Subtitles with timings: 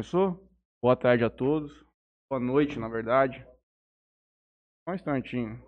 [0.00, 0.48] Começou?
[0.82, 1.84] Boa tarde a todos.
[2.30, 3.46] Boa noite, na verdade.
[4.82, 5.62] Só um instantinho.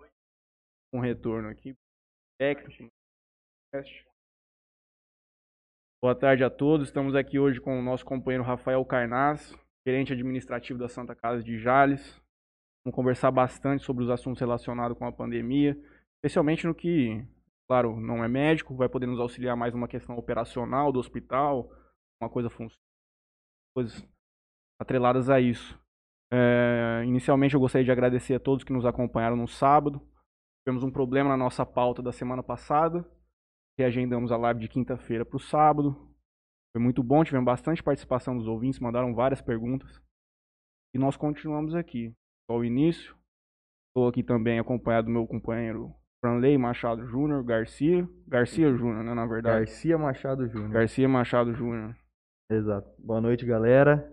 [0.91, 1.75] Um retorno aqui.
[2.39, 2.91] Técnico.
[6.01, 6.87] Boa tarde a todos.
[6.87, 9.55] Estamos aqui hoje com o nosso companheiro Rafael Carnaz,
[9.87, 12.19] gerente administrativo da Santa Casa de Jales.
[12.83, 15.77] Vamos conversar bastante sobre os assuntos relacionados com a pandemia,
[16.17, 17.23] especialmente no que,
[17.69, 21.69] claro, não é médico, vai poder nos auxiliar mais numa questão operacional do hospital,
[22.19, 22.49] uma coisa
[23.75, 24.12] coisas
[24.79, 25.79] atreladas a isso.
[26.31, 30.01] É, inicialmente eu gostaria de agradecer a todos que nos acompanharam no sábado.
[30.65, 33.05] Tivemos um problema na nossa pauta da semana passada,
[33.77, 35.95] reagendamos a live de quinta-feira para o sábado.
[36.73, 40.01] Foi muito bom, tivemos bastante participação dos ouvintes, mandaram várias perguntas.
[40.95, 42.15] E nós continuamos aqui.
[42.49, 43.15] Ao início,
[43.89, 48.07] estou aqui também acompanhado do meu companheiro Franley Machado Júnior, Garcia.
[48.27, 49.65] Garcia Júnior, né, na verdade.
[49.65, 50.71] Garcia Machado Júnior.
[50.71, 51.95] Garcia Machado Júnior.
[52.49, 52.89] Exato.
[52.97, 54.09] Boa noite, galera.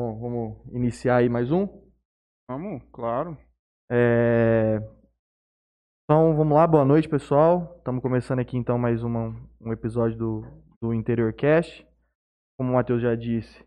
[0.00, 1.68] Bom, vamos iniciar aí mais um.
[2.50, 3.36] Vamos, claro.
[3.92, 4.78] É...
[6.04, 6.66] Então, vamos lá.
[6.66, 7.74] Boa noite, pessoal.
[7.76, 10.42] Estamos começando aqui, então, mais uma, um episódio do,
[10.80, 11.86] do Interior Cast.
[12.58, 13.62] Como o Matheus já disse,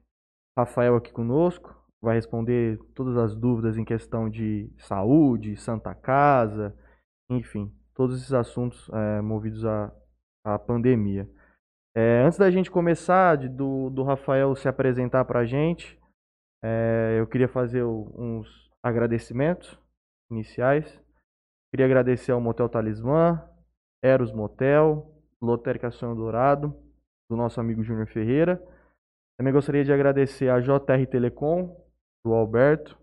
[0.57, 1.79] Rafael aqui conosco.
[2.01, 6.75] Vai responder todas as dúvidas em questão de saúde, Santa Casa,
[7.29, 9.95] enfim, todos esses assuntos é, movidos à,
[10.43, 11.29] à pandemia.
[11.95, 16.01] É, antes da gente começar, de, do, do Rafael se apresentar para a gente,
[16.63, 18.47] é, eu queria fazer uns
[18.81, 19.77] agradecimentos
[20.31, 21.01] iniciais.
[21.71, 23.43] Queria agradecer ao Motel Talismã,
[24.01, 26.73] Eros Motel, Lotérica Sonho Dourado,
[27.29, 28.63] do nosso amigo Júnior Ferreira.
[29.37, 31.75] Também gostaria de agradecer a JR Telecom,
[32.25, 32.97] do Alberto,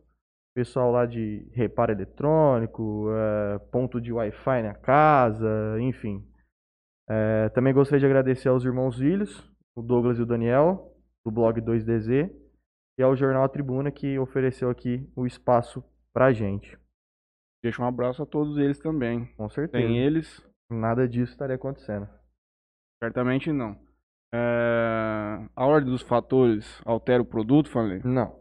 [0.55, 6.27] pessoal lá de reparo eletrônico, é, ponto de Wi-Fi na casa, enfim.
[7.09, 11.61] É, também gostaria de agradecer aos irmãos Vilhos, o Douglas e o Daniel, do blog
[11.61, 12.40] 2DZ,
[13.01, 16.79] e ao Jornal A Tribuna, que ofereceu aqui o espaço pra gente.
[17.65, 19.25] Deixa um abraço a todos eles também.
[19.37, 19.87] Com certeza.
[19.87, 22.07] Sem eles, Nada disso estaria acontecendo.
[23.03, 23.75] certamente não.
[24.35, 28.01] É, A ordem dos fatores altera o produto, falei?
[28.05, 28.39] Não.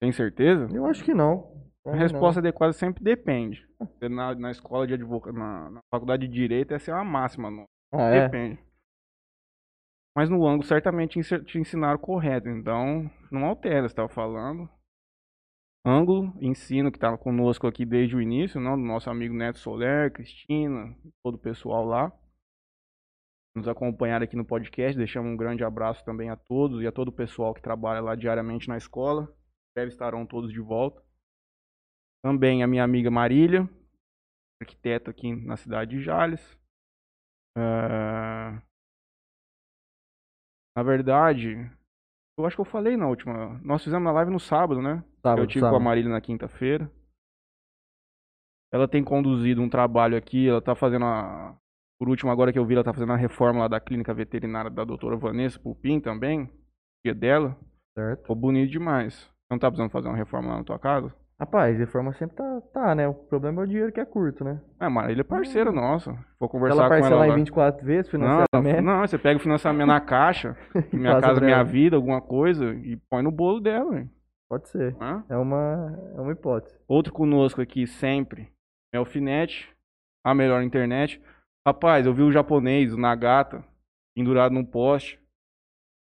[0.00, 0.66] Tem certeza?
[0.74, 1.52] Eu acho que não.
[1.86, 3.68] A resposta adequada sempre depende.
[4.00, 7.50] Na, na escola de advogado, na, na faculdade de direito, essa é uma máxima.
[7.50, 7.66] Não.
[7.92, 8.28] Ah, é?
[10.16, 14.68] Mas no ângulo certamente te ensinaram correto, então não altera, estava falando.
[15.84, 20.12] Ângulo, ensino que estava conosco aqui desde o início, não, do nosso amigo Neto Soler,
[20.12, 22.12] Cristina, todo o pessoal lá.
[23.56, 27.08] Nos acompanharam aqui no podcast, deixamos um grande abraço também a todos e a todo
[27.08, 29.34] o pessoal que trabalha lá diariamente na escola.
[29.74, 31.02] Breve estarão todos de volta.
[32.24, 33.68] Também a minha amiga Marília,
[34.62, 36.58] arquiteta aqui na cidade de Jales.
[37.58, 38.62] É,
[40.76, 41.70] Na verdade,
[42.38, 43.60] eu acho que eu falei na última.
[43.62, 45.04] Nós fizemos a live no sábado, né?
[45.22, 45.84] Sábado, eu tive com a sábado.
[45.84, 46.90] Marília na quinta-feira.
[48.72, 51.56] Ela tem conduzido um trabalho aqui, ela tá fazendo a.
[52.00, 54.70] Por último, agora que eu vi, ela tá fazendo a reforma lá da clínica veterinária
[54.70, 56.50] da doutora Vanessa Pupim também.
[57.04, 57.56] Dia dela.
[57.96, 58.22] Certo.
[58.22, 59.30] Ficou bonito demais.
[59.50, 61.14] Não tá precisando fazer uma reforma lá na tua casa?
[61.42, 63.08] Rapaz, reforma sempre tá, tá, né?
[63.08, 64.60] O problema é o dinheiro que é curto, né?
[64.78, 66.12] É, Marília é parceira nossa.
[66.38, 67.00] Vou Se conversar ela com ela.
[67.02, 67.34] parcelar em lá.
[67.34, 68.84] 24 vezes, Não, financiamento.
[68.84, 70.56] não, você pega o financiamento na caixa,
[70.94, 71.64] minha casa, minha ela.
[71.64, 74.08] vida, alguma coisa, e põe no bolo dela, hein?
[74.48, 74.94] Pode ser.
[75.00, 75.24] Hã?
[75.28, 76.78] É uma, é uma hipótese.
[76.86, 78.52] Outro conosco aqui sempre
[78.94, 79.68] é o Alfinete,
[80.24, 81.20] a melhor internet.
[81.66, 83.64] Rapaz, eu vi o japonês, o Nagata,
[84.14, 85.18] pendurado num poste,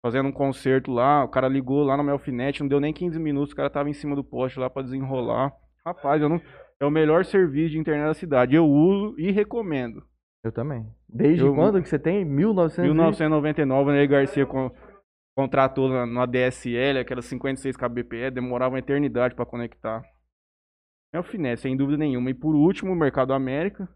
[0.02, 1.24] fazendo um concerto lá.
[1.24, 3.92] O cara ligou lá no Melfinet, não deu nem 15 minutos, o cara tava em
[3.94, 5.52] cima do poste lá pra desenrolar.
[5.84, 6.40] Rapaz, eu não...
[6.80, 8.54] é o melhor serviço de internet da cidade.
[8.54, 10.02] Eu uso e recomendo.
[10.44, 10.86] Eu também.
[11.08, 12.24] Desde Eu- quando que você tem?
[12.24, 14.70] 1900 e- 1999, o Ney Garcia con-
[15.36, 20.02] contratou na, no ADSL, aquelas 56 kbps, demorava uma eternidade para conectar.
[21.12, 22.30] É o finesse, sem dúvida nenhuma.
[22.30, 23.88] E por último, o Mercado América.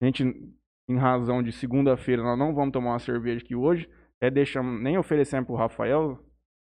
[0.00, 0.22] A gente,
[0.88, 3.88] em razão de segunda-feira, nós não vamos tomar uma cerveja aqui hoje.
[4.22, 6.16] Até deixamos, nem oferecemos pro Rafael.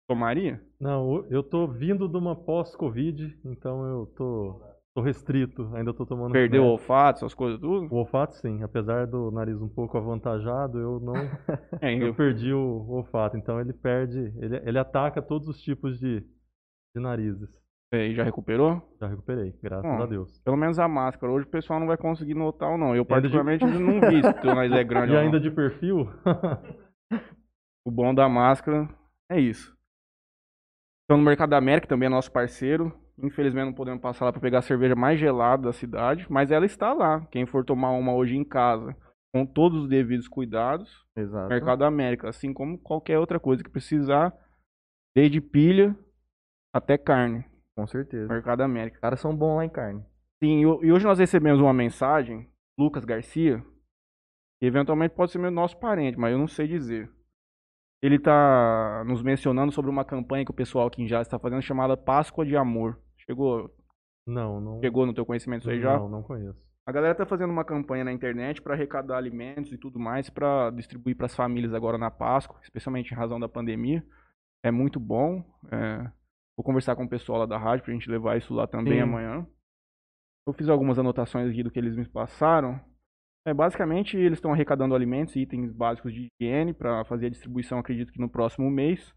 [0.10, 0.60] Tomaria?
[0.80, 4.60] Não, eu tô vindo de uma pós-Covid, então eu tô,
[4.96, 6.82] tô restrito, ainda tô tomando Perdeu o remédio.
[6.82, 7.86] olfato, essas coisas tudo?
[7.94, 8.64] o olfato, sim.
[8.64, 11.14] Apesar do nariz um pouco avantajado, eu não
[11.82, 13.38] É, eu eu- perdi o olfato.
[13.38, 16.20] Então ele perde, ele, ele ataca todos os tipos de,
[16.96, 17.48] de narizes.
[17.94, 18.82] é, já recuperou?
[19.00, 20.42] Já recuperei, graças Bom, a Deus.
[20.42, 21.32] Pelo menos a máscara.
[21.32, 22.96] Hoje o pessoal não vai conseguir notar ou não.
[22.96, 25.26] Eu ainda de- particularmente não vi se teu nariz é grande E ou não.
[25.28, 26.10] ainda de perfil,
[27.86, 28.88] O bom da máscara
[29.30, 29.76] é isso.
[31.06, 32.98] Então no Mercado da América também é nosso parceiro.
[33.18, 36.66] Infelizmente não podemos passar lá para pegar a cerveja mais gelada da cidade, mas ela
[36.66, 37.26] está lá.
[37.28, 38.96] Quem for tomar uma hoje em casa,
[39.34, 41.50] com todos os devidos cuidados, Exato.
[41.50, 44.34] Mercado da América, assim como qualquer outra coisa que precisar,
[45.16, 45.96] Desde pilha
[46.74, 47.46] até carne.
[47.76, 48.32] Com certeza.
[48.32, 48.96] Mercado América.
[48.96, 50.06] Os caras são bons lá em carne.
[50.42, 52.50] Sim, e hoje nós recebemos uma mensagem,
[52.80, 53.64] Lucas Garcia,
[54.60, 57.12] que eventualmente pode ser meu nosso parente, mas eu não sei dizer.
[58.02, 61.62] Ele está nos mencionando sobre uma campanha que o pessoal aqui em Jales está fazendo
[61.62, 63.00] chamada Páscoa de Amor.
[63.18, 63.70] Chegou,
[64.26, 64.80] Não, não.
[64.82, 65.98] chegou no teu conhecimento isso aí já?
[65.98, 66.60] Não, não conheço.
[66.84, 70.72] A galera tá fazendo uma campanha na internet para arrecadar alimentos e tudo mais para
[70.72, 74.04] distribuir para as famílias agora na Páscoa, especialmente em razão da pandemia.
[74.64, 75.44] É muito bom.
[75.72, 76.10] é,
[76.58, 79.02] Vou conversar com o pessoal lá da rádio pra gente levar isso lá também Sim.
[79.02, 79.46] amanhã.
[80.48, 82.80] Eu fiz algumas anotações aqui do que eles me passaram.
[83.46, 87.80] É, basicamente, eles estão arrecadando alimentos e itens básicos de higiene para fazer a distribuição,
[87.80, 89.14] acredito que no próximo mês.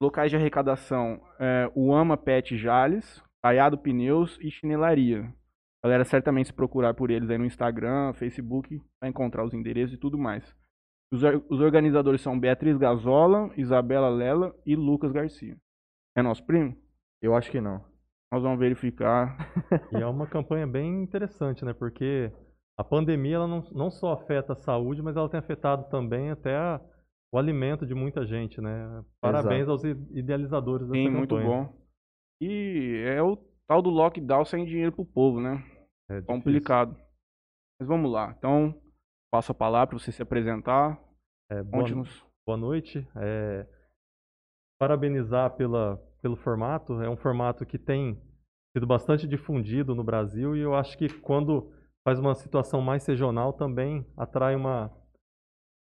[0.00, 5.32] Locais de arrecadação, é, o Ama Pet Jales, Caiado Pneus e Chinelaria.
[5.82, 9.98] Galera, certamente se procurar por eles aí no Instagram, Facebook, vai encontrar os endereços e
[9.98, 10.54] tudo mais.
[11.12, 15.56] Os, os organizadores são Beatriz Gazola, Isabela Lela e Lucas Garcia.
[16.16, 16.76] É nosso primo?
[17.22, 17.84] Eu acho que não.
[18.30, 19.36] Nós vamos verificar.
[19.92, 21.72] E é uma campanha bem interessante, né?
[21.72, 22.30] Porque
[22.78, 26.56] a pandemia ela não, não só afeta a saúde, mas ela tem afetado também até
[26.56, 26.80] a-
[27.32, 29.04] o alimento de muita gente, né?
[29.20, 31.76] Parabéns aos i- idealizadores dessa Sim, muito bom.
[32.40, 33.36] E é o
[33.66, 35.56] tal do lockdown sem dinheiro pro povo, né?
[36.08, 36.26] É difícil.
[36.26, 36.96] Complicado.
[37.80, 38.34] Mas vamos lá.
[38.38, 38.80] Então,
[39.30, 40.98] passo a palavra para você se apresentar.
[41.50, 42.24] É, boa, Conte-nos.
[42.46, 43.06] boa noite.
[43.16, 43.66] É,
[44.80, 47.00] parabenizar pela, pelo formato.
[47.02, 48.20] É um formato que tem
[48.74, 51.72] sido bastante difundido no Brasil e eu acho que quando
[52.08, 54.90] faz uma situação mais regional também atrai uma,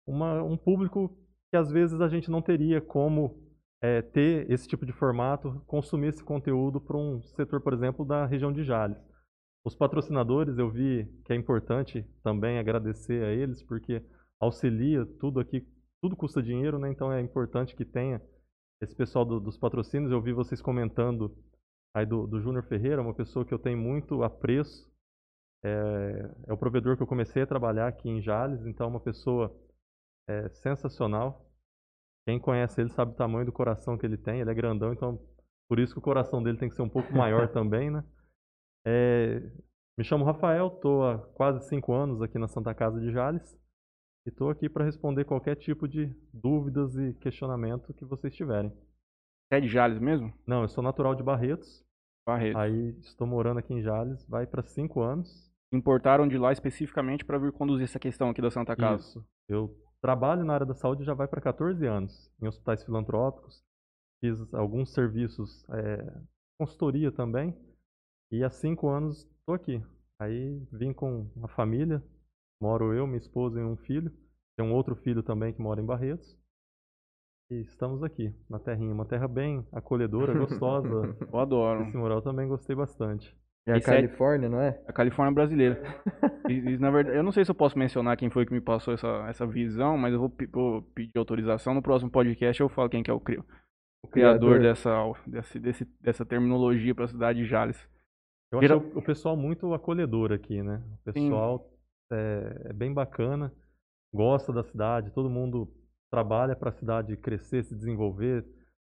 [0.08, 1.16] uma, um público
[1.52, 3.48] que às vezes a gente não teria como
[3.80, 8.26] é, ter esse tipo de formato, consumir esse conteúdo para um setor, por exemplo, da
[8.26, 8.98] região de Jales.
[9.64, 14.04] Os patrocinadores, eu vi que é importante também agradecer a eles, porque
[14.42, 15.64] auxilia tudo aqui,
[16.02, 16.90] tudo custa dinheiro, né?
[16.90, 18.20] Então é importante que tenha
[18.82, 20.12] esse pessoal do- dos patrocínios.
[20.12, 21.38] Eu vi vocês comentando
[21.96, 24.95] aí do, do Júnior Ferreira, uma pessoa que eu tenho muito apreço.
[25.64, 29.00] É, é o provedor que eu comecei a trabalhar aqui em Jales, então é uma
[29.00, 29.56] pessoa
[30.28, 31.50] é, sensacional.
[32.28, 35.20] Quem conhece ele sabe o tamanho do coração que ele tem, ele é grandão, então
[35.68, 38.04] por isso que o coração dele tem que ser um pouco maior também, né?
[38.86, 39.40] É,
[39.98, 43.58] me chamo Rafael, estou há quase cinco anos aqui na Santa Casa de Jales
[44.26, 48.74] e estou aqui para responder qualquer tipo de dúvidas e questionamento que vocês tiverem.
[49.52, 50.34] É de Jales mesmo?
[50.46, 51.85] Não, eu sou natural de Barretos,
[52.26, 52.58] Barreto.
[52.58, 55.52] aí estou morando aqui em Jales, vai para cinco anos.
[55.72, 59.04] Importaram de lá especificamente para vir conduzir essa questão aqui da Santa Casa.
[59.04, 59.26] Isso.
[59.48, 63.64] Eu trabalho na área da saúde já vai para 14 anos, em hospitais filantrópicos.
[64.22, 66.22] Fiz alguns serviços, é,
[66.60, 67.56] consultoria também.
[68.32, 69.84] E há cinco anos estou aqui.
[70.20, 72.02] Aí vim com a família,
[72.62, 74.12] moro eu, minha esposa e um filho.
[74.58, 76.38] Tem um outro filho também que mora em Barretos.
[77.52, 78.94] E estamos aqui, na terrinha.
[78.94, 81.16] Uma terra bem acolhedora, gostosa.
[81.32, 81.84] Eu adoro.
[81.84, 83.36] Esse moral também gostei bastante.
[83.68, 84.80] É a Esse é- Califórnia, não é?
[84.88, 85.82] A Califórnia brasileira.
[86.50, 88.62] E, e, na verdade, eu não sei se eu posso mencionar quem foi que me
[88.62, 91.74] passou essa, essa visão, mas eu vou, vou pedir autorização.
[91.74, 93.40] No próximo podcast eu falo quem que é o, cri-
[94.04, 94.62] o criador Criador.
[94.62, 97.90] dessa, desse, desse- dessa terminologia para a cidade de Jales.
[98.52, 100.84] Eu Geral- acho o pessoal muito acolhedor aqui, né?
[101.02, 101.68] O pessoal
[102.12, 103.52] é, é bem bacana,
[104.14, 105.68] gosta da cidade, todo mundo
[106.16, 108.46] trabalha para a cidade crescer, se desenvolver.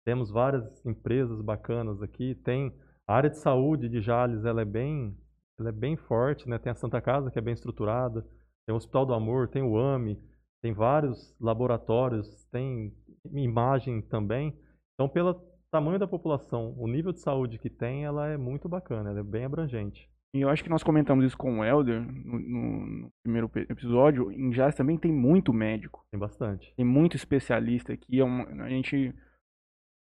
[0.04, 2.34] Temos várias empresas bacanas aqui.
[2.34, 2.74] Tem
[3.06, 5.16] a área de saúde de Jales, ela é bem,
[5.56, 6.58] ela é bem forte, né?
[6.58, 8.22] Tem a Santa Casa que é bem estruturada,
[8.66, 10.20] tem o Hospital do Amor, tem o AME,
[10.60, 12.92] tem vários laboratórios, tem
[13.32, 14.52] imagem também.
[14.94, 15.34] Então, pelo
[15.70, 19.22] tamanho da população, o nível de saúde que tem, ela é muito bacana, ela é
[19.22, 20.10] bem abrangente.
[20.34, 24.32] E eu acho que nós comentamos isso com o Helder no, no- primeiro episódio.
[24.32, 26.72] Em Jales também tem muito médico, Tem bastante.
[26.74, 28.18] tem muito especialista aqui.
[28.18, 29.14] É uma- a gente.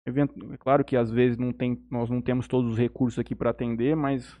[0.06, 3.50] É claro que às vezes não tem, nós não temos todos os recursos aqui para
[3.50, 4.40] atender, mas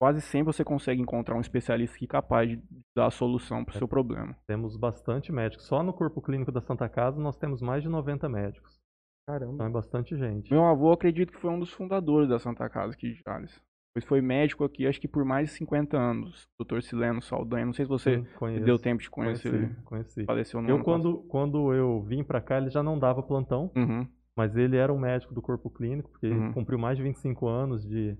[0.00, 2.62] quase sempre você consegue encontrar um especialista aqui capaz de
[2.96, 4.36] dar a solução para o seu problema.
[4.46, 5.66] Temos bastante médicos.
[5.66, 8.80] Só no corpo clínico da Santa Casa nós temos mais de 90 médicos.
[9.24, 9.66] Então Caramba.
[9.66, 10.50] é bastante gente.
[10.52, 13.60] Meu avô acredito que foi um dos fundadores da Santa Casa aqui de Jales.
[13.94, 16.48] Pois foi médico aqui, acho que por mais de 50 anos.
[16.58, 16.80] Dr.
[16.80, 17.66] Sileno Saldanha.
[17.66, 18.64] Não sei se você Sim, conheço.
[18.64, 19.50] deu tempo de conhecer.
[19.50, 20.24] Conheci, conheci.
[20.24, 23.70] Faleceu no Eu quando, quando eu vim pra cá, ele já não dava plantão.
[23.76, 24.06] Uhum.
[24.34, 26.44] mas ele era um médico do corpo clínico, porque Uhum.
[26.46, 28.16] ele cumpriu mais de 25 anos de,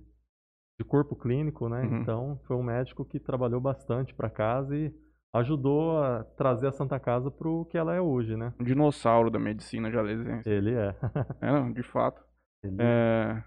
[0.79, 1.81] de corpo clínico, né?
[1.81, 1.97] Uhum.
[2.01, 4.93] Então, foi um médico que trabalhou bastante pra casa e
[5.33, 8.53] ajudou a trazer a Santa Casa pro que ela é hoje, né?
[8.59, 10.47] Um dinossauro da medicina jalesense.
[10.47, 10.95] Ele é.
[11.41, 12.21] É, de fato.
[12.63, 13.43] Ele- É,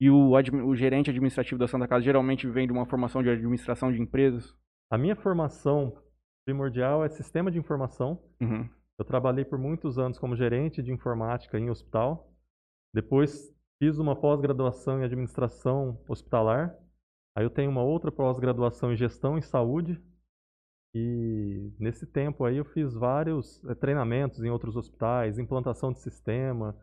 [0.00, 3.90] E o, o gerente administrativo da Santa Casa geralmente vem de uma formação de administração
[3.90, 4.54] de empresas.
[4.90, 5.96] A minha formação
[6.44, 8.22] primordial é sistema de informação.
[8.40, 8.68] Uhum.
[8.98, 12.32] Eu trabalhei por muitos anos como gerente de informática em hospital.
[12.94, 16.74] Depois fiz uma pós-graduação em administração hospitalar.
[17.36, 20.00] Aí eu tenho uma outra pós-graduação em gestão em saúde.
[20.94, 26.74] E nesse tempo aí eu fiz vários eh, treinamentos em outros hospitais, implantação de sistema,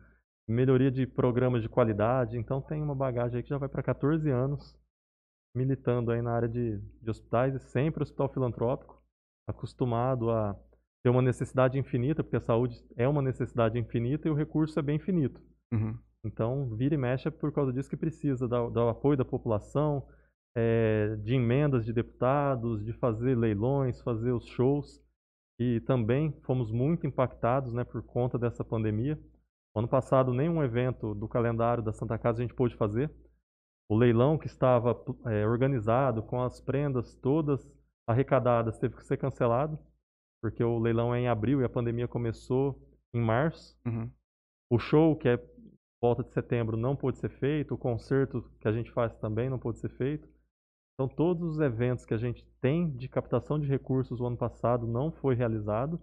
[0.48, 2.38] melhoria de programas de qualidade.
[2.38, 4.76] Então tem uma bagagem aí que já vai para 14 anos
[5.54, 9.00] militando aí na área de, de hospitais e sempre hospital filantrópico,
[9.48, 10.58] acostumado a
[11.02, 14.82] ter uma necessidade infinita, porque a saúde é uma necessidade infinita e o recurso é
[14.82, 15.40] bem finito.
[15.72, 15.96] Uhum.
[16.24, 20.06] Então, vira e mexe é por causa disso que precisa do, do apoio da população,
[20.56, 25.02] é, de emendas de deputados, de fazer leilões, fazer os shows.
[25.60, 29.18] E também fomos muito impactados né, por conta dessa pandemia.
[29.74, 33.10] Ano passado, nenhum evento do calendário da Santa Casa a gente pôde fazer.
[33.88, 37.68] O leilão que estava é, organizado com as prendas todas
[38.06, 39.78] arrecadadas teve que ser cancelado,
[40.40, 42.80] porque o leilão é em abril e a pandemia começou
[43.12, 43.76] em março.
[43.84, 44.10] Uhum.
[44.70, 45.38] O show, que é
[46.00, 47.74] volta de setembro, não pôde ser feito.
[47.74, 50.28] O concerto que a gente faz também não pôde ser feito.
[50.94, 54.86] Então, todos os eventos que a gente tem de captação de recursos o ano passado
[54.86, 56.00] não foi realizado.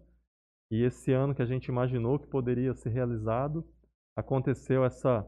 [0.72, 3.68] E esse ano que a gente imaginou que poderia ser realizado,
[4.16, 5.28] aconteceu essa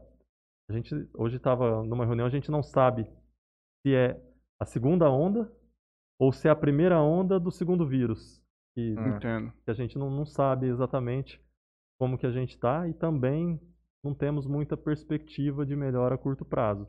[0.68, 3.04] a gente hoje estava numa reunião, a gente não sabe
[3.82, 4.18] se é
[4.58, 5.52] a segunda onda
[6.18, 8.42] ou se é a primeira onda do segundo vírus.
[8.74, 9.52] Que, Entendo.
[9.62, 11.40] que a gente não, não sabe exatamente
[11.98, 13.60] como que a gente está e também
[14.02, 16.88] não temos muita perspectiva de melhora a curto prazo.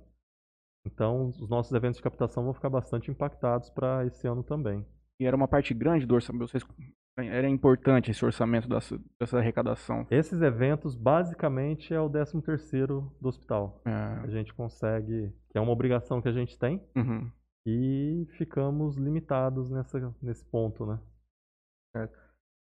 [0.86, 4.86] Então, os nossos eventos de captação vão ficar bastante impactados para esse ano também.
[5.20, 6.48] E era uma parte grande do orçamento.
[6.48, 6.64] Vocês
[7.18, 10.06] era importante esse orçamento dessa, dessa arrecadação.
[10.12, 13.82] Esses eventos, basicamente, é o 13 terceiro do hospital.
[13.86, 13.92] É.
[13.92, 17.32] A gente consegue, que é uma obrigação que a gente tem, Uhum.
[17.66, 21.00] e ficamos limitados nessa, nesse ponto, né?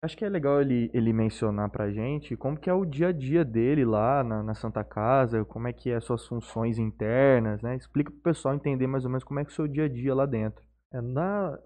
[0.03, 3.13] Acho que é legal ele, ele mencionar pra gente como que é o dia a
[3.13, 7.63] dia dele lá na, na Santa Casa, como é que é as suas funções internas,
[7.63, 7.75] né?
[7.75, 9.89] Explica pro pessoal entender mais ou menos como é que é o seu dia a
[9.89, 10.63] dia lá dentro.
[10.93, 11.59] É, na,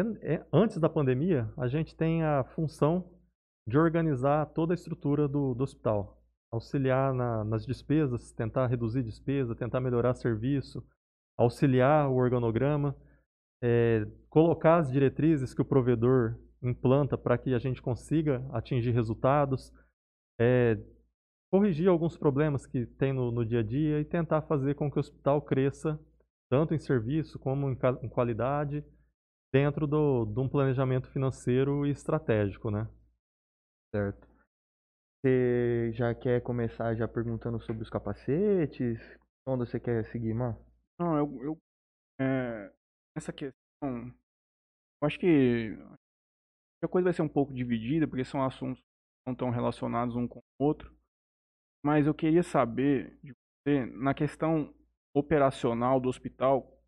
[0.00, 3.10] é, é- antes da pandemia, a gente tem a função
[3.66, 6.20] de organizar toda a estrutura do, do hospital.
[6.52, 10.84] Auxiliar na- nas despesas, tentar reduzir despesa, tentar melhorar serviço,
[11.38, 12.96] auxiliar o organograma,
[13.62, 19.72] é, colocar as diretrizes que o provedor implanta para que a gente consiga atingir resultados,
[20.40, 20.78] é,
[21.52, 24.96] corrigir alguns problemas que tem no, no dia a dia e tentar fazer com que
[24.96, 26.00] o hospital cresça
[26.50, 28.84] tanto em serviço como em, em qualidade
[29.52, 32.88] dentro do, de um planejamento financeiro e estratégico, né?
[33.94, 34.26] Certo.
[35.20, 38.98] Você já quer começar já perguntando sobre os capacetes?
[39.46, 40.58] Onde você quer seguir, mano?
[40.98, 41.58] Não, eu, eu
[42.20, 42.72] é,
[43.16, 45.76] essa questão, eu acho que
[46.82, 48.86] a coisa vai ser um pouco dividida, porque são assuntos que
[49.26, 50.92] não estão relacionados um com o outro.
[51.84, 54.74] Mas eu queria saber de você, na questão
[55.14, 56.81] operacional do hospital,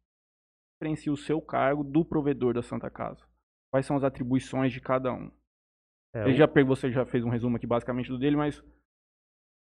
[0.84, 3.24] diferencia o seu cargo do provedor da Santa Casa.
[3.72, 5.30] Quais são as atribuições de cada um?
[6.14, 8.62] É, o- já, você já fez um resumo aqui basicamente do dele, mas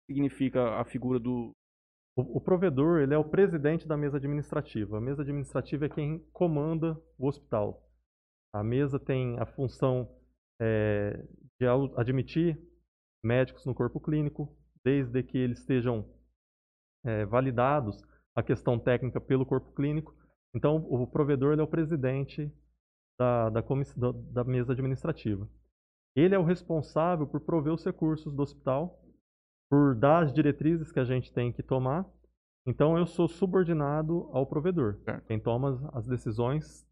[0.09, 1.51] significa a figura do.
[2.17, 4.97] O, o provedor ele é o presidente da mesa administrativa.
[4.97, 7.89] A mesa administrativa é quem comanda o hospital.
[8.53, 10.09] A mesa tem a função
[10.61, 11.25] eh,
[11.59, 12.59] de admitir
[13.23, 14.53] médicos no corpo clínico,
[14.83, 16.05] desde que eles estejam
[17.05, 18.01] eh, validados
[18.35, 20.13] a questão técnica pelo corpo clínico.
[20.53, 22.51] Então, o provedor ele é o presidente
[23.19, 23.61] da, da,
[24.31, 25.47] da- mesa administrativa.
[26.15, 28.99] Ele é o responsável por prover os recursos do hospital
[29.69, 32.05] por dar as diretrizes que a gente tem que tomar.
[32.67, 34.97] Então eu sou subordinado ao provedor.
[35.05, 35.25] Certo.
[35.25, 36.85] Quem toma as- as decisões,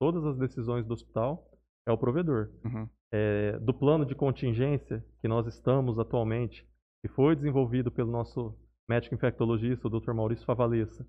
[0.00, 1.48] todas as decisões do hospital,
[1.86, 2.50] é o provedor.
[2.64, 2.88] Uhum.
[3.12, 6.66] É, do plano de contingência que nós estamos atualmente,
[7.00, 10.12] que foi desenvolvido pelo nosso médico infectologista, o Dr.
[10.12, 11.06] Maurício Favalesa,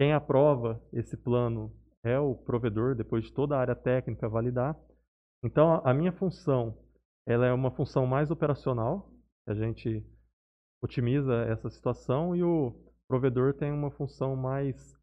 [0.00, 1.70] quem aprova esse plano
[2.02, 4.74] é o provedor, depois de toda a área técnica validar.
[5.44, 6.74] Então, a- minha função,
[7.28, 9.12] ela é uma função mais operacional,
[9.46, 10.02] a gente
[10.82, 12.74] otimiza essa situação, e o
[13.06, 14.98] provedor tem uma função mais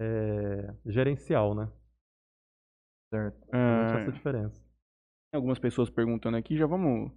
[0.00, 1.70] é, gerencial, né?
[3.12, 3.36] Certo.
[3.36, 4.60] Existe É, essa diferença.
[5.30, 7.12] Tem algumas pessoas perguntando aqui, já vamos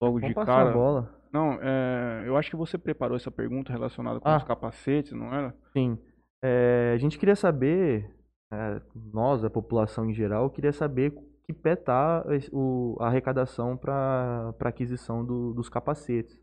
[0.00, 0.70] logo Vamos de passar cara.
[0.70, 1.20] a bola.
[1.32, 4.36] Não, é, eu acho que você preparou essa pergunta relacionada com Ah.
[4.36, 5.54] os capacetes, não era?
[5.72, 5.98] Sim.
[6.42, 8.10] É, a gente queria saber,
[8.52, 8.80] é,
[9.12, 11.12] nós, a população em geral, queria saber
[11.44, 16.38] que pé tá o, a arrecadação para aquisição do- dos capacetes.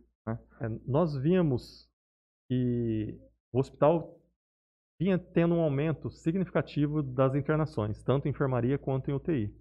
[0.61, 1.89] É, nós vimos
[2.49, 3.17] que
[3.51, 4.19] o hospital
[4.99, 9.53] vinha tendo um aumento significativo das internações, tanto em enfermaria quanto em UTI.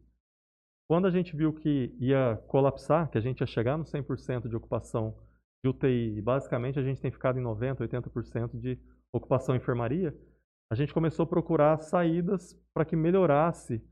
[0.88, 4.56] Quando a gente viu que ia colapsar, que a gente ia chegar no 100% de
[4.56, 5.16] ocupação
[5.64, 8.78] de UTI, e basicamente a gente tem ficado em 90%, 80% de
[9.12, 10.16] ocupação em enfermaria,
[10.70, 13.82] a gente começou a procurar saídas para que melhorasse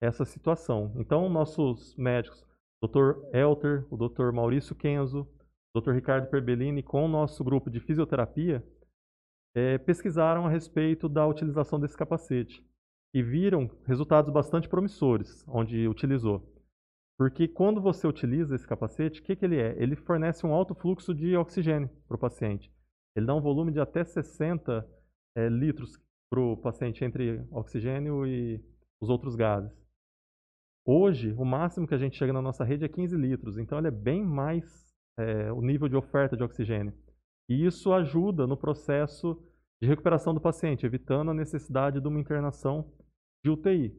[0.00, 0.92] essa situação.
[0.96, 2.46] Então, nossos médicos,
[2.82, 3.20] Dr.
[3.32, 4.30] Elter, o Dr.
[4.32, 5.26] Maurício Kenzo,
[5.74, 5.92] Dr.
[5.92, 8.64] Ricardo Perbellini, com o nosso grupo de fisioterapia,
[9.54, 12.64] é, pesquisaram a respeito da utilização desse capacete
[13.14, 16.54] e viram resultados bastante promissores onde utilizou.
[17.18, 19.74] Porque quando você utiliza esse capacete, o que, que ele é?
[19.82, 22.70] Ele fornece um alto fluxo de oxigênio para o paciente.
[23.16, 24.88] Ele dá um volume de até 60
[25.36, 25.96] é, litros
[26.30, 28.62] para o paciente entre oxigênio e
[29.00, 29.72] os outros gases.
[30.86, 33.88] Hoje, o máximo que a gente chega na nossa rede é 15 litros, então ele
[33.88, 34.64] é bem mais
[35.18, 36.94] é, o nível de oferta de oxigênio.
[37.48, 39.42] E isso ajuda no processo
[39.80, 42.90] de recuperação do paciente, evitando a necessidade de uma internação
[43.44, 43.94] de UTI.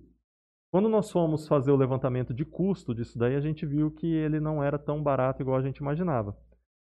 [0.72, 4.40] Quando nós fomos fazer o levantamento de custo disso daí, a gente viu que ele
[4.40, 6.38] não era tão barato igual a gente imaginava.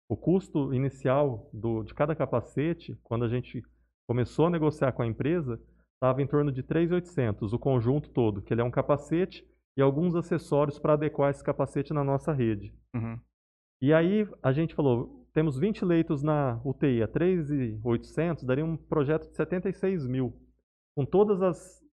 [0.09, 3.63] O custo inicial do, de cada capacete, quando a gente
[4.07, 5.61] começou a negociar com a empresa,
[5.95, 9.45] estava em torno de 3.800, o conjunto todo, que ele é um capacete
[9.75, 12.73] e alguns acessórios para adequar esse capacete na nossa rede.
[12.95, 13.19] Uhum.
[13.81, 19.29] E aí a gente falou, temos 20 leitos na UTI, a 3.800 daria um projeto
[19.29, 20.33] de 76 mil.
[20.95, 21.83] Com todos os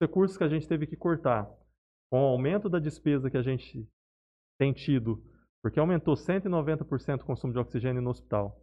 [0.00, 1.48] recursos que a gente teve que cortar,
[2.10, 3.88] com o aumento da despesa que a gente
[4.58, 5.24] tem tido,
[5.62, 8.60] porque aumentou 190% o consumo de oxigênio no hospital,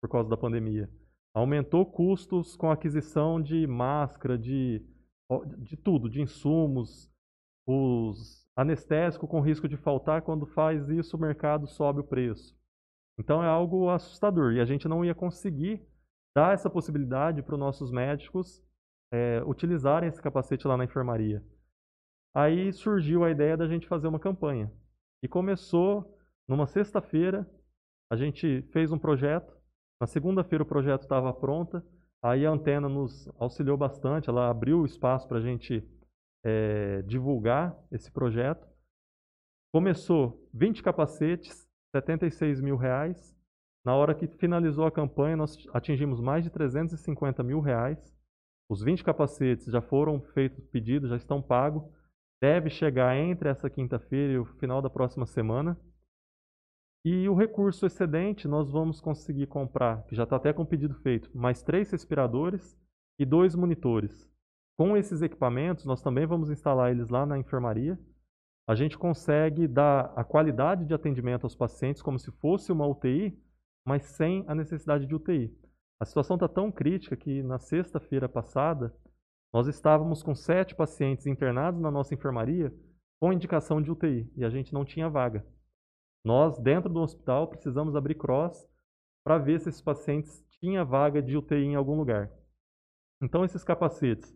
[0.00, 0.88] por causa da pandemia.
[1.36, 4.82] Aumentou custos com aquisição de máscara, de,
[5.58, 7.12] de tudo, de insumos,
[7.66, 12.56] os anestésicos com risco de faltar, quando faz isso o mercado sobe o preço.
[13.18, 15.86] Então é algo assustador e a gente não ia conseguir
[16.34, 18.62] dar essa possibilidade para os nossos médicos
[19.12, 21.44] é, utilizarem esse capacete lá na enfermaria.
[22.34, 24.72] Aí surgiu a ideia da gente fazer uma campanha.
[25.22, 27.46] E começou numa sexta-feira,
[28.10, 29.55] a gente fez um projeto.
[30.00, 31.84] Na segunda-feira o projeto estava pronta.
[32.22, 35.86] Aí a antena nos auxiliou bastante, ela abriu espaço para a gente
[36.44, 38.66] é, divulgar esse projeto.
[39.72, 43.36] Começou 20 capacetes, 76 mil reais.
[43.84, 47.98] Na hora que finalizou a campanha, nós atingimos mais de 350 mil reais.
[48.68, 51.84] Os 20 capacetes já foram feitos pedidos, já estão pagos.
[52.42, 55.78] Deve chegar entre essa quinta-feira e o final da próxima semana.
[57.08, 60.92] E o recurso excedente nós vamos conseguir comprar, que já está até com o pedido
[60.92, 62.76] feito, mais três respiradores
[63.16, 64.28] e dois monitores.
[64.76, 67.96] Com esses equipamentos, nós também vamos instalar eles lá na enfermaria.
[68.68, 73.40] A gente consegue dar a qualidade de atendimento aos pacientes como se fosse uma UTI,
[73.86, 75.56] mas sem a necessidade de UTI.
[76.00, 78.92] A situação está tão crítica que na sexta-feira passada,
[79.54, 82.74] nós estávamos com sete pacientes internados na nossa enfermaria
[83.20, 85.46] com indicação de UTI e a gente não tinha vaga.
[86.26, 88.68] Nós, dentro do hospital, precisamos abrir cross
[89.24, 92.32] para ver se esses pacientes tinham vaga de UTI em algum lugar.
[93.22, 94.34] Então, esses capacetes,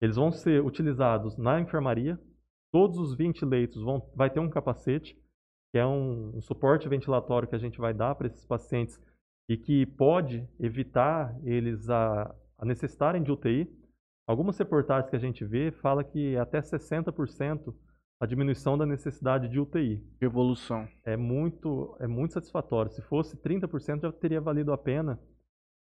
[0.00, 2.16] eles vão ser utilizados na enfermaria.
[2.70, 5.20] Todos os 20 leitos vão vai ter um capacete,
[5.72, 9.02] que é um, um suporte ventilatório que a gente vai dar para esses pacientes
[9.48, 13.68] e que pode evitar eles a, a necessitarem de UTI.
[14.28, 17.74] Algumas reportagens que a gente vê fala que até 60%
[18.22, 20.00] a diminuição da necessidade de UTI.
[20.20, 20.88] Evolução.
[21.04, 22.92] É muito, é muito satisfatório.
[22.92, 25.18] Se fosse 30% já teria valido a pena,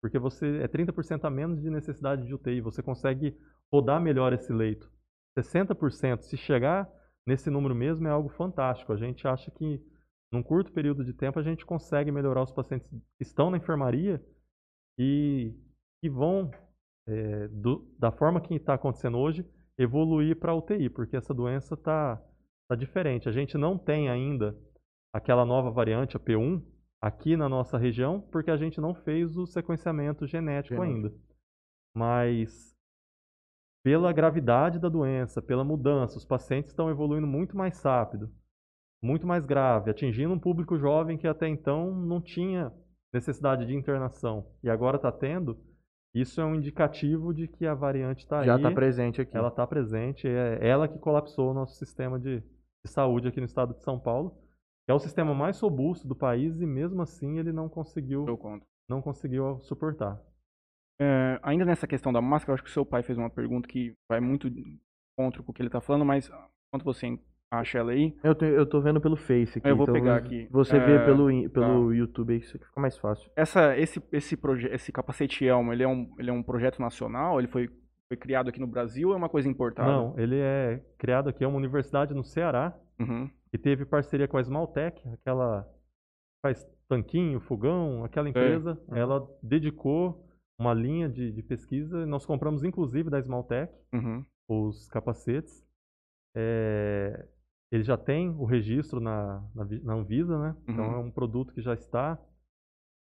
[0.01, 2.59] porque você é 30% a menos de necessidade de UTI.
[2.61, 3.37] Você consegue
[3.71, 4.91] rodar melhor esse leito.
[5.37, 6.89] 60%, se chegar
[7.27, 8.91] nesse número mesmo, é algo fantástico.
[8.91, 9.79] A gente acha que
[10.33, 14.19] num curto período de tempo a gente consegue melhorar os pacientes que estão na enfermaria
[14.97, 15.53] e
[16.01, 16.49] que vão,
[17.07, 22.19] é, do, da forma que está acontecendo hoje, evoluir para UTI, porque essa doença está
[22.71, 23.27] tá diferente.
[23.27, 24.57] A gente não tem ainda
[25.13, 26.63] aquela nova variante, a P1,
[27.01, 31.07] aqui na nossa região, porque a gente não fez o sequenciamento genético, genético.
[31.07, 31.13] ainda.
[31.93, 32.73] Mas
[33.83, 38.31] pela gravidade da doença, pela mudança, os pacientes estão evoluindo muito mais rápido,
[39.03, 42.71] muito mais grave, atingindo um público jovem que até então não tinha
[43.13, 45.59] necessidade de internação e agora está tendo.
[46.13, 48.45] Isso é um indicativo de que a variante está aí.
[48.45, 49.35] Já está presente aqui.
[49.35, 50.27] Ela está presente.
[50.27, 52.43] É ela que colapsou o nosso sistema de,
[52.85, 54.31] de saúde aqui no estado de São Paulo,
[54.85, 58.25] que é o sistema mais robusto do país e mesmo assim ele não conseguiu,
[58.89, 60.19] não conseguiu suportar.
[60.99, 63.67] É, ainda nessa questão da máscara, eu acho que o seu pai fez uma pergunta
[63.67, 64.47] que vai muito
[65.17, 66.29] contra o que ele está falando, mas
[66.71, 67.17] quanto você
[67.51, 68.15] acha ela aí?
[68.23, 69.67] Eu, te, eu tô vendo pelo Face aqui.
[69.67, 70.47] Eu vou então pegar aqui.
[70.51, 71.95] Você é, vê pelo, pelo tá.
[71.95, 73.29] YouTube aí, isso fica mais fácil.
[73.35, 74.39] Essa, esse, esse,
[74.71, 77.39] esse capacete Elmo, ele é, um, ele é um projeto nacional?
[77.39, 77.69] Ele foi,
[78.11, 79.89] foi criado aqui no Brasil ou é uma coisa importada?
[79.89, 83.29] Não, ele é criado aqui, é uma universidade no Ceará, Uhum.
[83.49, 85.65] que teve parceria com a Smaltec, aquela
[86.45, 88.97] faz tanquinho, fogão, aquela empresa, Uhum.
[88.97, 90.27] ela dedicou
[90.59, 94.25] uma linha de, de pesquisa, nós compramos inclusive da Smaltec Uhum.
[94.49, 95.65] os capacetes.
[96.35, 97.27] É,
[97.71, 100.55] ele já tem o registro na, na, na Anvisa, né?
[100.67, 100.95] Então Uhum.
[100.95, 102.19] é um produto que já está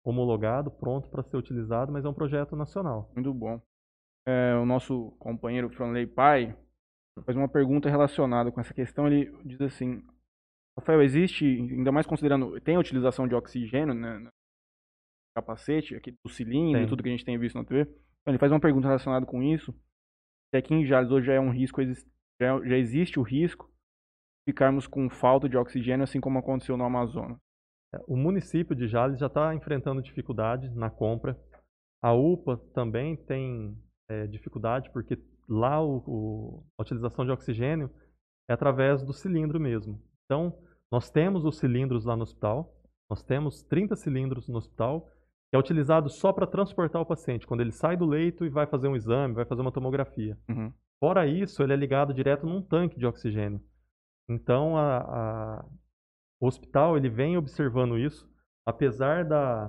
[0.02, 3.10] homologado, pronto para ser utilizado, mas é um projeto nacional.
[3.14, 3.60] Muito bom.
[4.26, 6.56] É, o nosso companheiro Franley Pai
[7.24, 9.06] faz uma pergunta relacionada com essa questão.
[9.06, 10.02] Ele diz assim:
[10.78, 14.30] Rafael, existe, ainda mais considerando, tem a utilização de oxigênio né, no
[15.36, 16.88] capacete, aqui do cilindro e Tem.
[16.88, 17.82] tudo que a gente tem visto na TV.
[17.82, 19.72] Então, ele faz uma pergunta relacionada com isso.
[20.50, 21.82] Se aqui em Jales hoje já é um risco,
[22.40, 26.84] já, já existe o risco de ficarmos com falta de oxigênio, assim como aconteceu no
[26.84, 27.38] Amazonas.
[27.94, 31.38] É, O município de Jales já está enfrentando dificuldade na compra.
[32.02, 33.76] A UPA também tem
[34.08, 37.90] é, dificuldade, porque lá o- o- a utilização de oxigênio
[38.48, 40.00] é através do cilindro mesmo.
[40.24, 40.56] Então,
[40.90, 42.74] nós temos os cilindros lá no hospital,
[43.10, 45.02] nós temos 30 cilindros no hospital,
[45.50, 48.66] que é utilizado só para transportar o paciente, quando ele sai do leito e vai
[48.66, 50.38] fazer um exame, vai fazer uma tomografia.
[50.48, 50.72] Uhum.
[51.00, 53.60] Fora isso, ele é ligado direto num tanque de oxigênio.
[54.28, 54.98] Então, a-
[55.60, 55.64] a-
[56.40, 58.28] o hospital ele vem observando isso,
[58.66, 59.68] apesar da,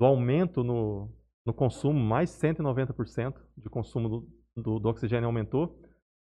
[0.00, 1.08] do aumento no,
[1.46, 5.78] no consumo, mais 190% de consumo do, do, do oxigênio aumentou,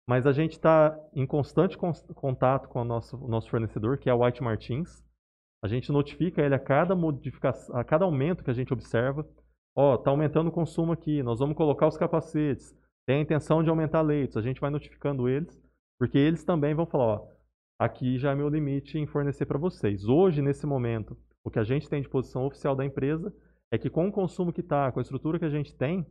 [0.08, 4.10] mas a gente está em constante cons- contato com o nosso, o nosso fornecedor, que
[4.10, 5.04] é a White Martins.
[5.64, 9.26] A gente notifica ele a cada modificação, a cada aumento que a gente observa.
[9.76, 12.76] Ó, tá aumentando o consumo aqui, nós vamos colocar os capacetes.
[13.06, 15.62] Tem a intenção de aumentar leitos, a gente vai notificando eles,
[16.00, 17.28] porque eles também vão falar, ó,
[17.80, 20.06] aqui já é meu limite em fornecer para vocês.
[20.08, 23.34] Hoje, nesse momento, o que a gente tem de posição oficial da empresa
[23.74, 26.06] é que com o consumo que está, com a estrutura que a gente tem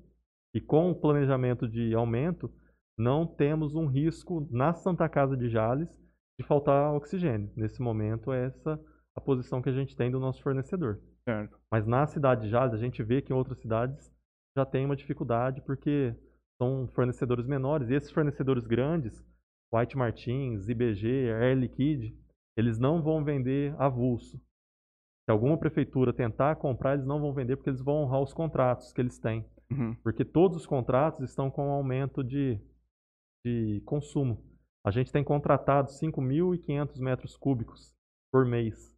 [0.53, 2.53] e com o planejamento de aumento,
[2.99, 5.89] não temos um risco na Santa Casa de Jales
[6.37, 7.53] de faltar oxigênio.
[7.55, 8.81] Nesse momento, é essa
[9.15, 11.01] a posição que a gente tem do nosso fornecedor.
[11.25, 11.57] Certo.
[11.71, 14.13] Mas na cidade de Jales, a gente vê que em outras cidades
[14.57, 16.17] já tem uma dificuldade porque
[16.61, 17.91] são fornecedores menores.
[17.91, 19.25] E esses fornecedores grandes,
[19.73, 22.13] White Martins, IBG, Air Liquide,
[22.57, 24.43] eles não vão vender avulso.
[25.25, 28.93] Se alguma prefeitura tentar comprar, eles não vão vender porque eles vão honrar os contratos
[28.93, 29.45] que eles têm.
[29.71, 29.95] Uhum.
[30.03, 32.61] Porque todos os contratos estão com aumento de,
[33.45, 34.43] de consumo.
[34.85, 37.93] A gente tem contratado 5.500 metros cúbicos
[38.33, 38.93] por mês.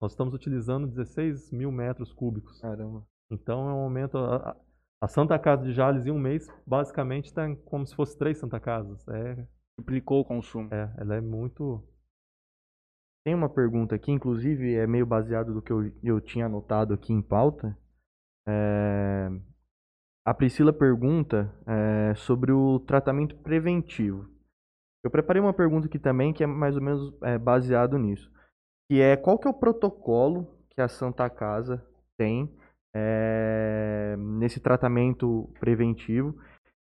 [0.00, 2.60] Nós estamos utilizando 16 mil metros cúbicos.
[2.60, 3.02] Caramba.
[3.30, 4.18] Então é um aumento.
[4.18, 4.56] A,
[5.02, 8.60] a- Santa Casa de Jales em um mês basicamente está como se fosse três Santa
[8.60, 9.06] Casas.
[9.08, 9.46] É,
[9.78, 10.68] Duplicou o consumo.
[10.74, 11.82] é, ela é muito.
[13.24, 17.12] Tem uma pergunta aqui, inclusive é meio baseado do que eu, eu tinha anotado aqui
[17.12, 17.76] em pauta.
[18.48, 19.28] É,
[20.26, 24.28] A Priscila pergunta é, sobre o tratamento preventivo.
[25.04, 28.30] Eu preparei uma pergunta aqui também que é mais ou menos é, baseado nisso.
[28.90, 31.84] Que é qual que é o protocolo que a Santa Casa
[32.18, 32.50] tem
[32.94, 36.36] é, nesse tratamento preventivo,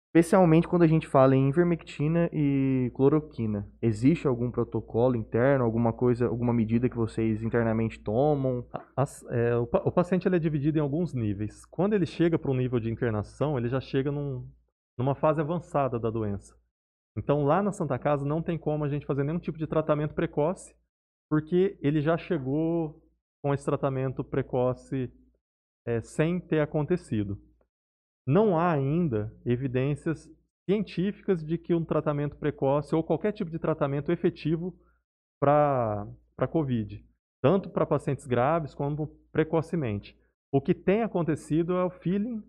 [0.08, 3.70] especialmente quando a gente fala em ivermectina e cloroquina.
[3.80, 8.66] Existe algum protocolo interno, alguma coisa, alguma medida que vocês internamente tomam?
[8.96, 11.64] As- é, o, o paciente ele é dividido em alguns níveis.
[11.66, 14.48] Quando ele chega para um nível de internação, ele já chega num-
[14.98, 16.56] numa fase avançada da doença.
[17.16, 20.14] Então, lá na Santa Casa, não tem como a gente fazer nenhum tipo de tratamento
[20.14, 20.74] precoce,
[21.28, 23.02] porque ele já chegou
[23.42, 25.12] com esse tratamento precoce
[25.86, 27.38] é, sem ter acontecido.
[28.28, 30.30] Não há ainda evidências
[30.68, 34.78] científicas de que um tratamento precoce ou qualquer tipo de tratamento efetivo
[35.40, 37.04] para a COVID
[37.40, 40.16] tanto para pacientes graves como precocemente.
[40.50, 42.42] O que tem acontecido é o feeling,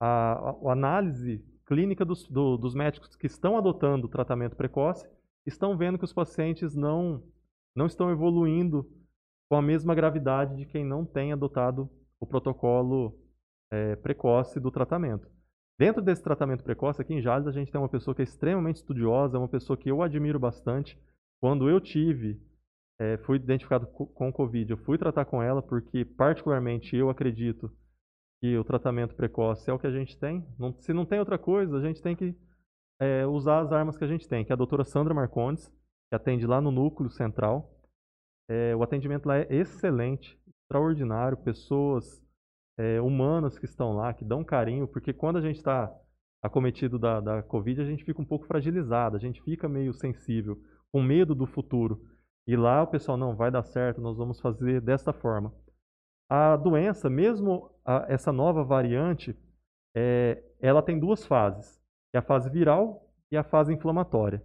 [0.00, 5.08] a, a- análise clínica dos, do- dos médicos que estão adotando o tratamento precoce,
[5.46, 7.22] estão vendo que os pacientes não,
[7.74, 8.86] não estão evoluindo
[9.48, 11.88] com a mesma gravidade de quem não tem adotado
[12.20, 13.18] o protocolo
[13.70, 15.28] eh, precoce do tratamento.
[15.78, 18.76] Dentro desse tratamento precoce, aqui em Jales, a gente tem uma pessoa que é extremamente
[18.76, 20.98] estudiosa, é uma pessoa que eu admiro bastante.
[21.40, 22.40] Quando eu tive
[23.00, 27.70] é, fui identificado co- com Covid, eu fui tratar com ela porque, particularmente, eu acredito
[28.40, 30.44] que o tratamento precoce é o que a gente tem.
[30.58, 32.34] Não- se não tem outra coisa, a gente tem que
[33.00, 35.68] é, usar as armas que a gente tem, que é a doutora Sandra Marcondes,
[36.08, 37.72] que atende lá no núcleo central.
[38.50, 42.20] É, o atendimento lá é excelente, extraordinário, pessoas
[42.78, 45.92] é, humanas que estão lá, que dão carinho, porque quando a gente está
[46.42, 50.56] acometido da, da Covid, a gente fica um pouco fragilizado, a gente fica meio sensível,
[50.92, 52.00] com medo do futuro.
[52.46, 55.52] E lá o pessoal, não, vai dar certo, nós vamos fazer desta forma.
[56.30, 59.36] A doença, mesmo a- essa nova variante,
[59.96, 61.80] é, ela tem duas fases,
[62.14, 64.42] é a fase viral e a fase inflamatória.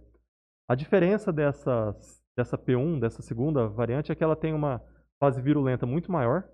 [0.68, 4.82] A diferença dessas, dessa P1, dessa segunda variante, é que ela tem uma
[5.20, 6.48] fase virulenta muito maior,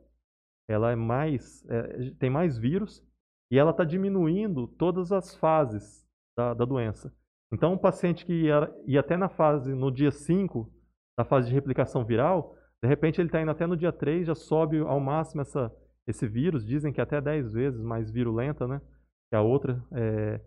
[0.71, 3.05] ela é mais, é, tem mais vírus
[3.51, 6.07] e ela está diminuindo todas as fases
[6.37, 7.13] da, da doença.
[7.53, 10.73] Então, um paciente que ia, ia, até na fase, no dia 5,
[11.19, 14.35] na fase de replicação viral, de repente ele está indo até no dia 3, já
[14.35, 15.75] sobe ao máximo essa,
[16.07, 18.81] esse vírus, dizem que até 10 vezes mais virulenta, né?
[19.29, 19.83] Que a outra.
[19.93, 20.41] É,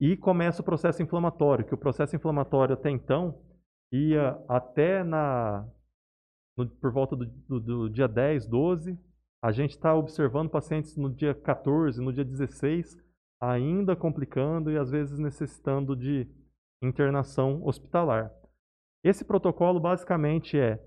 [0.00, 3.42] e começa o processo inflamatório, que o processo inflamatório até então
[3.92, 5.66] ia até na,
[6.56, 8.98] no, por volta do, do, do, dia 10, 12.
[9.42, 12.98] A gente está observando pacientes no dia 14, no dia 16,
[13.40, 16.28] ainda complicando e às vezes necessitando de
[16.82, 18.32] internação hospitalar.
[19.04, 20.84] Esse protocolo basicamente é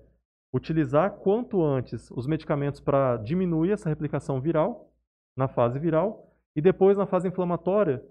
[0.54, 4.92] utilizar quanto antes os medicamentos para diminuir essa replicação viral,
[5.34, 8.04] na fase viral, e depois, na fase inflamatória,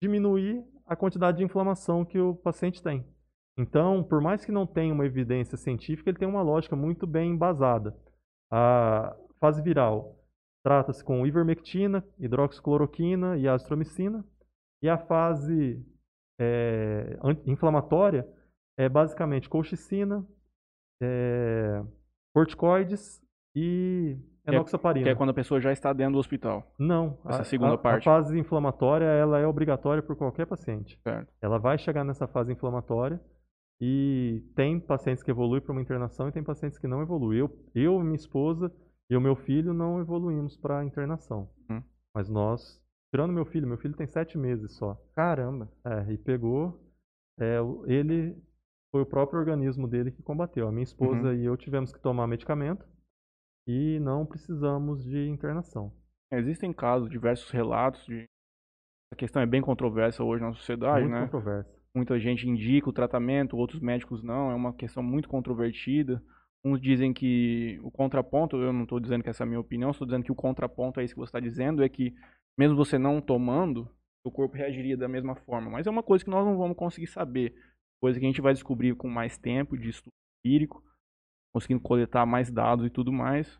[0.00, 3.04] diminuir a quantidade de inflamação que o paciente tem.
[3.58, 7.32] Então, por mais que não tenha uma evidência científica, ele tem uma lógica muito bem
[7.32, 7.96] embasada.
[8.52, 10.16] A fase viral
[10.62, 14.24] trata-se com ivermectina, hidroxicloroquina e azitromicina,
[14.82, 15.84] e a fase
[16.38, 18.26] é, inflamatória
[18.78, 20.26] é basicamente colchicina,
[21.02, 21.82] é,
[22.34, 23.22] corticoides
[23.54, 25.04] e enoxaparina.
[25.04, 26.72] Que é quando a pessoa já está dentro do hospital.
[26.78, 27.18] Não.
[27.26, 28.08] Essa a, segunda a, parte.
[28.08, 30.98] A fase inflamatória ela é obrigatória por qualquer paciente.
[31.02, 31.32] Certo.
[31.40, 33.20] Ela vai chegar nessa fase inflamatória
[33.80, 37.40] e tem pacientes que evoluem para uma internação e tem pacientes que não evoluem.
[37.40, 38.72] Eu, eu minha esposa
[39.10, 41.50] e o meu filho não evoluímos para internação.
[41.68, 41.82] Hum.
[42.14, 42.80] Mas nós,
[43.12, 44.94] tirando meu filho, meu filho tem sete meses só.
[45.14, 45.68] Caramba.
[45.84, 46.80] É, e pegou.
[47.38, 48.40] É, ele
[48.92, 50.68] foi o próprio organismo dele que combateu.
[50.68, 51.34] A minha esposa uhum.
[51.34, 52.86] e eu tivemos que tomar medicamento
[53.66, 55.92] e não precisamos de internação.
[56.32, 58.28] Existem casos, diversos relatos de
[59.12, 61.22] a questão é bem controversa hoje na sociedade, muito né?
[61.22, 61.68] controversa.
[61.92, 64.52] Muita gente indica o tratamento, outros médicos não.
[64.52, 66.22] É uma questão muito controvertida.
[66.64, 69.90] Uns dizem que o contraponto, eu não estou dizendo que essa é a minha opinião,
[69.90, 72.14] estou dizendo que o contraponto é isso que você está dizendo, é que
[72.58, 73.88] mesmo você não tomando,
[74.24, 75.70] o corpo reagiria da mesma forma.
[75.70, 77.54] Mas é uma coisa que nós não vamos conseguir saber.
[78.02, 80.82] Coisa que a gente vai descobrir com mais tempo de estudo empírico,
[81.54, 83.58] conseguindo coletar mais dados e tudo mais.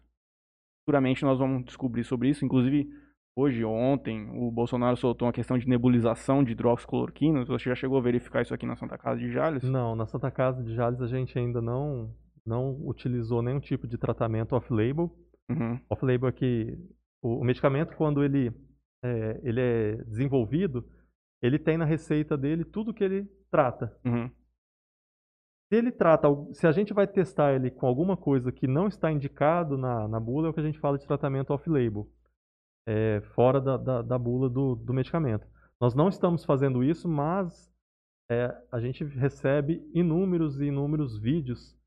[0.85, 2.45] Futuramente nós vamos descobrir sobre isso.
[2.45, 2.91] Inclusive,
[3.37, 7.45] hoje, ontem, o Bolsonaro soltou uma questão de nebulização de hidroxicloroquina.
[7.45, 9.63] Você já chegou a verificar isso aqui na Santa Casa de Jales?
[9.63, 13.99] Não, na Santa Casa de Jales a gente ainda não, não utilizou nenhum tipo de
[13.99, 15.11] tratamento off-label.
[15.49, 15.81] Uhum.
[15.89, 16.79] Off-label é que
[17.23, 18.53] o, o medicamento, quando ele
[19.03, 20.85] é, ele é desenvolvido,
[21.43, 23.97] ele tem na receita dele tudo que ele trata.
[24.05, 24.29] Uhum.
[25.69, 29.11] Se ele trata, se a gente vai testar ele com alguma coisa que não está
[29.11, 32.11] indicado na, na bula, é o que a gente fala de tratamento off-label,
[32.87, 35.47] é, fora da, da, da bula do, do, medicamento.
[35.81, 37.73] Nós não estamos fazendo isso, mas
[38.31, 41.79] é, a gente recebe inúmeros e inúmeros vídeos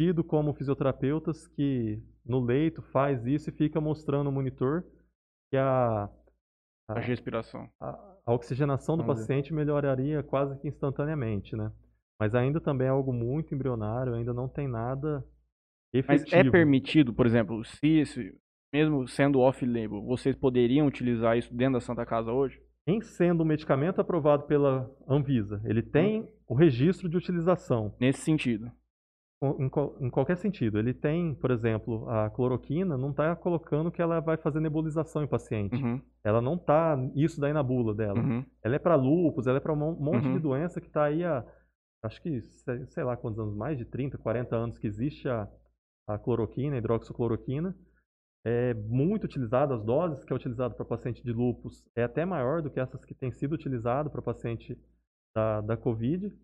[0.00, 4.82] tido como fisioterapeutas que no leito faz isso e fica mostrando no monitor
[5.50, 6.08] que a,
[6.88, 7.68] a, a respiração.
[7.78, 9.56] A, a oxigenação do Vamos paciente ver.
[9.56, 11.70] melhoraria quase que instantaneamente, né?
[12.18, 15.22] Mas ainda também é algo muito embrionário, ainda não tem nada
[15.92, 16.30] efetivo.
[16.32, 18.34] Mas é permitido, por exemplo, se, se
[18.72, 22.58] mesmo sendo off-label, vocês poderiam utilizar isso dentro da Santa Casa hoje?
[22.86, 26.28] Em sendo um medicamento aprovado pela Anvisa, ele tem hum.
[26.48, 27.94] o registro de utilização.
[28.00, 28.72] Nesse sentido
[29.42, 30.78] em, em, qualquer sentido.
[30.78, 35.26] Ele tem, por exemplo, a cloroquina não está colocando que ela vai fazer nebulização em
[35.26, 35.82] paciente.
[35.82, 36.00] Uhum.
[36.22, 38.20] Ela não está isso daí na bula dela.
[38.20, 38.44] Uhum.
[38.62, 40.34] Ela é para lúpus, ela é para um monte uhum.
[40.34, 41.44] de doença que está aí há,
[42.02, 45.48] acho que, sei lá quantos anos, mais de 30, 40 anos que existe a,
[46.06, 47.74] a cloroquina, a hidroxicloroquina.
[48.42, 52.62] É muito utilizada, as doses que é utilizada para paciente de lúpus é até maior
[52.62, 54.78] do que essas que têm sido utilizadas para paciente
[55.34, 56.34] da, da Covid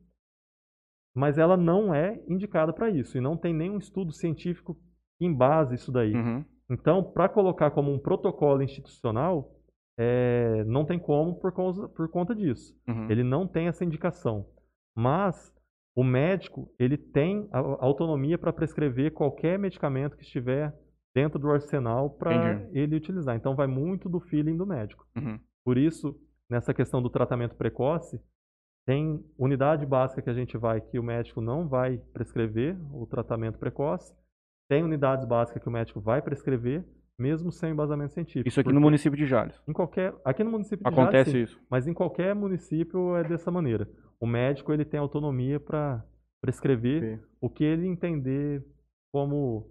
[1.17, 4.75] mas ela não é indicada para isso e não tem nenhum estudo científico
[5.19, 6.15] que embase isso daí.
[6.15, 6.45] Uhum.
[6.69, 9.51] Então, para colocar como um protocolo institucional,
[9.99, 12.79] é, não tem como por, causa, por conta disso.
[12.87, 13.11] Uhum.
[13.11, 14.47] Ele não tem essa indicação.
[14.95, 15.55] Mas
[15.97, 20.75] o médico ele tem a autonomia para prescrever qualquer medicamento que estiver
[21.15, 23.35] dentro do arsenal para ele utilizar.
[23.35, 25.07] Então, vai muito do feeling do médico.
[25.17, 25.41] Uhum.
[25.65, 26.15] Por isso,
[26.51, 28.21] nessa questão do tratamento precoce,
[28.87, 33.59] tem unidade básica que a gente vai que o médico não vai prescrever o tratamento
[33.59, 34.15] precoce.
[34.69, 36.85] Tem unidades básicas que o médico vai prescrever,
[37.19, 38.49] mesmo sem embasamento científico.
[38.49, 39.61] Isso aqui no município de Jales?
[39.67, 41.61] Em qualquer, aqui no município de Acontece Jales, isso.
[41.69, 43.89] Mas em qualquer município é dessa maneira.
[44.21, 46.05] O médico ele tem autonomia para
[46.41, 47.25] prescrever Sim.
[47.41, 48.65] o que ele entender
[49.13, 49.69] como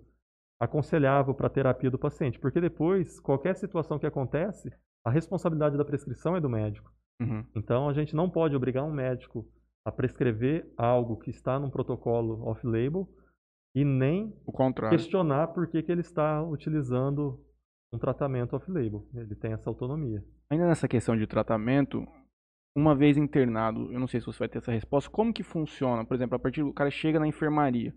[0.59, 2.39] aconselhável para a terapia do paciente.
[2.39, 4.71] Porque depois, qualquer situação que acontece,
[5.05, 6.91] a responsabilidade da prescrição é do médico.
[7.21, 7.45] Uhum.
[7.55, 9.47] Então a gente não pode obrigar um médico
[9.85, 13.07] a prescrever algo que está num protocolo off-label
[13.75, 14.33] e nem
[14.89, 17.39] questionar por que, que ele está utilizando
[17.93, 19.07] um tratamento off-label.
[19.13, 20.23] Ele tem essa autonomia.
[20.49, 22.05] Ainda nessa questão de tratamento,
[22.75, 26.05] uma vez internado, eu não sei se você vai ter essa resposta, como que funciona?
[26.05, 27.95] Por exemplo, a partir do cara chega na enfermaria,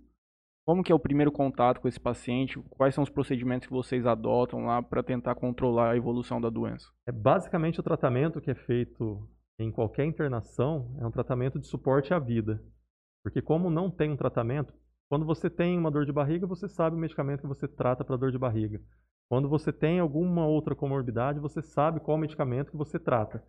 [0.68, 2.62] como que é o primeiro contato com esse paciente?
[2.68, 6.86] Quais são os procedimentos que vocês adotam lá para tentar controlar a evolução da doença?
[7.06, 9.26] É basicamente o tratamento que é feito
[9.58, 12.62] em qualquer internação é um tratamento de suporte à vida.
[13.24, 14.74] Porque como não tem um tratamento,
[15.08, 18.18] quando você tem uma dor de barriga, você sabe o medicamento que você trata para
[18.18, 18.78] dor de barriga.
[19.26, 23.42] Quando você tem alguma outra comorbidade, você sabe qual medicamento que você trata.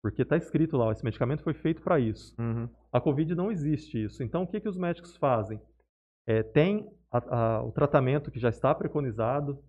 [0.00, 2.32] Porque está escrito lá, esse medicamento foi feito para isso.
[2.40, 2.68] Uhum.
[2.92, 4.22] A Covid não existe isso.
[4.22, 5.60] Então, o que, que os médicos fazem?
[6.28, 9.62] É, tem a- a- o tratamento que já está preconizado,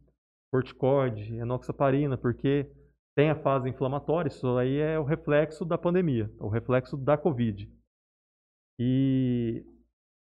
[0.54, 2.70] corticoide, enoxaparina, porque
[3.16, 7.70] tem a fase inflamatória, isso aí é o reflexo da pandemia, o reflexo da Covid.
[8.80, 9.66] E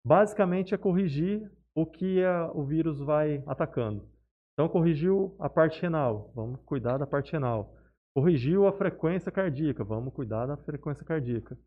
[0.05, 4.07] basicamente é corrigir o que a- o vírus vai atacando.
[4.53, 7.75] Então, corrigiu a parte renal, vamos cuidar da parte renal.
[8.15, 11.57] Corrigiu a frequência cardíaca, vamos cuidar da frequência cardíaca.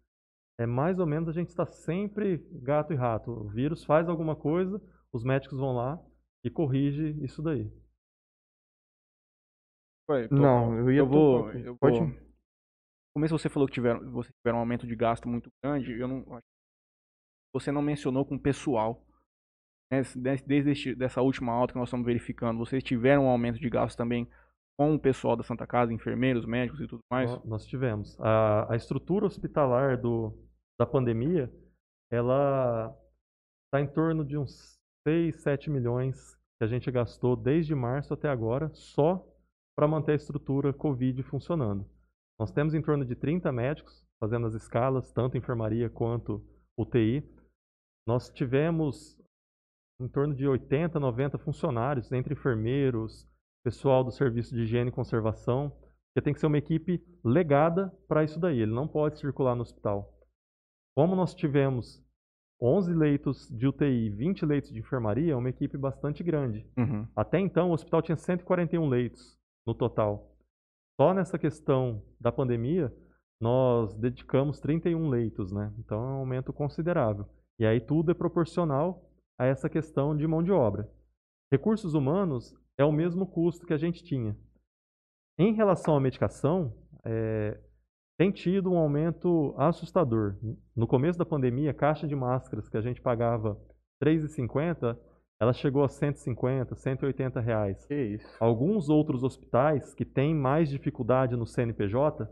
[0.58, 3.30] É mais ou menos a gente está sempre gato e rato.
[3.30, 4.80] O vírus faz alguma coisa,
[5.12, 6.00] os médicos vão lá
[6.44, 7.70] e corrige isso daí.
[10.10, 12.06] Ué, tô- Não, eu ia eu vou, eu pode- vou.
[12.08, 12.18] No
[13.14, 15.92] começo você falou que tiveram, você tiveram um aumento de gasto muito grande.
[15.92, 16.40] Eu não,
[17.54, 19.04] você não mencionou com o pessoal.
[19.92, 23.60] né, Desde, desde este- dessa última alta que nós estamos verificando, vocês tiveram um aumento
[23.60, 24.28] de gasto também
[24.78, 27.30] com o pessoal da Santa Casa, enfermeiros, médicos e tudo mais?
[27.30, 28.18] Nó- Nós tivemos.
[28.20, 30.32] A, a estrutura hospitalar do,
[30.78, 31.52] da pandemia,
[32.10, 32.96] ela
[33.66, 38.28] está em torno de uns 6, 7 milhões que a gente gastou desde março até
[38.28, 39.24] agora, só
[39.76, 41.84] para manter a estrutura Covid funcionando.
[42.38, 46.44] Nós temos em torno de 30 médicos fazendo as escalas, tanto enfermaria quanto
[46.78, 47.22] UTI.
[48.06, 49.20] Nós tivemos
[50.00, 53.28] em torno de 80, 90 funcionários, entre enfermeiros,
[53.64, 58.22] pessoal do serviço de higiene e conservação, porque tem que ser uma equipe legada para
[58.22, 60.14] isso daí, ele não pode circular no hospital.
[60.94, 62.04] Como nós tivemos
[62.62, 66.64] 11 leitos de UTI e 20 leitos de enfermaria, é uma equipe bastante grande.
[66.76, 67.08] Uhum.
[67.16, 70.36] Até então, o hospital tinha 141 leitos no total.
[71.00, 72.94] Só nessa questão da pandemia,
[73.40, 75.72] nós dedicamos 31 leitos, né?
[75.78, 77.26] Então é um aumento considerável.
[77.58, 80.88] E aí tudo é proporcional a essa questão de mão de obra.
[81.52, 84.36] Recursos humanos é o mesmo custo que a gente tinha.
[85.38, 86.72] Em relação à medicação,
[87.04, 87.58] eh,
[88.16, 90.36] tem tido um aumento assustador.
[90.76, 93.58] No começo da pandemia, a caixa de máscaras que a gente pagava R$
[94.00, 94.96] 3,50,
[95.40, 97.84] ela chegou a 150, 180 reais.
[97.86, 98.36] Que isso.
[98.38, 102.28] Alguns outros hospitais que têm mais dificuldade no CNPJ,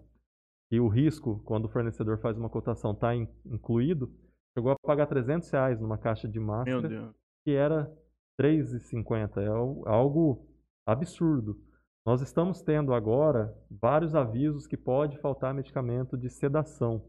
[0.71, 4.11] e o risco, quando o fornecedor faz uma cotação, está incluído,
[4.57, 7.15] chegou a pagar 300 reais numa caixa de Meu máscara Deus.
[7.45, 7.93] que era
[8.41, 9.41] 3,50.
[9.43, 10.47] É al- algo
[10.87, 11.61] absurdo.
[12.05, 17.05] Nós estamos tendo agora vários avisos que pode faltar medicamento de sedação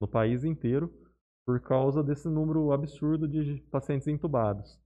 [0.00, 0.92] no país inteiro
[1.46, 4.78] por causa desse número absurdo de pacientes entubados.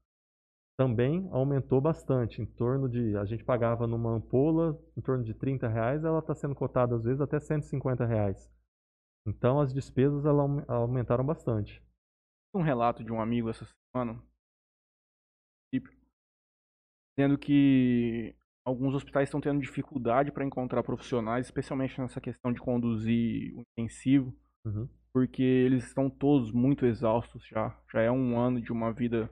[0.79, 5.69] Também aumentou bastante, em torno de, a gente pagava numa ampola em torno de 30
[5.69, 8.51] reais, ela está sendo cotada às vezes até 150 reais.
[9.27, 11.83] Então as despesas ela aume- aumentaram bastante.
[12.55, 14.21] um relato de um amigo essa semana,
[17.21, 23.55] dizendo que alguns hospitais estão tendo dificuldade para encontrar profissionais, especialmente nessa questão de conduzir
[23.57, 24.89] o intensivo, Uhum.
[25.13, 27.79] porque eles estão todos muito exaustos já.
[27.93, 29.31] Já é um ano de uma vida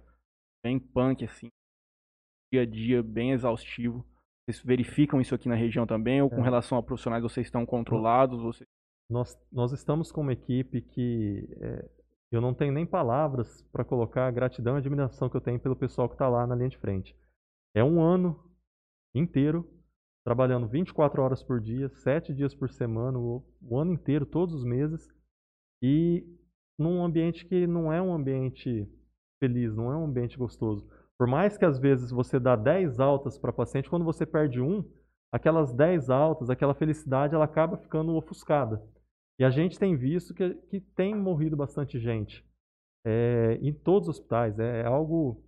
[0.65, 1.49] bem punk, assim,
[2.53, 4.05] dia a dia bem exaustivo.
[4.47, 6.45] Vocês verificam isso aqui na região também, ou com É.
[6.45, 8.41] relação a profissionais vocês estão controlados?
[8.43, 8.67] Vocês...
[9.11, 11.89] Nós, nós estamos com uma equipe que é,
[12.33, 15.77] eu não tenho nem palavras para colocar a gratidão e admiração que eu tenho pelo
[15.77, 17.15] pessoal que está lá na linha de frente.
[17.75, 18.39] É um ano
[19.15, 19.69] inteiro,
[20.25, 24.65] trabalhando 24 horas por dia, 7 dias por semana, o, o ano inteiro, todos os
[24.65, 25.09] meses,
[25.83, 26.25] e
[26.79, 28.89] num ambiente que não é um ambiente
[29.41, 30.89] feliz, não é um ambiente gostoso.
[31.19, 34.85] Por mais que às vezes você dá 10 altas para paciente, quando você perde um,
[35.33, 38.83] aquelas 10 altas, aquela felicidade, ela acaba ficando ofuscada.
[39.39, 42.45] E a gente tem visto que, que tem morrido bastante gente
[43.05, 44.59] é, em todos os hospitais.
[44.59, 45.43] É, é algo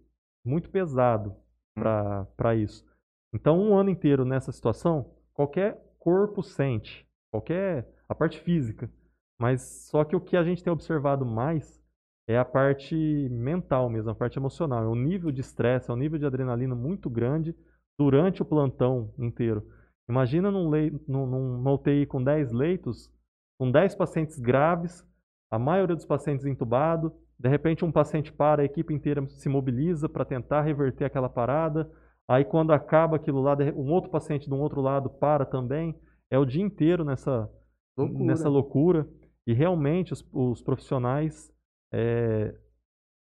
[0.45, 1.37] muito pesado
[1.81, 2.85] para isso.
[3.33, 8.91] Então, um ano inteiro nessa situação, qualquer corpo sente, qualquer a parte física.
[9.39, 11.81] Mas só que o que a gente tem observado mais
[12.29, 12.95] é a parte
[13.31, 14.85] mental mesmo, a parte emocional.
[14.85, 17.57] É o nível de estresse, é o nível de adrenalina muito grande
[17.99, 19.67] durante o plantão inteiro.
[20.09, 23.11] Imagina num lei, num, numa UTI com 10 leitos,
[23.59, 25.07] com 10 pacientes graves,
[25.51, 30.09] a maioria dos pacientes entubado, de repente um paciente para, a equipe inteira se mobiliza
[30.11, 31.91] para tentar reverter aquela parada,
[32.29, 35.99] aí quando acaba aquilo lá, um outro paciente de um outro lado para também,
[36.31, 37.51] é o dia inteiro nessa
[37.97, 39.09] loucura, nessa loucura.
[39.47, 41.51] e realmente os, os profissionais,
[41.93, 42.55] é,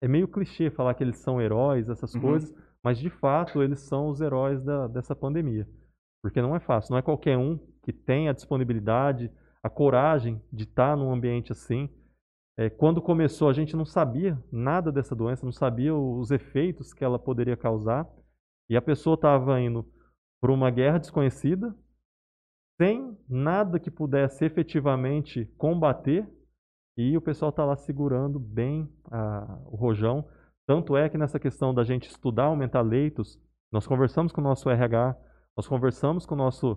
[0.02, 2.20] é, meio clichê falar que eles são heróis, essas uhum.
[2.20, 2.52] coisas,
[2.82, 5.68] mas de fato eles são os heróis da, dessa pandemia,
[6.20, 9.30] porque não é fácil, não é qualquer um que tem a disponibilidade,
[9.62, 11.88] a coragem de estar num ambiente assim,
[12.60, 17.02] é, quando começou, a gente não sabia nada dessa doença, não sabia os efeitos que
[17.02, 18.06] ela poderia causar.
[18.68, 19.90] E a pessoa estava indo
[20.42, 21.74] para uma guerra desconhecida,
[22.78, 26.28] sem nada que pudesse efetivamente combater,
[26.98, 30.28] e o pessoal está lá segurando bem a, o rojão.
[30.66, 33.40] Tanto é que nessa questão da gente estudar, aumentar leitos,
[33.72, 35.16] nós conversamos com o nosso RH,
[35.56, 36.76] nós conversamos com o nosso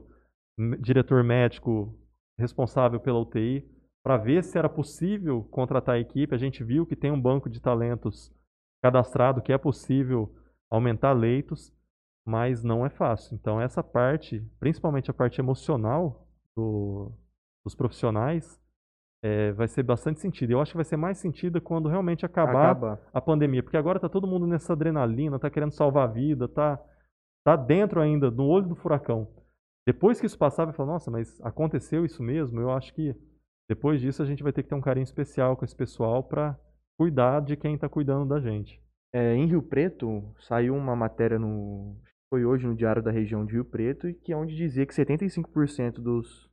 [0.80, 1.94] diretor médico
[2.40, 3.70] responsável pela UTI,
[4.04, 6.36] para ver se era possível contratar a equipe.
[6.36, 8.32] A gente viu que tem um banco de talentos
[8.84, 10.36] cadastrado, que é possível
[10.70, 11.74] aumentar leitos,
[12.26, 13.36] mas não é fácil.
[13.36, 17.12] Então, essa parte, principalmente a parte emocional do,
[17.64, 18.62] dos profissionais,
[19.24, 20.52] é, vai ser bastante sentido.
[20.52, 23.02] Eu acho que vai ser mais sentido quando realmente acabar Acaba.
[23.14, 26.78] a pandemia, porque agora está todo mundo nessa adrenalina, está querendo salvar a vida, está
[27.46, 29.30] tá dentro ainda, no olho do furacão.
[29.88, 32.60] Depois que isso passar, vai falar, nossa, mas aconteceu isso mesmo?
[32.60, 33.16] Eu acho que
[33.74, 36.56] depois disso, a gente vai ter que ter um carinho especial com esse pessoal para
[36.96, 38.80] cuidar de quem está cuidando da gente.
[39.12, 41.98] É, em Rio Preto, saiu uma matéria no.
[42.30, 44.94] Foi hoje no Diário da Região de Rio Preto, e que é onde dizia que
[44.94, 46.50] 75% dos,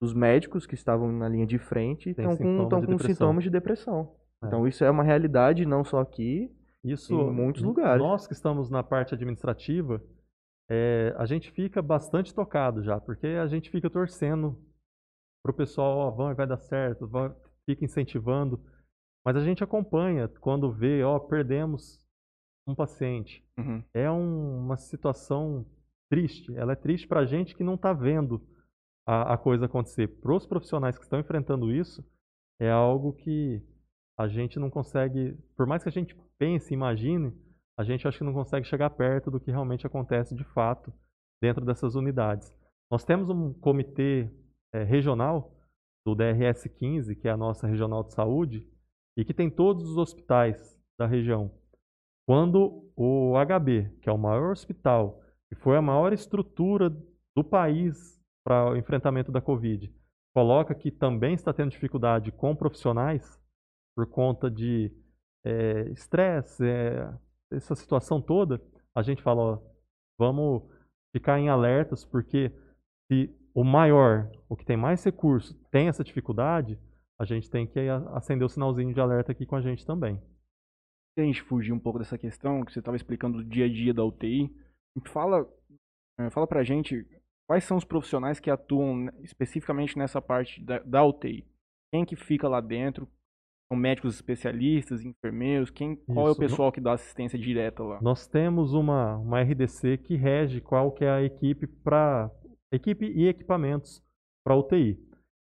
[0.00, 4.14] dos médicos que estavam na linha de frente estão com, tão com sintomas de depressão.
[4.42, 4.46] É.
[4.46, 8.00] Então, isso é uma realidade não só aqui, isso, em muitos lugares.
[8.00, 10.00] Nós que estamos na parte administrativa,
[10.70, 14.56] é, a gente fica bastante tocado já, porque a gente fica torcendo
[15.46, 17.34] para o pessoal, ó, vão, vai dar certo, vão,
[17.64, 18.60] fica incentivando.
[19.24, 22.04] Mas a gente acompanha quando vê, ó, perdemos
[22.66, 23.44] um paciente.
[23.56, 23.82] Uhum.
[23.94, 25.64] É um, uma situação
[26.10, 26.54] triste.
[26.56, 28.44] Ela é triste para a gente que não está vendo
[29.06, 30.08] a, a, coisa acontecer.
[30.20, 32.04] Para os profissionais que estão enfrentando isso,
[32.60, 33.62] é algo que
[34.18, 37.32] a gente não consegue, por mais que a gente pense, imagine,
[37.78, 40.92] a gente acho que não consegue chegar perto do que realmente acontece de fato
[41.40, 42.52] dentro dessas unidades.
[42.90, 44.30] Nós temos um comitê
[44.76, 45.52] é, regional
[46.06, 48.68] do DRS 15, que é a nossa regional de saúde,
[49.16, 51.50] e que tem todos os hospitais da região.
[52.28, 56.90] Quando o HB, que é o maior hospital, e foi a maior estrutura
[57.36, 59.92] do país para o enfrentamento da Covid,
[60.34, 63.40] coloca que também está tendo dificuldade com profissionais
[63.96, 64.92] por conta de
[65.44, 67.12] é, estresse, é,
[67.50, 68.60] essa situação toda,
[68.94, 69.58] a gente fala, ó,
[70.18, 70.62] vamos
[71.14, 72.52] ficar em alertas, porque
[73.10, 76.78] se o maior, o que tem mais recurso, tem essa dificuldade,
[77.18, 77.80] a gente tem que
[78.12, 80.20] acender o sinalzinho de alerta aqui com a gente também.
[81.14, 83.68] Se a gente fugir um pouco dessa questão que você estava explicando do dia a
[83.68, 84.54] dia da UTI,
[85.06, 85.50] fala,
[86.20, 87.06] é, fala pra gente
[87.48, 91.42] quais são os profissionais que atuam especificamente nessa parte da, da UTI.
[91.94, 93.08] Quem que fica lá dentro?
[93.72, 95.70] São médicos especialistas, enfermeiros?
[95.70, 96.42] Quem, qual Isso.
[96.42, 98.02] é o pessoal que dá assistência direta lá?
[98.02, 102.30] Nós temos uma, uma RDC que rege qual que é a equipe para
[102.72, 104.02] equipe e equipamentos
[104.44, 104.98] para UTI.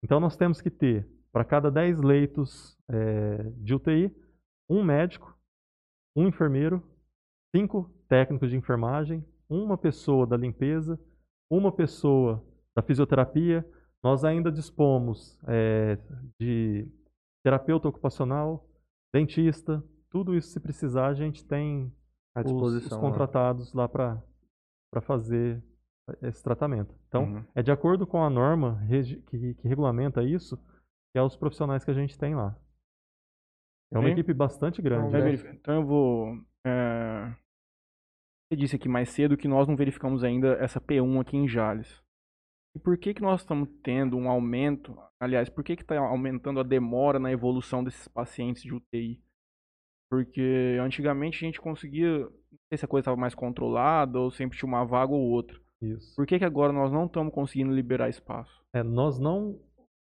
[0.04, 4.16] Então nós temos que ter, para cada 10 leitos é, de UTI,
[4.70, 5.38] um médico,
[6.16, 6.82] um enfermeiro,
[7.56, 11.00] cinco técnicos de enfermagem, uma pessoa da limpeza,
[11.50, 12.44] uma pessoa
[12.76, 13.66] da fisioterapia.
[14.04, 15.98] Nós ainda dispomos é,
[16.40, 16.88] de
[17.44, 18.68] terapeuta ocupacional,
[19.14, 21.92] dentista, tudo isso se precisar a gente tem
[22.46, 24.24] os, os contratados lá, lá
[24.92, 25.64] para fazer
[26.22, 26.94] esse tratamento.
[27.08, 27.46] Então, uhum.
[27.56, 28.80] é de acordo com a norma
[29.28, 30.58] que, que, regulamenta isso,
[31.12, 32.56] que é os profissionais que a gente tem lá.
[33.94, 35.08] É uma equipe bastante grande.
[35.08, 35.58] Então, né?
[35.60, 36.38] então eu vou.
[36.66, 37.34] É...
[38.48, 42.04] Você disse aqui mais cedo que nós não verificamos ainda essa P1 aqui em Jales.
[42.76, 44.98] E por que, que nós estamos tendo um aumento?
[45.20, 49.24] Aliás, por que está aumentando a demora na evolução desses pacientes de UTI?
[50.12, 52.20] Porque antigamente a gente conseguia.
[52.20, 55.60] Não sei se a coisa estava mais controlada ou sempre tinha uma vaga ou outra.
[55.82, 56.16] Isso.
[56.16, 58.64] Por que, que agora nós não estamos conseguindo liberar espaço?
[58.74, 59.60] É, nós não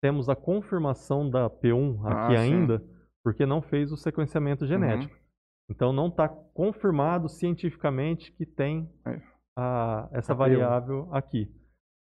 [0.01, 2.83] temos a confirmação da P1 ah, aqui ah, ainda,
[3.23, 5.13] porque não fez o sequenciamento genético.
[5.13, 5.21] Uhum.
[5.69, 9.21] Então não está confirmado cientificamente que tem é.
[9.57, 11.17] a, essa a variável P1.
[11.17, 11.55] aqui.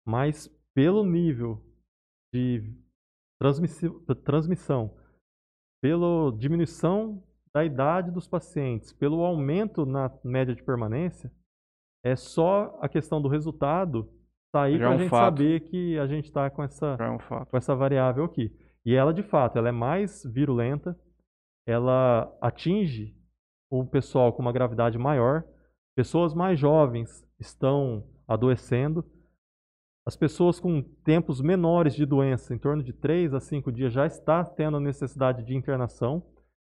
[0.06, 1.62] Mas pelo nível
[2.34, 2.64] de
[4.24, 4.96] transmissão,
[5.82, 11.32] pela diminuição da idade dos pacientes, pelo aumento na média de permanência,
[12.04, 14.10] é só a questão do resultado
[14.52, 15.38] sair para a é um gente fato.
[15.38, 18.52] saber que a gente está com essa, é um com essa variável aqui.
[18.86, 20.98] E ela, de fato, ela é mais virulenta,
[21.66, 23.16] ela atinge
[23.70, 25.44] o pessoal com uma gravidade maior,
[25.96, 29.04] pessoas mais jovens estão adoecendo,
[30.06, 34.06] as pessoas com tempos menores de doença, em torno de 3 a 5 dias, já
[34.06, 36.24] está tendo a necessidade de internação,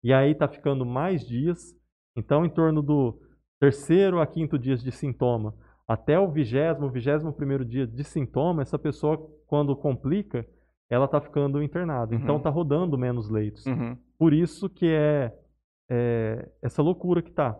[0.01, 1.75] e aí está ficando mais dias.
[2.15, 3.19] Então, em torno do
[3.59, 5.55] terceiro a quinto dias de sintoma,
[5.87, 10.45] até o vigésimo, vigésimo primeiro dia de sintoma, essa pessoa, quando complica,
[10.89, 12.13] ela está ficando internada.
[12.15, 13.65] Então, está rodando menos leitos.
[13.65, 13.97] Uhum.
[14.17, 15.33] Por isso que é,
[15.89, 17.59] é essa loucura que está.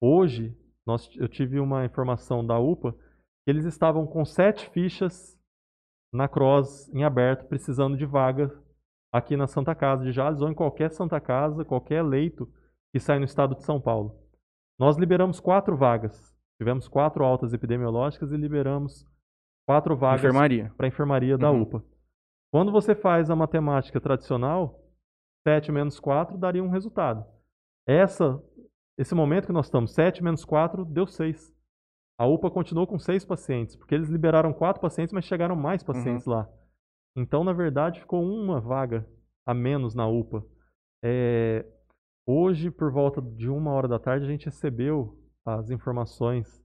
[0.00, 2.94] Hoje, nós, eu tive uma informação da UPA
[3.46, 5.36] eles estavam com sete fichas
[6.12, 8.50] na Cross em aberto, precisando de vaga
[9.12, 12.48] aqui na Santa Casa de Jales ou em qualquer Santa Casa, qualquer leito
[12.92, 14.19] que sai no estado de São Paulo.
[14.80, 16.34] Nós liberamos quatro vagas.
[16.58, 19.06] Tivemos quatro altas epidemiológicas e liberamos
[19.68, 20.34] quatro vagas
[20.74, 21.60] para a enfermaria da uhum.
[21.60, 21.84] UPA.
[22.50, 24.82] Quando você faz a matemática tradicional,
[25.46, 27.26] 7 menos 4 daria um resultado.
[27.86, 28.42] Essa,
[28.98, 31.54] esse momento que nós estamos, 7 menos 4 deu 6.
[32.18, 36.26] A UPA continuou com seis pacientes, porque eles liberaram quatro pacientes, mas chegaram mais pacientes
[36.26, 36.34] uhum.
[36.34, 36.48] lá.
[37.16, 39.06] Então, na verdade, ficou uma vaga
[39.46, 40.42] a menos na UPA.
[41.04, 41.66] É,
[42.30, 46.62] hoje, por volta de uma hora da tarde, a gente recebeu as informações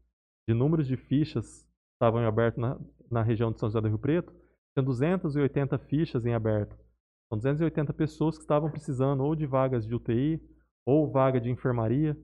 [0.48, 3.88] de números de fichas que estavam em aberto na, na região de São José do
[3.88, 4.34] Rio Preto.
[4.74, 6.78] Tinha 280 fichas em aberto.
[7.30, 10.42] São 280 pessoas que estavam precisando ou de vagas de UTI
[10.86, 12.18] ou vaga de enfermaria.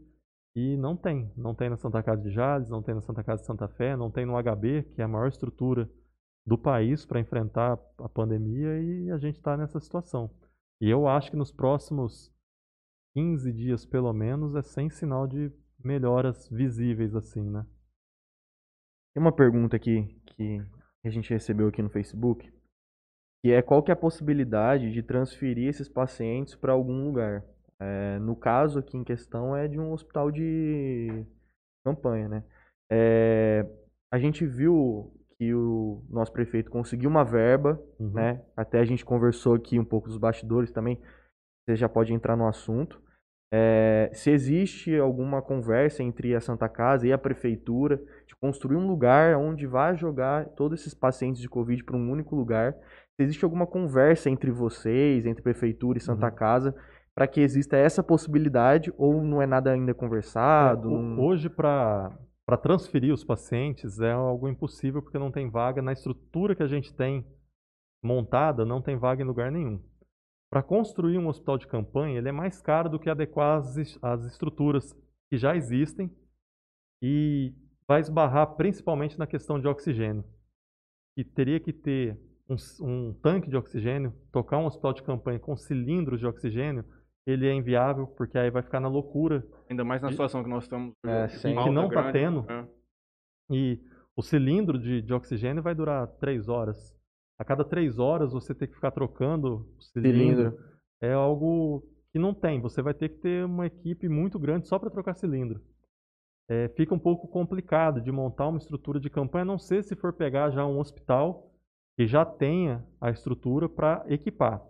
[0.55, 1.31] E não tem.
[1.35, 3.95] Não tem na Santa Casa de Jales, não tem na Santa Casa de Santa Fé,
[3.95, 5.89] não tem no HB, que é a maior estrutura
[6.45, 10.29] do país para enfrentar a pandemia, e a gente está nessa situação.
[10.81, 12.33] E eu acho que nos próximos
[13.15, 15.51] 15 dias, pelo menos, é sem sinal de
[15.83, 17.65] melhoras visíveis assim, né?
[19.13, 20.61] Tem uma pergunta aqui que
[21.03, 22.51] a gente recebeu aqui no Facebook,
[23.43, 27.43] que é qual que é a possibilidade de transferir esses pacientes para algum lugar?
[27.79, 31.25] É, no caso aqui em questão é de um hospital de
[31.83, 32.43] campanha, né?
[32.91, 33.65] É,
[34.13, 38.11] a gente viu que o nosso prefeito conseguiu uma verba, uhum.
[38.11, 38.45] né?
[38.55, 41.01] Até a gente conversou aqui um pouco dos bastidores também.
[41.63, 43.01] Você já pode entrar no assunto.
[43.53, 48.87] É, se existe alguma conversa entre a Santa Casa e a prefeitura de construir um
[48.87, 52.73] lugar onde vai jogar todos esses pacientes de Covid para um único lugar.
[53.15, 56.35] Se existe alguma conversa entre vocês, entre prefeitura e Santa uhum.
[56.35, 56.75] Casa,
[57.13, 60.87] para que exista essa possibilidade ou não é nada ainda conversado?
[60.87, 61.19] É, não...
[61.19, 62.17] Hoje, para
[62.61, 66.93] transferir os pacientes é algo impossível porque não tem vaga na estrutura que a gente
[66.93, 67.25] tem
[68.01, 69.79] montada, não tem vaga em lugar nenhum.
[70.51, 74.25] Para construir um hospital de campanha, ele é mais caro do que adequar as, as
[74.25, 74.93] estruturas
[75.29, 76.11] que já existem
[77.01, 77.55] e
[77.87, 80.25] vai esbarrar principalmente na questão de oxigênio.
[81.17, 85.55] E teria que ter um, um tanque de oxigênio, tocar um hospital de campanha com
[85.55, 86.83] cilindros de oxigênio,
[87.25, 89.45] ele é inviável, porque aí vai ficar na loucura.
[89.69, 90.15] Ainda mais na de...
[90.15, 90.93] situação que nós estamos.
[91.05, 91.55] É, sim.
[91.55, 92.45] que não está tendo.
[92.51, 92.67] É.
[93.51, 93.79] E
[94.15, 96.99] o cilindro de, de oxigênio vai durar três horas.
[97.41, 100.51] A cada três horas você tem que ficar trocando o cilindro.
[100.51, 100.59] cilindro.
[101.01, 102.61] É algo que não tem.
[102.61, 105.59] Você vai ter que ter uma equipe muito grande só para trocar cilindro.
[106.47, 109.95] É, fica um pouco complicado de montar uma estrutura de campanha, a não ser se
[109.95, 111.51] for pegar já um hospital
[111.97, 114.61] que já tenha a estrutura para equipar.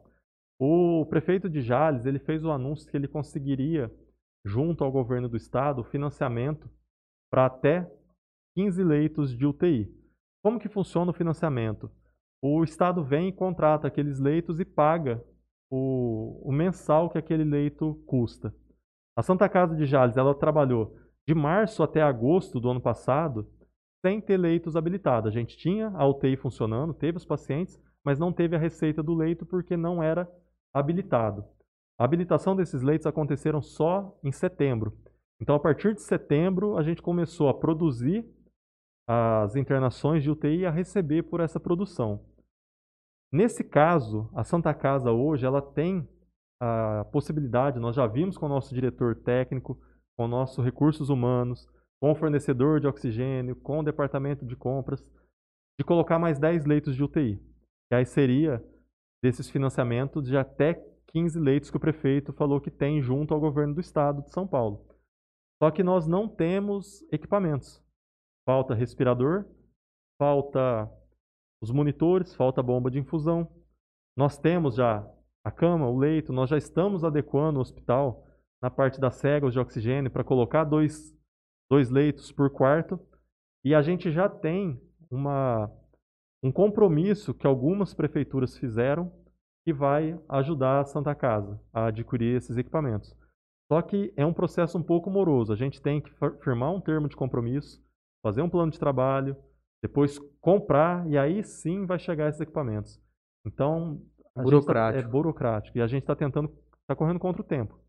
[0.58, 3.94] O prefeito de Jales ele fez o anúncio que ele conseguiria,
[4.46, 6.70] junto ao governo do estado, financiamento
[7.30, 7.92] para até
[8.56, 9.94] 15 leitos de UTI.
[10.42, 11.92] Como que funciona o financiamento?
[12.42, 15.24] O estado vem e contrata aqueles leitos e paga
[15.70, 18.54] o, o mensal que aquele leito custa.
[19.16, 23.48] A Santa Casa de Jales ela trabalhou de março até agosto do ano passado
[24.04, 25.32] sem ter leitos habilitados.
[25.32, 29.14] A gente tinha a UTI funcionando, teve os pacientes, mas não teve a receita do
[29.14, 30.28] leito porque não era
[30.74, 31.46] habilitado.
[32.00, 34.98] A habilitação desses leitos aconteceram só em setembro.
[35.40, 38.26] Então, a partir de setembro, a gente começou a produzir
[39.08, 42.31] as internações de UTI e a receber por essa produção.
[43.32, 46.08] Nesse caso, a Santa Casa hoje ela tem
[46.62, 49.80] a possibilidade, nós já vimos com o nosso diretor técnico,
[50.18, 51.68] com o nosso recursos humanos,
[52.02, 55.02] com o fornecedor de oxigênio, com o departamento de compras,
[55.80, 57.42] de colocar mais 10 leitos de UTI.
[57.92, 58.64] E aí seria
[59.24, 60.74] desses financiamentos de até
[61.08, 64.48] 15 leitos que o prefeito falou que tem junto ao governo do estado de São
[64.48, 64.86] Paulo.
[65.62, 67.84] Só que nós não temos equipamentos.
[68.48, 69.46] Falta respirador,
[70.20, 70.92] falta
[71.62, 73.48] os monitores, falta bomba de infusão.
[74.18, 75.08] Nós temos já
[75.44, 78.26] a cama, o leito, nós já estamos adequando o hospital
[78.62, 81.16] na parte das cegas de oxigênio para colocar dois,
[81.70, 83.00] dois leitos por quarto.
[83.64, 85.72] E a gente já tem uma
[86.44, 89.12] um compromisso que algumas prefeituras fizeram
[89.64, 93.16] que vai ajudar a Santa Casa a adquirir esses equipamentos.
[93.72, 95.54] Só que é um processo um pouco moroso.
[95.54, 96.12] A gente tem que
[96.44, 97.80] firmar um termo de compromisso,
[98.24, 99.38] fazer um plano de trabalho,
[99.82, 103.02] depois comprar e aí sim vai chegar esses equipamentos.
[103.46, 104.02] Então,
[104.36, 105.02] burocrático.
[105.02, 106.52] Tá, é burocrático e a gente está tentando,
[106.82, 107.80] está correndo contra o tempo.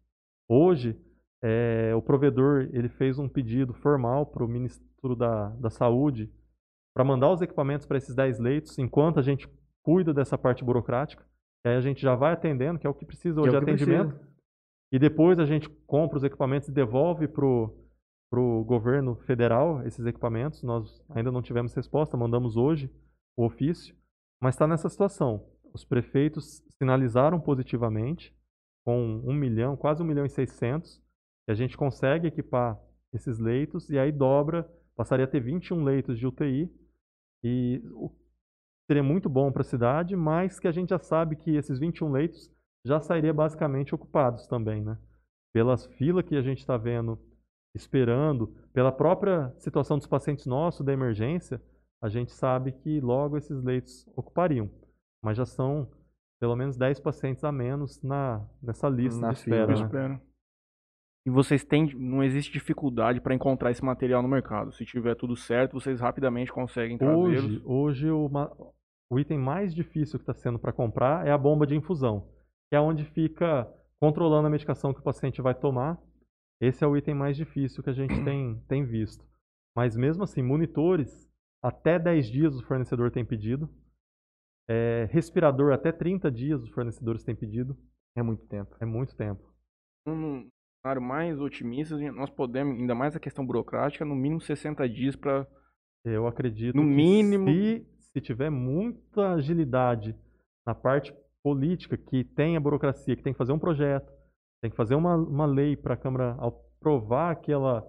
[0.49, 0.99] Hoje,
[1.43, 6.33] é, o provedor ele fez um pedido formal para o Ministério da, da Saúde
[6.95, 9.49] para mandar os equipamentos para esses 10 leitos, enquanto a gente
[9.83, 11.25] cuida dessa parte burocrática.
[11.65, 14.11] E aí a gente já vai atendendo, que é o que precisa hoje, é atendimento.
[14.11, 14.33] Precisa.
[14.93, 17.82] E depois a gente compra os equipamentos e devolve para o
[18.65, 20.63] governo federal esses equipamentos.
[20.63, 22.91] Nós ainda não tivemos resposta, mandamos hoje
[23.37, 23.95] o ofício,
[24.41, 25.47] mas está nessa situação.
[25.73, 28.35] Os prefeitos sinalizaram positivamente,
[28.85, 30.97] com 1 milhão, quase 1 milhão e 600,
[31.47, 32.81] que a gente consegue equipar
[33.13, 36.71] esses leitos e aí dobra, passaria a ter 21 leitos de UTI
[37.45, 37.83] e
[38.87, 42.11] seria muito bom para a cidade, mas que a gente já sabe que esses 21
[42.11, 42.51] leitos
[42.85, 44.99] já sairia basicamente ocupados também, né?
[45.53, 47.19] Pelas filas que a gente está vendo,
[47.75, 51.61] esperando, pela própria situação dos pacientes nossos da emergência,
[52.03, 54.71] a gente sabe que logo esses leitos ocupariam.
[55.23, 55.89] Mas já são
[56.41, 60.09] pelo menos 10 pacientes a menos na, nessa lista na de espera.
[60.09, 60.21] Né?
[61.25, 64.73] E vocês têm, não existe dificuldade para encontrar esse material no mercado.
[64.73, 67.17] Se tiver tudo certo, vocês rapidamente conseguem trazer.
[67.17, 68.29] Hoje, hoje o,
[69.09, 72.27] o item mais difícil que está sendo para comprar é a bomba de infusão,
[72.69, 75.97] que é onde fica controlando a medicação que o paciente vai tomar.
[76.63, 79.27] Esse é o item mais difícil que a gente tem, tem visto.
[79.77, 81.29] Mas mesmo assim, monitores,
[81.61, 83.69] até 10 dias o fornecedor tem pedido.
[84.71, 87.77] É, respirador, até 30 dias os fornecedores têm pedido.
[88.17, 88.77] É muito tempo.
[88.79, 89.43] É muito tempo.
[90.07, 90.49] Um
[90.81, 95.49] cenário mais otimista, nós podemos, ainda mais a questão burocrática, no mínimo 60 dias para.
[96.05, 97.49] Eu acredito no mínimo.
[97.49, 100.17] Se, se tiver muita agilidade
[100.65, 104.13] na parte política, que tem a burocracia, que tem que fazer um projeto,
[104.63, 107.85] tem que fazer uma, uma lei para a Câmara aprovar aquela,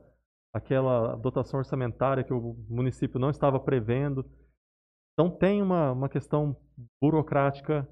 [0.52, 4.26] aquela dotação orçamentária que o município não estava prevendo.
[5.14, 6.58] Então tem uma, uma questão
[7.00, 7.88] burocrática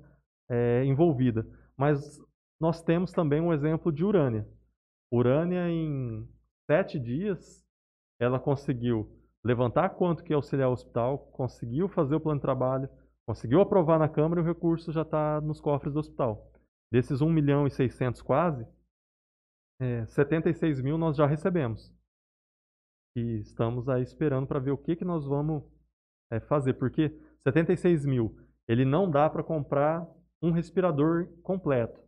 [0.49, 1.45] é, envolvida.
[1.77, 2.19] Mas
[2.59, 4.47] nós temos também um exemplo de Urânia.
[5.13, 6.27] Urânia, em
[6.69, 7.63] sete dias,
[8.19, 12.89] ela conseguiu levantar quanto que ia auxiliar o hospital, conseguiu fazer o plano de trabalho,
[13.27, 16.50] conseguiu aprovar na Câmara e o recurso já está nos cofres do hospital.
[16.91, 18.67] Desses 1 milhão e 600 quase,
[19.79, 21.93] é, 76 mil nós já recebemos.
[23.15, 25.63] E estamos aí esperando para ver o que, que nós vamos
[26.31, 27.09] é, fazer, porque
[27.43, 28.37] 76 mil,
[28.67, 30.07] ele não dá para comprar
[30.41, 31.99] um respirador completo.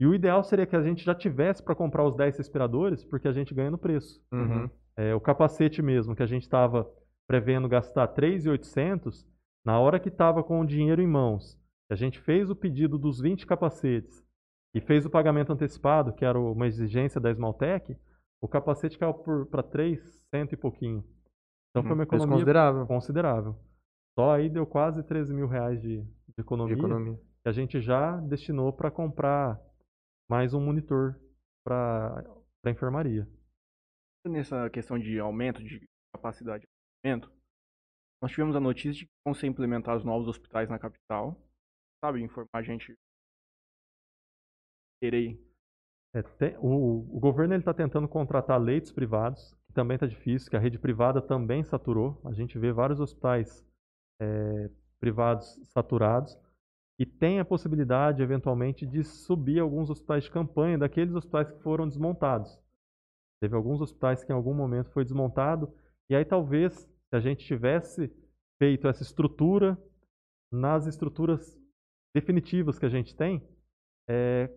[0.00, 3.28] E o ideal seria que a gente já tivesse para comprar os 10 respiradores, porque
[3.28, 4.22] a gente ganha no preço.
[4.32, 4.68] Uhum.
[4.96, 6.88] É, o capacete mesmo, que a gente estava
[7.26, 9.26] prevendo gastar 3,800,
[9.64, 11.58] na hora que estava com o dinheiro em mãos,
[11.94, 14.26] a gente fez o pedido dos 20 capacetes
[14.74, 17.96] e fez o pagamento antecipado, que era uma exigência da Smaltec,
[18.42, 19.14] o capacete caiu
[19.46, 21.04] para 300 e pouquinho.
[21.70, 22.86] Então foi uma economia considerável.
[22.86, 23.56] considerável.
[24.18, 27.16] Só aí deu quase 13 mil reais de, de, economia, de economia.
[27.42, 29.60] Que a gente já destinou para comprar
[30.28, 31.16] mais um monitor
[31.64, 32.24] para
[32.66, 33.28] a enfermaria.
[34.26, 35.80] Nessa questão de aumento de
[36.12, 36.68] capacidade de
[37.06, 37.32] atendimento,
[38.20, 41.40] nós tivemos a notícia de que vão ser implementados novos hospitais na capital.
[42.04, 42.94] Sabe, informar a gente.
[45.00, 45.40] Terei.
[46.12, 50.60] É, tem, o, o governo está tentando contratar leitos privados também está difícil, que a
[50.60, 52.20] rede privada também saturou.
[52.26, 53.66] A gente vê vários hospitais
[54.20, 56.38] é, privados saturados
[56.98, 61.88] e tem a possibilidade, eventualmente, de subir alguns hospitais de campanha daqueles hospitais que foram
[61.88, 62.60] desmontados.
[63.40, 65.74] Teve alguns hospitais que em algum momento foi desmontado
[66.08, 68.14] e aí talvez se a gente tivesse
[68.58, 69.76] feito essa estrutura
[70.52, 71.63] nas estruturas
[72.14, 73.42] definitivas que a gente tem,
[74.08, 74.50] é,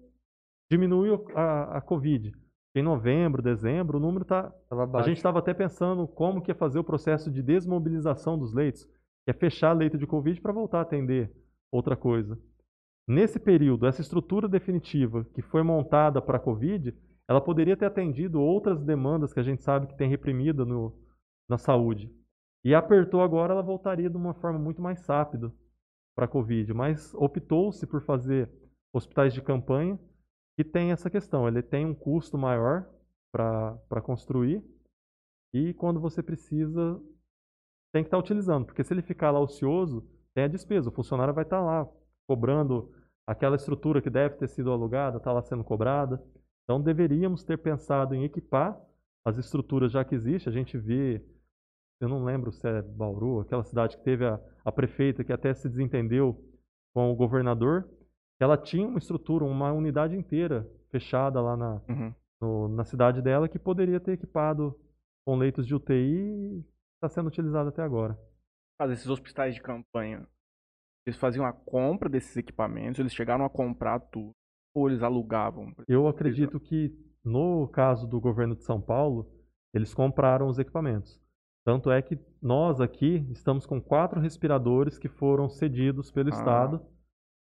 [0.69, 2.33] diminui a, a Covid
[2.79, 4.53] em novembro, dezembro, o número está.
[4.93, 8.85] A gente estava até pensando como que ia fazer o processo de desmobilização dos leitos,
[8.85, 11.31] que é fechar leito de Covid para voltar a atender
[11.71, 12.39] outra coisa.
[13.07, 16.93] Nesse período, essa estrutura definitiva que foi montada para a Covid,
[17.27, 20.93] ela poderia ter atendido outras demandas que a gente sabe que tem reprimida no,
[21.49, 22.11] na saúde.
[22.63, 25.51] E apertou agora, ela voltaria de uma forma muito mais rápida
[26.17, 26.73] para a Covid.
[26.73, 28.49] Mas optou-se por fazer
[28.91, 29.99] hospitais de campanha
[30.57, 31.47] que tem essa questão.
[31.47, 32.89] Ele tem um custo maior
[33.31, 34.63] para construir
[35.53, 36.99] e quando você precisa,
[37.93, 38.65] tem que estar tá utilizando.
[38.65, 40.03] Porque se ele ficar lá ocioso,
[40.33, 40.89] tem a despesa.
[40.89, 41.87] O funcionário vai estar tá lá
[42.27, 42.91] cobrando
[43.27, 46.23] aquela estrutura que deve ter sido alugada, está lá sendo cobrada.
[46.63, 48.79] Então deveríamos ter pensado em equipar
[49.23, 50.49] as estruturas já que existe.
[50.49, 51.23] A gente vê,
[51.99, 55.53] eu não lembro se é Bauru, aquela cidade que teve a, a prefeita que até
[55.53, 56.43] se desentendeu
[56.93, 57.89] com o governador
[58.39, 62.13] ela tinha uma estrutura, uma unidade inteira fechada lá na, Uhum.
[62.39, 64.79] no- na cidade dela que poderia ter equipado
[65.25, 66.63] com leitos de UTI e
[66.95, 68.15] está sendo utilizado até agora.
[68.79, 70.27] Mas esses hospitais de campanha,
[71.05, 74.33] eles faziam a compra desses equipamentos, eles chegaram a comprar tudo,
[74.75, 75.73] ou eles alugavam?
[75.87, 76.95] Eu acredito que
[77.25, 79.27] no caso do governo de São Paulo,
[79.73, 81.19] eles compraram os equipamentos.
[81.67, 86.31] Tanto é que nós aqui estamos com quatro respiradores que foram cedidos pelo Ah.
[86.31, 86.81] Estado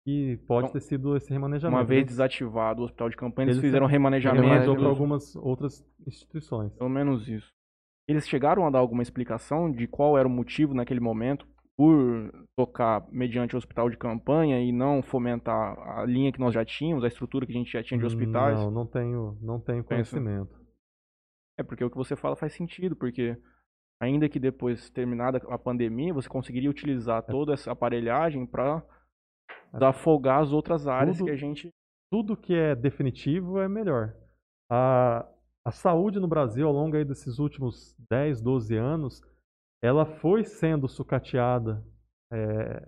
[0.06, 1.78] e pode Então, ter sido esse remanejamento.
[1.78, 4.42] Uma vez desativado o hospital de campanha, eles, Eles fizeram remanejamento.
[4.42, 6.74] remanejou para algumas outras instituições.
[6.76, 7.50] Pelo menos isso.
[8.06, 13.06] Eles chegaram a dar alguma explicação de qual era o motivo naquele momento por tocar
[13.10, 17.08] mediante o hospital de campanha e não fomentar a linha que nós já tínhamos, a
[17.08, 18.60] estrutura que a gente já tinha de hospitais?
[18.60, 20.54] Não, não tenho, não tenho conhecimento.
[21.58, 23.38] É porque o que você fala faz sentido, porque
[24.03, 28.84] ainda que depois terminada a pandemia, você conseguiria utilizar toda essa aparelhagem para
[29.74, 31.70] afogar as outras áreas Tudo- que a gente
[32.11, 34.14] tudo que é definitivo é melhor.
[34.70, 35.26] A,
[35.64, 39.22] a saúde no Brasil, ao longo desses últimos 10, 12 anos,
[39.82, 41.82] ela foi sendo sucateada
[42.30, 42.86] é,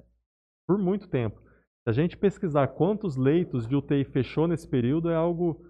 [0.69, 1.41] por muito tempo.
[1.41, 5.65] Se a gente pesquisar quantos leitos de UTI fechou nesse período, é algo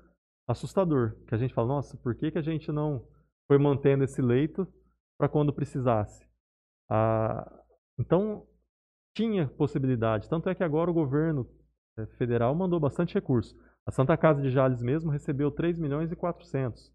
[0.48, 1.14] assustador.
[1.28, 3.06] Que a gente fala, nossa, por que, que a gente não
[3.46, 4.66] foi mantendo esse leito
[5.18, 6.26] para quando precisasse?
[6.90, 7.50] Ah,
[7.98, 8.46] então,
[9.14, 10.28] tinha possibilidade.
[10.28, 11.48] Tanto é que agora o governo
[11.96, 13.56] eh, federal mandou bastante recurso.
[13.86, 16.92] A Santa Casa de Jales mesmo recebeu 3 milhões e 400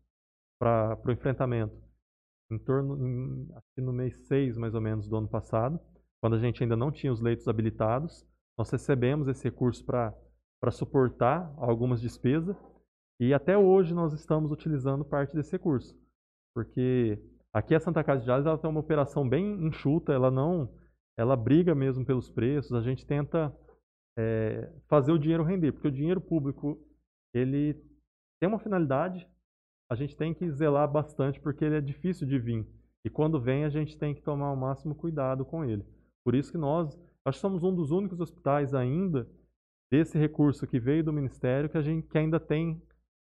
[0.60, 1.76] para o enfrentamento.
[2.52, 3.48] Em torno, em,
[3.78, 5.80] no mês 6, mais ou menos, do ano passado,
[6.20, 11.54] quando a gente ainda não tinha os leitos habilitados, nós recebemos esse recurso para suportar
[11.58, 12.58] algumas despesas
[13.20, 15.98] e até hoje nós estamos utilizando parte desse recurso.
[16.54, 17.22] Porque
[17.54, 20.70] aqui a Santa Casa de Jales ela tem uma operação bem enxuta, ela não,
[21.18, 23.56] ela briga mesmo pelos preços, a gente tenta
[24.18, 26.80] é, fazer o dinheiro render, porque o dinheiro público
[27.34, 27.74] ele
[28.40, 29.28] tem uma finalidade,
[29.90, 32.68] a gente tem que zelar bastante porque ele é difícil de vir.
[33.04, 35.86] E quando vem, a gente tem que tomar o máximo cuidado com ele.
[36.24, 39.28] Por isso que nós, acho que somos um dos únicos hospitais ainda
[39.92, 42.82] desse recurso que veio do Ministério que a gente que ainda tem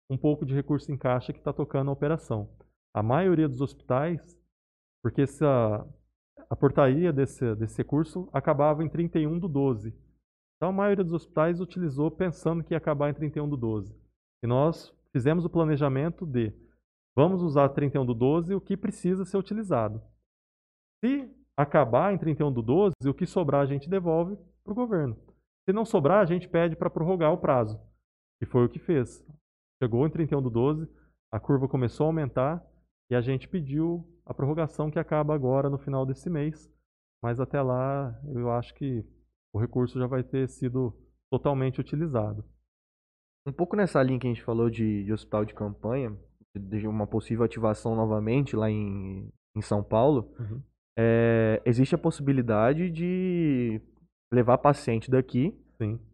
[0.10, 2.50] um pouco de recurso em caixa que está tocando a operação.
[2.96, 4.40] A maioria dos hospitais,
[5.04, 5.86] porque essa,
[6.50, 9.94] a portaria desse, desse recurso acabava em 31 do 12.
[10.56, 13.94] Então a maioria dos hospitais utilizou pensando que ia acabar em 31 do 12.
[14.42, 16.54] E nós fizemos o planejamento de
[17.14, 20.02] vamos usar 31 do 12 o que precisa ser utilizado.
[21.04, 25.18] Se acabar em 31 do 12, o que sobrar a gente devolve para o governo.
[25.68, 27.78] Se não sobrar, a gente pede para prorrogar o prazo.
[28.42, 29.22] E foi o que fez.
[29.84, 30.90] Chegou em 31 do 12,
[31.30, 32.66] a curva começou a aumentar
[33.12, 36.72] e a gente pediu a prorrogação que acaba agora no final desse mês.
[37.24, 39.04] Mas até lá, eu acho que
[39.54, 40.94] o recurso já vai ter sido
[41.32, 42.44] totalmente utilizado.
[43.48, 46.16] Um pouco nessa linha que a gente falou de, de hospital de campanha,
[46.56, 50.62] de uma possível ativação novamente lá em, em São Paulo, Uhum.
[50.98, 53.82] é, existe a possibilidade de
[54.34, 55.54] levar paciente daqui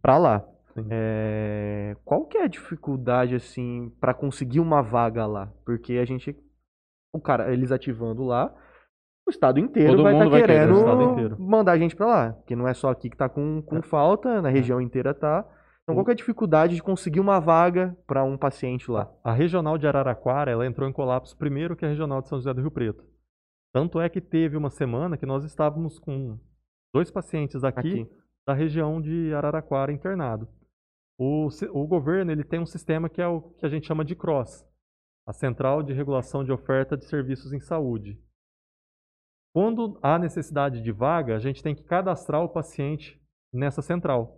[0.02, 0.48] para lá.
[0.90, 5.52] É, qual que é a dificuldade assim para conseguir uma vaga lá?
[5.66, 6.36] Porque a gente,
[7.14, 8.54] o cara, eles ativando lá,
[9.28, 11.38] o estado inteiro Todo vai estar querer, querendo inteiro.
[11.40, 13.82] mandar a gente para lá, porque não é só aqui que tá com, com É.
[13.82, 15.46] falta, na região inteira tá.
[15.84, 19.12] Então qual que é a dificuldade de conseguir uma vaga para um paciente lá?
[19.24, 22.54] A regional de Araraquara, ela entrou em colapso primeiro que a regional de São José
[22.54, 23.04] do Rio Preto.
[23.74, 26.38] Tanto é que teve uma semana que nós estávamos com
[26.94, 28.10] dois pacientes aqui, Aqui.
[28.46, 30.48] da região de Araraquara internado.
[31.20, 34.16] O, o governo ele tem um sistema que é o que a gente chama de
[34.16, 34.66] CROSS,
[35.32, 38.20] a Central de Regulação de Oferta de Serviços em Saúde.
[39.56, 43.18] Quando há necessidade de vaga, a gente tem que cadastrar o paciente
[43.54, 44.38] nessa central.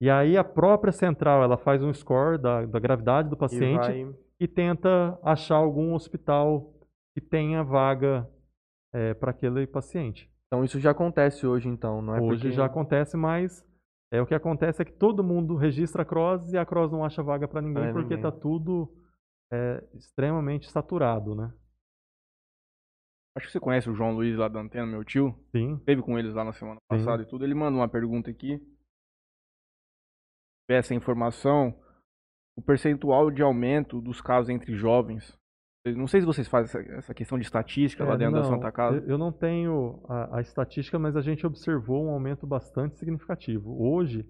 [0.00, 3.76] E aí a própria central ela faz um score da, da gravidade do E paciente
[3.86, 6.72] vai- e tenta achar algum hospital
[7.14, 8.26] que tenha vaga
[9.20, 10.30] para aquele paciente.
[10.46, 13.64] Então isso já acontece hoje então, não é Hoje porque já acontece, mas
[14.10, 17.04] é, o que acontece é que todo mundo registra a CROSS e a CROSS não
[17.04, 18.90] acha vaga para ninguém Pra porque está tudo
[19.52, 21.52] é, extremamente saturado, né?
[23.36, 25.34] Acho que você conhece o João Luiz lá da Antena, meu tio.
[25.50, 25.74] Sim.
[25.76, 26.86] Esteve com eles lá na semana Sim.
[26.88, 27.44] passada e tudo.
[27.44, 28.60] Ele manda uma pergunta aqui.
[30.68, 31.78] Essa informação,
[32.56, 35.38] o percentual de aumento dos casos entre jovens.
[35.84, 38.70] Não sei se vocês fazem essa, questão de estatística lá É, dentro da não, Santa
[38.70, 38.98] Casa.
[38.98, 43.82] Eu, eu não tenho a, a estatística, mas a gente observou um aumento bastante significativo.
[43.82, 44.26] Hoje,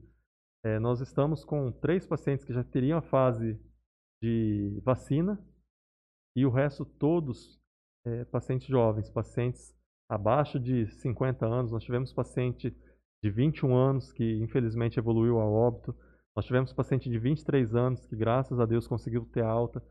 [0.65, 3.61] é, nós estamos com três pacientes que já teriam a fase
[4.23, 5.37] de vacina
[6.37, 7.61] e o resto todos
[8.07, 9.75] é, pacientes jovens, pacientes
[10.09, 11.73] abaixo de 50 anos.
[11.73, 12.75] Nós tivemos paciente
[13.23, 15.95] de 21 anos que infelizmente evoluiu a óbito.
[16.37, 19.83] Nós tivemos paciente de 23 anos que, graças a Deus, conseguiu ter alta.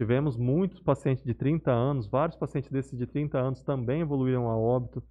[0.00, 4.56] Tivemos muitos pacientes de 30 anos, vários pacientes desses de 30 anos também evoluíram a
[4.56, 5.02] óbito.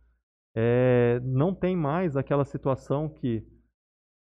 [0.55, 3.45] É, não tem mais aquela situação que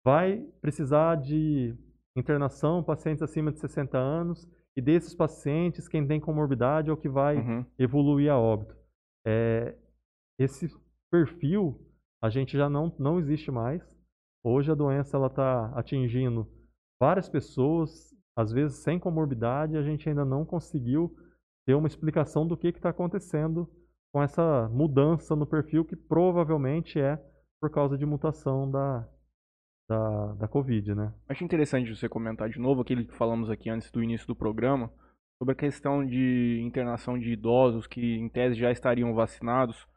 [0.04, 1.78] vai precisar de
[2.16, 7.10] internação pacientes acima de 60 anos e desses pacientes, quem tem comorbidade é o que
[7.10, 7.66] vai uhum.
[7.78, 8.76] evoluir a óbito.
[9.26, 9.76] É,
[10.39, 10.70] esse
[11.12, 11.86] perfil
[12.22, 13.84] a gente já não, não existe mais.
[14.43, 16.47] Hoje a doença ela está atingindo
[16.99, 21.16] várias pessoas, às vezes sem comorbidade, a gente ainda não conseguiu
[21.66, 23.70] ter uma explicação do que está acontecendo
[24.14, 27.22] com essa mudança no perfil que provavelmente é
[27.62, 29.07] por causa de mutação da,
[29.90, 31.12] da, da Covid, né?
[31.28, 34.92] Acho interessante você comentar de novo aquilo que falamos aqui antes do início do programa,
[35.42, 39.88] sobre a questão de internação de idosos que em tese já estariam vacinados,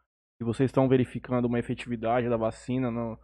[0.41, 3.19] e vocês estão verificando uma efetividade da vacina no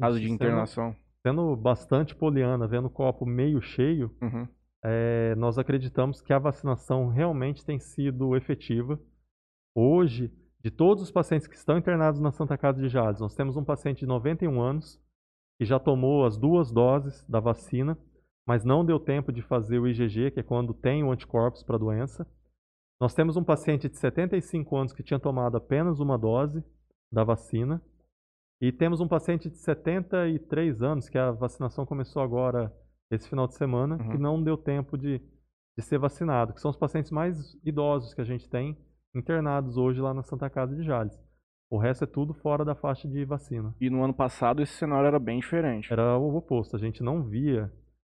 [0.00, 0.96] caso de internação.
[1.22, 4.48] Sendo, bastante poliana, vendo o copo meio cheio, uhum.
[4.82, 8.98] é, nós acreditamos que a vacinação realmente tem sido efetiva.
[9.74, 13.56] Hoje, de todos os pacientes que estão internados na Santa Casa de Jales, nós temos
[13.56, 15.03] um paciente de 91 anos
[15.58, 17.98] que já tomou as duas doses da vacina,
[18.46, 21.76] mas não deu tempo de fazer o IgG, que é quando tem o anticorpos para
[21.76, 22.26] a doença.
[23.00, 26.64] Nós temos um paciente de 75 anos que tinha tomado apenas uma dose
[27.10, 27.82] da vacina.
[28.60, 32.72] E temos um paciente de 73 anos, que a vacinação começou agora,
[33.10, 34.10] esse final de semana, uhum.
[34.10, 35.20] que não deu tempo de,
[35.76, 38.76] de ser vacinado, que são os pacientes mais idosos que a gente tem
[39.14, 41.18] internados hoje lá na Santa Casa de Jales.
[41.70, 43.74] O resto é tudo fora da faixa de vacina.
[43.80, 45.92] E no ano passado esse cenário era bem diferente.
[45.92, 46.76] Era o oposto.
[46.76, 47.72] A gente não via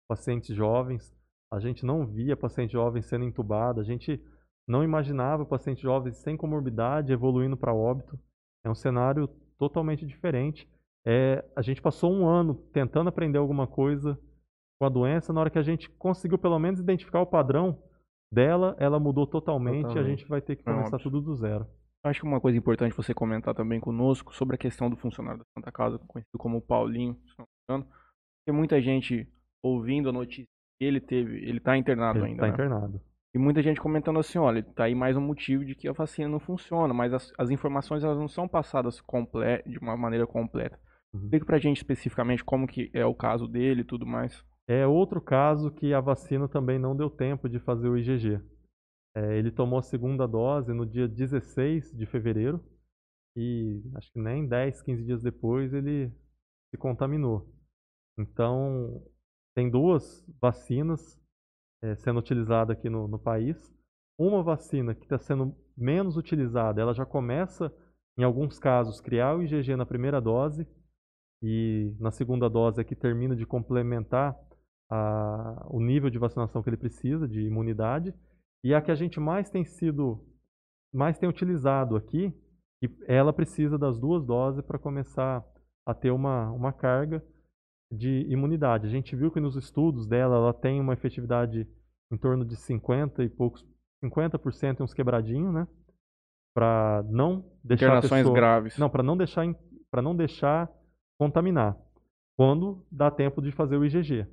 [0.08, 1.14] pacientes jovens,
[1.52, 4.22] a gente não via paciente jovem sendo entubado, a gente
[4.68, 8.20] não imaginava paciente jovem sem comorbidade evoluindo para óbito.
[8.64, 9.28] É um cenário
[9.58, 10.70] totalmente diferente.
[11.06, 14.20] É, a gente passou um ano tentando aprender alguma coisa
[14.80, 15.34] com a doença.
[15.34, 17.82] Na hora que a gente conseguiu pelo menos identificar o padrão
[18.32, 19.97] dela, ela mudou totalmente, totalmente.
[19.97, 21.66] e a gente vai ter que começar tudo do zero.
[22.04, 25.45] Acho que uma coisa importante você comentar também conosco sobre a questão do funcionário da
[25.58, 27.91] Santa Casa, conhecido como Paulinho, se não me engano,
[28.39, 29.28] porque muita gente
[29.62, 30.47] ouvindo a notícia
[30.80, 32.45] que ele teve, ele está internado ele ainda.
[32.45, 32.54] Está né?
[32.54, 33.02] internado.
[33.34, 36.28] E muita gente comentando assim, olha, tá aí mais um motivo de que a vacina
[36.28, 39.04] não funciona, mas as, as informações elas não são passadas
[39.68, 40.80] de uma maneira completa.
[41.14, 41.24] Uhum.
[41.24, 44.43] Explica pra gente especificamente como que é o caso dele e tudo mais.
[44.68, 48.39] É outro caso que a vacina também não deu tempo de fazer o IgG.
[49.16, 52.64] É, ele tomou a segunda dose no dia 16 de fevereiro
[53.36, 56.12] e acho que nem 10, 15 dias depois ele
[56.70, 57.51] se contaminou.
[58.18, 59.03] Então,
[59.55, 61.20] tem duas vacinas
[61.82, 63.57] é, sendo utilizada aqui no, no país.
[64.18, 67.74] Uma vacina que está sendo menos utilizada, ela já começa,
[68.18, 70.68] em alguns casos, criar o IgG na primeira dose
[71.41, 74.38] e na segunda dose é que termina de complementar
[74.89, 78.14] a, o nível de vacinação que ele precisa, de imunidade.
[78.64, 80.24] E a que a gente mais tem sido,
[80.93, 82.34] mais tem utilizado aqui,
[82.82, 85.45] e ela precisa das duas doses para começar
[85.86, 87.24] a ter uma, uma carga
[87.91, 88.88] de imunidade.
[88.88, 91.68] A gente viu que nos estudos dela ela tem uma efetividade
[92.12, 93.66] em torno de 50 e poucos,
[94.03, 95.68] 50% e uns quebradinhos, né?
[96.53, 98.78] Para não deixar internações pessoa, graves.
[98.78, 99.45] Não, para não deixar
[99.91, 100.72] para não deixar
[101.20, 101.78] contaminar.
[102.38, 104.28] Quando dá tempo de fazer o IgG.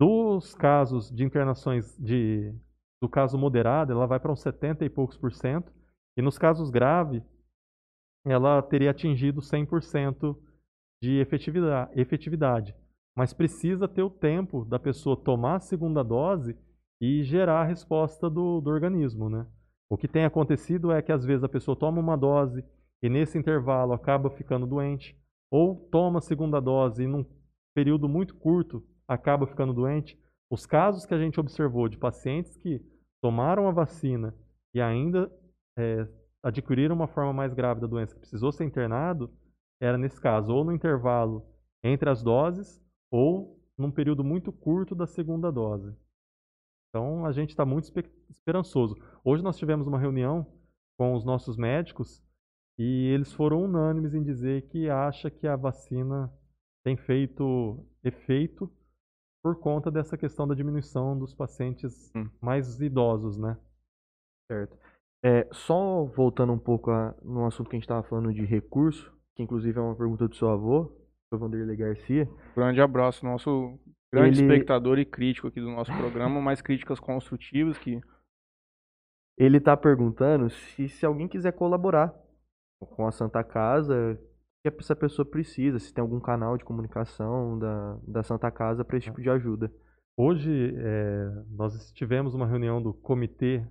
[0.00, 2.54] Dos casos de internações de
[3.02, 5.72] do caso moderado, ela vai para uns 70 e poucos por cento,
[6.16, 7.20] e nos casos graves,
[8.24, 10.38] ela teria atingido 100%
[11.02, 12.76] de efetividade.
[13.16, 16.56] Mas precisa ter o tempo da pessoa tomar a segunda dose
[17.00, 19.48] e gerar a resposta do, do organismo, né?
[19.90, 22.64] O que tem acontecido é que às vezes a pessoa toma uma dose
[23.02, 27.26] e nesse intervalo acaba ficando doente, ou toma a segunda dose e num
[27.74, 30.16] período muito curto acaba ficando doente.
[30.48, 32.91] Os casos que a gente observou de pacientes que
[33.22, 34.34] tomaram a vacina
[34.74, 35.30] e ainda
[35.78, 36.08] é,
[36.42, 39.32] adquiriram uma forma mais grave da doença, que precisou ser internado,
[39.80, 41.46] era nesse caso, ou no intervalo
[41.82, 45.94] entre as doses, ou num período muito curto da segunda dose.
[46.88, 47.90] Então a gente está muito
[48.28, 48.96] esperançoso.
[49.24, 50.46] Hoje nós tivemos uma reunião
[50.98, 52.22] com os nossos médicos
[52.78, 56.32] e eles foram unânimes em dizer que acha que a vacina
[56.84, 58.70] tem feito efeito
[59.42, 62.28] por conta dessa questão da diminuição dos pacientes hum.
[62.40, 63.58] mais idosos, né?
[64.50, 64.78] Certo.
[65.24, 69.12] É, só voltando um pouco a, no assunto que a gente estava falando de recurso,
[69.34, 70.92] que inclusive é uma pergunta do seu avô,
[71.32, 72.28] o Vanderlei Garcia.
[72.54, 73.78] Grande abraço, nosso
[74.12, 74.46] grande ele...
[74.46, 78.00] espectador e crítico aqui do nosso programa, mais críticas construtivas que.
[79.38, 82.14] Ele está perguntando se, se alguém quiser colaborar
[82.78, 84.20] com a Santa Casa,
[84.62, 88.96] que essa pessoa precisa, se tem algum canal de comunicação da, da Santa Casa para
[88.96, 89.72] esse tipo de ajuda.
[90.16, 93.66] Hoje, é, nós tivemos uma reunião do Comitê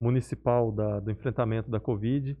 [0.00, 2.36] Municipal da, do Enfrentamento da Covid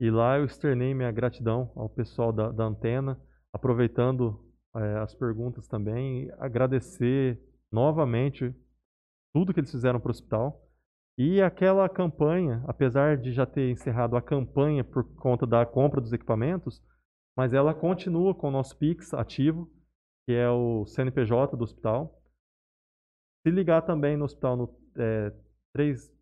[0.00, 3.18] e lá eu externei minha gratidão ao pessoal da, da Antena,
[3.52, 4.44] aproveitando
[4.76, 7.40] é, as perguntas também, agradecer
[7.72, 8.54] novamente
[9.32, 10.60] tudo que eles fizeram para o hospital.
[11.16, 16.12] E aquela campanha, apesar de já ter encerrado a campanha por conta da compra dos
[16.12, 16.82] equipamentos,
[17.36, 19.70] mas ela continua com o nosso Pix ativo,
[20.26, 22.20] que é o CNPJ do hospital.
[23.46, 25.32] Se ligar também no hospital no é,
[25.74, 26.12] 3,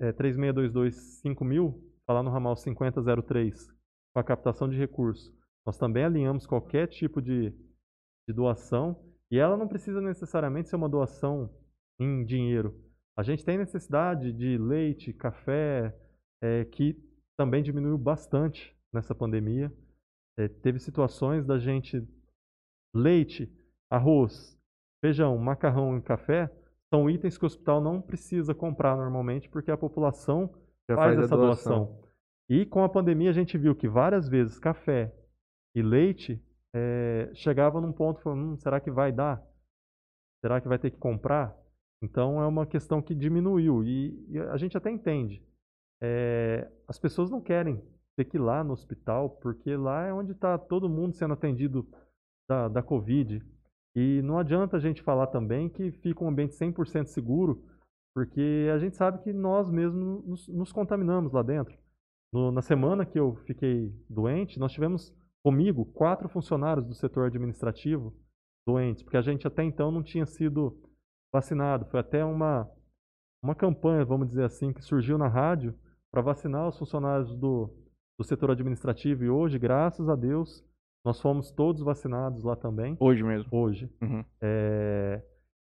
[0.00, 3.68] é, 3622-5000, falar no ramal 5003,
[4.12, 5.32] com a captação de recursos,
[5.66, 7.50] nós também alinhamos qualquer tipo de,
[8.28, 8.98] de doação
[9.30, 11.54] e ela não precisa necessariamente ser uma doação
[11.98, 12.74] em dinheiro.
[13.16, 15.94] A gente tem necessidade de leite, café,
[16.42, 16.96] é, que
[17.36, 19.70] também diminuiu bastante nessa pandemia.
[20.40, 22.02] É, teve situações da gente
[22.94, 23.52] leite,
[23.90, 24.58] arroz,
[25.04, 26.50] feijão, macarrão e café
[26.88, 30.52] são itens que o hospital não precisa comprar normalmente porque a população
[30.88, 31.84] Já faz, faz essa doação.
[31.84, 32.10] doação.
[32.48, 35.14] E com a pandemia a gente viu que várias vezes café
[35.76, 36.42] e leite
[36.74, 39.44] é, chegavam num ponto falando, hum, será que vai dar?
[40.42, 41.54] Será que vai ter que comprar?
[42.02, 45.44] Então é uma questão que diminuiu e, e a gente até entende.
[46.02, 47.80] É, as pessoas não querem
[48.20, 51.88] ter que ir lá no hospital porque lá é onde está todo mundo sendo atendido
[52.48, 53.42] da, da Covid.
[53.96, 57.64] E não adianta a gente falar também que fica um ambiente 100% seguro,
[58.14, 61.76] porque a gente sabe que nós mesmos nos, nos contaminamos lá dentro.
[62.32, 65.12] No, na semana que eu fiquei doente, nós tivemos
[65.42, 68.14] comigo quatro funcionários do setor administrativo
[68.66, 70.78] doentes, porque a gente até então não tinha sido
[71.32, 71.86] vacinado.
[71.86, 72.70] Foi até uma,
[73.42, 75.74] uma campanha, vamos dizer assim, que surgiu na rádio
[76.12, 77.72] para vacinar os funcionários do,
[78.20, 79.24] do setor administrativo.
[79.24, 80.62] E hoje, graças a Deus,
[81.02, 82.94] nós fomos todos vacinados lá também.
[83.00, 83.48] Hoje mesmo?
[83.50, 83.90] Hoje.
[84.02, 84.22] Uhum.
[84.42, 85.22] É...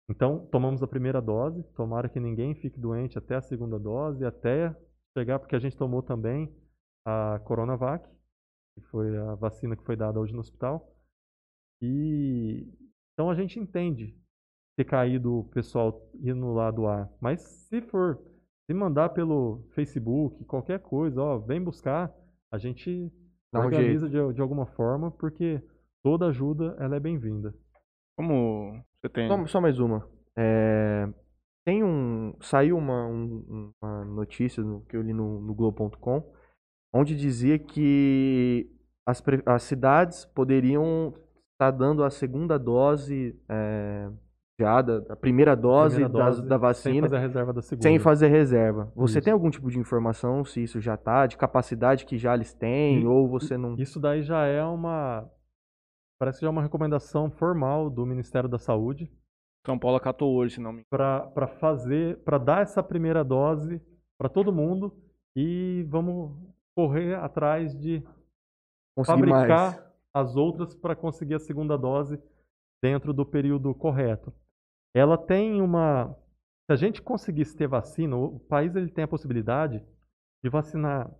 [0.10, 1.64] Então, tomamos a primeira dose.
[1.74, 4.76] Tomara que ninguém fique doente até a segunda dose, até
[5.18, 6.54] chegar, porque a gente tomou também
[7.08, 8.06] a Coronavac,
[8.76, 10.94] que foi a vacina que foi dada hoje no hospital.
[11.82, 12.68] E
[13.14, 14.14] então a gente entende
[14.78, 17.10] ter caído o pessoal indo no lado A.
[17.22, 18.22] Mas se for,
[18.70, 22.14] se mandar pelo Facebook, qualquer coisa, ó, vem buscar,
[22.52, 23.12] a gente
[23.52, 25.62] Dá organiza de, de alguma forma, porque
[26.04, 27.54] toda ajuda ela é bem-vinda.
[28.18, 29.28] Como você tem.
[29.28, 30.08] Só, só mais uma.
[30.38, 31.08] É,
[31.66, 32.34] tem um.
[32.40, 36.24] Saiu uma, um, uma notícia no, que eu li no, no Globo.com,
[36.94, 38.70] onde dizia que
[39.06, 41.14] as, as cidades poderiam
[41.54, 44.10] estar dando a segunda dose é,
[44.62, 46.94] já da, a primeira dose, primeira dose da, da, vacina.
[46.94, 47.84] Sem fazer a reserva da segunda.
[47.84, 48.92] Sem fazer reserva.
[48.96, 49.26] Você isso.
[49.26, 53.02] tem algum tipo de informação se isso já está, de capacidade que já eles têm,
[53.02, 53.76] e, ou você não.
[53.76, 55.30] Isso daí já é uma.
[56.20, 59.12] Parece que já é uma recomendação formal do Ministério da Saúde.
[59.66, 63.82] São Paulo acatou hoje, se não me Para fazer, para dar essa primeira dose
[64.20, 64.96] para todo mundo
[65.36, 66.36] e vamos
[66.76, 68.04] correr atrás de
[68.96, 69.94] Conseguir fabricar mais.
[70.14, 72.22] as outras para conseguir a segunda dose
[72.84, 74.34] dentro do período correto
[74.94, 76.16] ela tem uma.
[76.66, 79.84] Se a gente conseguisse ter vacina, o país ele tem a possibilidade
[80.44, 81.12] de vacinar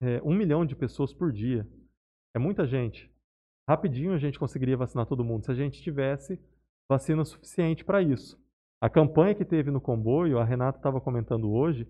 [0.00, 1.66] é, um milhão de pessoas por dia.
[2.34, 3.10] É muita gente.
[3.68, 6.38] Rapidinho a gente conseguiria vacinar todo mundo se a gente tivesse
[6.88, 8.42] vacina suficiente para isso.
[8.80, 11.88] A campanha que teve no comboio, a Renata estava comentando hoje,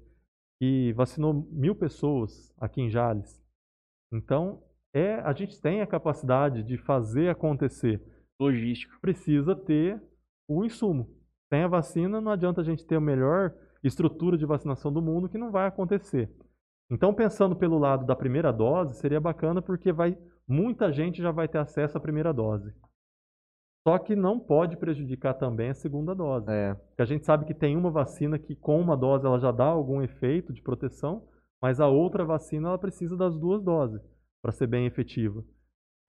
[0.61, 3.43] que vacinou mil pessoas aqui em Jales.
[4.13, 4.63] Então,
[4.95, 8.01] é, a gente tem a capacidade de fazer acontecer.
[8.41, 8.97] Logística.
[9.01, 10.01] Precisa ter
[10.49, 11.11] o insumo.
[11.55, 15.29] Sem a vacina, não adianta a gente ter a melhor estrutura de vacinação do mundo,
[15.29, 16.29] que não vai acontecer.
[16.91, 21.47] Então, pensando pelo lado da primeira dose, seria bacana porque vai, muita gente já vai
[21.47, 22.75] ter acesso à primeira dose.
[23.87, 26.51] Só que não pode prejudicar também a segunda dose.
[26.51, 26.75] É.
[26.75, 29.67] Porque a gente sabe que tem uma vacina que com uma dose ela já dá
[29.67, 31.25] algum efeito de proteção,
[31.63, 34.03] mas a outra vacina ela precisa das duas doses
[34.43, 35.45] para ser bem efetiva.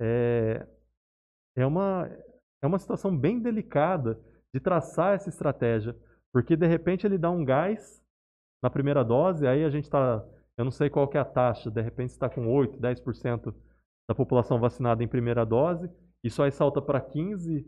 [0.01, 0.65] É,
[1.55, 2.09] é, uma,
[2.63, 4.19] é uma situação bem delicada
[4.55, 5.93] de traçar essa estratégia.
[6.31, 8.01] Porque de repente ele dá um gás
[8.63, 10.25] na primeira dose, aí a gente está,
[10.57, 13.53] eu não sei qual que é a taxa, de repente está com 8, 10%
[14.07, 15.91] da população vacinada em primeira dose,
[16.23, 17.67] isso aí salta para 15,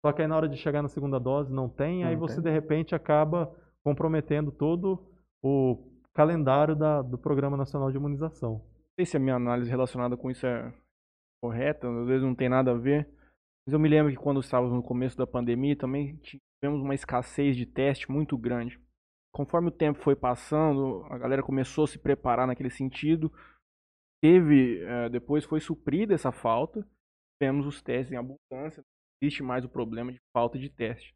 [0.00, 2.40] só que aí na hora de chegar na segunda dose não tem, não aí você
[2.40, 5.10] de repente acaba comprometendo todo
[5.42, 8.52] o calendário da, do Programa Nacional de Imunização.
[8.52, 10.72] Não sei se a minha análise relacionada com isso é
[11.42, 13.08] correta, às vezes não tem nada a ver,
[13.68, 17.54] mas eu me lembro que quando estávamos no começo da pandemia também tivemos uma escassez
[17.54, 18.80] de teste muito grande.
[19.30, 23.30] Conforme o tempo foi passando, a galera começou a se preparar naquele sentido.
[24.22, 26.82] Teve, é, depois foi suprida essa falta.
[27.38, 31.14] tivemos os testes em abundância, não existe mais o problema de falta de teste.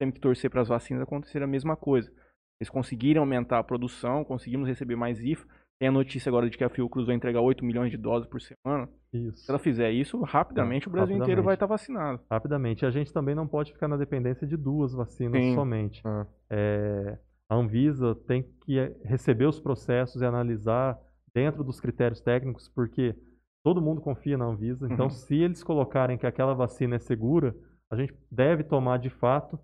[0.00, 2.10] Temos que torcer para as vacinas acontecer a mesma coisa.
[2.58, 5.46] Eles conseguiram aumentar a produção, conseguimos receber mais IFA.
[5.80, 8.38] Tem a notícia agora de que a Fiocruz vai entregar 8 milhões de doses por
[8.40, 8.86] semana.
[9.14, 9.38] Isso.
[9.46, 12.20] Se ela fizer isso, rapidamente o Brasil inteiro vai estar vacinado.
[12.30, 12.84] Rapidamente.
[12.84, 15.54] E a gente também não pode ficar na dependência de duas vacinas Sim.
[15.54, 16.02] somente.
[16.04, 16.26] Ah.
[16.50, 17.18] É,
[17.48, 20.98] a Anvisa tem que receber os processos e analisar
[21.34, 23.16] dentro dos critérios técnicos, porque
[23.64, 24.86] todo mundo confia na Anvisa.
[24.86, 25.10] Então, Uhum.
[25.10, 27.56] se eles colocarem que aquela vacina é segura,
[27.90, 29.58] a gente deve tomar de fato,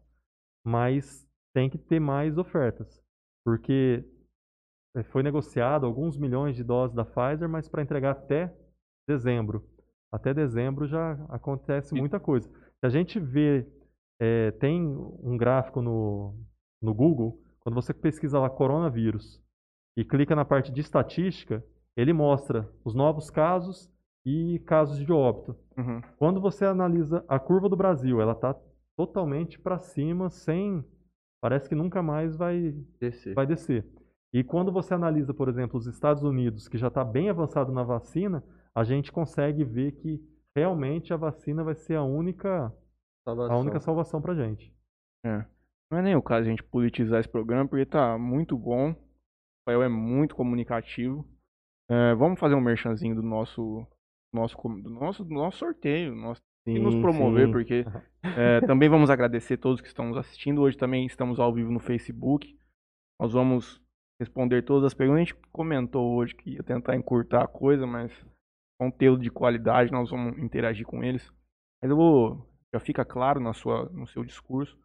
[0.64, 3.03] mas tem que ter mais ofertas.
[3.45, 4.03] Porque
[5.05, 8.53] foi negociado alguns milhões de doses da Pfizer, mas para entregar até
[9.09, 9.64] dezembro.
[10.12, 12.49] Até dezembro já acontece muita coisa.
[12.49, 13.66] Se a gente vê,
[14.20, 16.34] eh, tem um gráfico no,
[16.80, 19.42] no Google, quando você pesquisa lá coronavírus
[19.97, 21.64] e clica na parte de estatística,
[21.97, 23.90] ele mostra os novos casos
[24.24, 25.57] e casos de óbito.
[25.76, 26.01] Uhum.
[26.16, 28.55] Quando você analisa a curva do Brasil, ela está
[28.97, 30.84] totalmente para cima, sem.
[31.40, 33.34] Parece que nunca mais vai, Descer.
[33.34, 33.84] vai descer.
[34.37, 37.82] E quando você analisa, por exemplo, os Estados Unidos, que já está bem avançado na
[37.82, 40.22] vacina, a gente consegue ver que
[40.55, 42.70] realmente a vacina vai ser a única,
[43.26, 44.76] a única salvação para a gente.
[45.91, 48.91] Não é nem o caso de a gente politizar esse programa, porque tá muito bom.
[48.91, 48.97] O
[49.66, 51.26] Rafael é muito comunicativo.
[51.91, 53.87] É, vamos fazer um merchanzinho do nosso,
[54.34, 57.53] nosso, do nosso, do nosso sorteio, nosso, e nos Sim, promover, sim.
[57.53, 57.87] porque
[58.37, 60.61] é, também vamos agradecer todos que estão nos assistindo.
[60.61, 62.55] Hoje também estamos ao vivo no Facebook.
[63.18, 63.86] Nós vamos
[64.21, 65.23] responder todas as perguntas.
[65.23, 68.12] A gente comentou hoje que ia tentar encurtar a coisa, mas
[68.79, 71.33] conteúdo de qualidade, nós vamos interagir com eles.
[71.83, 74.79] Mas eu vou, já fica claro na sua, no seu discurso.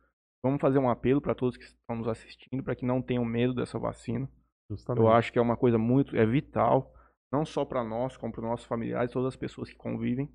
[0.44, 3.54] Vamos fazer um apelo para todos que estão nos assistindo, para que não tenham medo
[3.54, 4.30] dessa vacina.
[4.70, 5.04] Justamente.
[5.04, 6.94] Eu acho que é uma coisa muito, é vital,
[7.32, 10.30] não só para nós, como para os nossos familiares, todas as pessoas que convivem.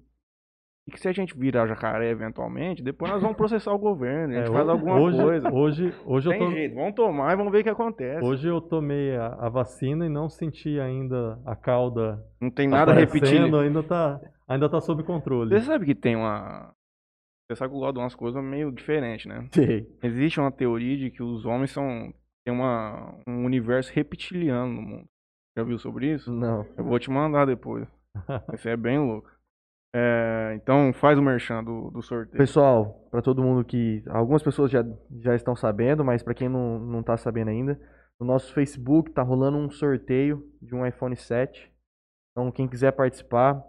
[0.88, 4.36] E que se a gente virar jacaré eventualmente, depois nós vamos processar o governo, a
[4.38, 5.52] gente É, faz alguma hoje, coisa.
[5.52, 8.24] Hoje, hoje, eu Tem tô, jeito, vamos tomar e vamos ver o que acontece.
[8.24, 12.92] hoje eu tomei a, a vacina e não senti ainda a cauda não tem nada
[12.92, 13.58] repetindo.
[13.58, 15.50] ainda tá, ainda tá sob controle.
[15.58, 16.70] Você sabe que tem uma.
[17.50, 19.48] Você sabe que eu gosto de umas coisas meio diferentes, né?
[19.52, 19.88] Sei.
[20.02, 22.12] Existe uma teoria de que os homens são.
[22.44, 25.04] tem uma, um universo reptiliano no mundo.
[25.58, 26.32] Já viu sobre isso?
[26.32, 26.64] Não.
[26.76, 27.88] Eu vou te mandar depois.
[28.54, 29.28] Isso é bem louco.
[29.98, 32.36] É, então faz o merchan do, do sorteio.
[32.36, 34.02] Pessoal, para todo mundo que.
[34.08, 34.84] Algumas pessoas já,
[35.22, 37.80] já estão sabendo, mas para quem não, não tá sabendo ainda,
[38.20, 41.72] no nosso Facebook tá rolando um sorteio de um iPhone 7.
[42.32, 43.64] Então, quem quiser participar,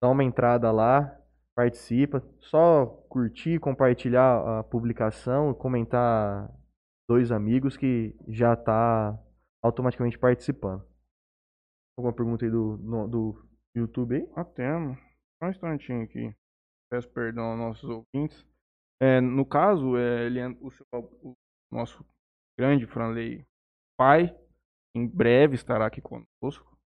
[0.00, 1.12] dá uma entrada lá,
[1.56, 2.22] participa.
[2.42, 6.48] Só curtir, compartilhar a publicação, comentar
[7.08, 9.18] dois amigos que já tá
[9.60, 10.84] automaticamente participando.
[11.98, 14.28] Alguma pergunta aí do, no- do YouTube aí?
[14.36, 15.05] Ah, temos.
[15.38, 16.34] Só um instantinho aqui.
[16.90, 18.46] Peço perdão aos nossos ouvintes.
[19.00, 21.34] É, no caso, é, ele, o, seu- o
[21.70, 22.04] nosso
[22.58, 23.46] grande Franley
[23.98, 24.34] pai,
[24.94, 26.78] em breve estará aqui conosco.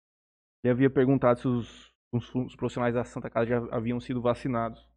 [0.64, 4.88] Ele havia perguntado se os, os, os profissionais da Santa Casa já haviam sido vacinados.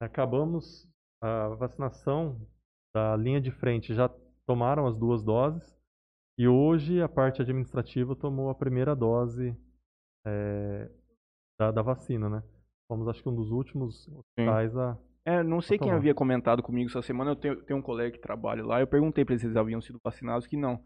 [0.00, 0.88] Acabamos
[1.22, 2.40] a vacinação
[2.94, 4.08] da linha de frente, já
[4.46, 5.74] tomaram as duas doses
[6.38, 9.56] e hoje a parte administrativa tomou a primeira dose
[10.26, 10.90] eh,
[11.62, 12.42] da, da vacina, né?
[12.88, 14.98] Fomos acho que um dos últimos hospitais a...
[15.24, 17.30] É, não sei quem havia comentado comigo essa semana.
[17.30, 18.80] Eu tenho, tenho um colega que trabalha lá.
[18.80, 20.82] Eu perguntei para eles se eles haviam sido vacinados, que não.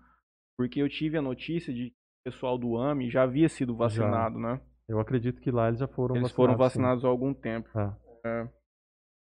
[0.59, 1.97] Porque eu tive a notícia de que
[2.29, 4.61] o pessoal do AMI já havia sido vacinado, né?
[4.87, 6.37] Eu acredito que lá eles já foram Eles vacinados.
[6.37, 6.59] foram sim.
[6.59, 7.69] vacinados há algum tempo.
[7.79, 8.49] É.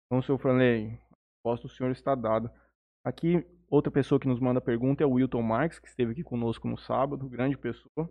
[0.07, 2.53] Então, seu Franley, a resposta do senhor está dada.
[3.05, 6.69] Aqui, outra pessoa que nos manda pergunta é o Wilton Marques, que esteve aqui conosco
[6.69, 7.29] no sábado.
[7.29, 8.09] Grande pessoa.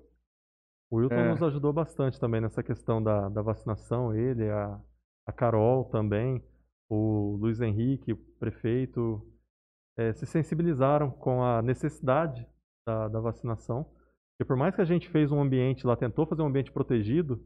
[0.89, 1.29] O Wilton É.
[1.29, 4.79] nos ajudou bastante também nessa questão da, da vacinação, ele, a,
[5.27, 6.43] a Carol também,
[6.89, 9.21] o Luiz Henrique, o prefeito,
[9.97, 12.47] eh, se sensibilizaram com a necessidade
[12.87, 13.83] da, da vacinação.
[13.83, 17.39] Porque por mais que a gente fez um ambiente lá, tentou fazer um ambiente protegido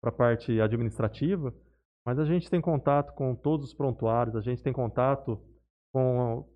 [0.00, 1.54] para a parte administrativa,
[2.04, 5.38] mas a gente tem contato com todos os prontuários, a gente tem contato
[5.92, 6.48] com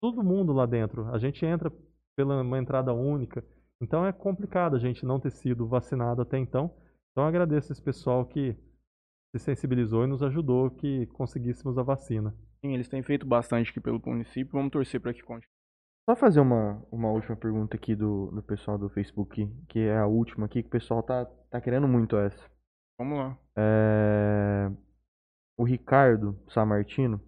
[0.00, 1.06] todo mundo lá dentro.
[1.14, 1.72] A gente entra
[2.16, 3.44] pela uma entrada única.
[3.80, 6.74] Então é complicado a gente não ter sido vacinado até então.
[7.12, 8.56] Então eu agradeço esse pessoal que
[9.34, 12.34] se sensibilizou e nos ajudou que conseguíssemos a vacina.
[12.60, 14.52] Sim, eles têm feito bastante aqui pelo município.
[14.52, 15.46] Vamos torcer para que continue.
[16.08, 20.06] Só fazer uma, uma última pergunta aqui do, do pessoal do Facebook, que é a
[20.06, 22.42] última aqui, que o pessoal tá, tá querendo muito essa.
[22.98, 23.38] Vamos lá.
[23.56, 24.70] É,
[25.58, 27.20] O Ricardo Samartino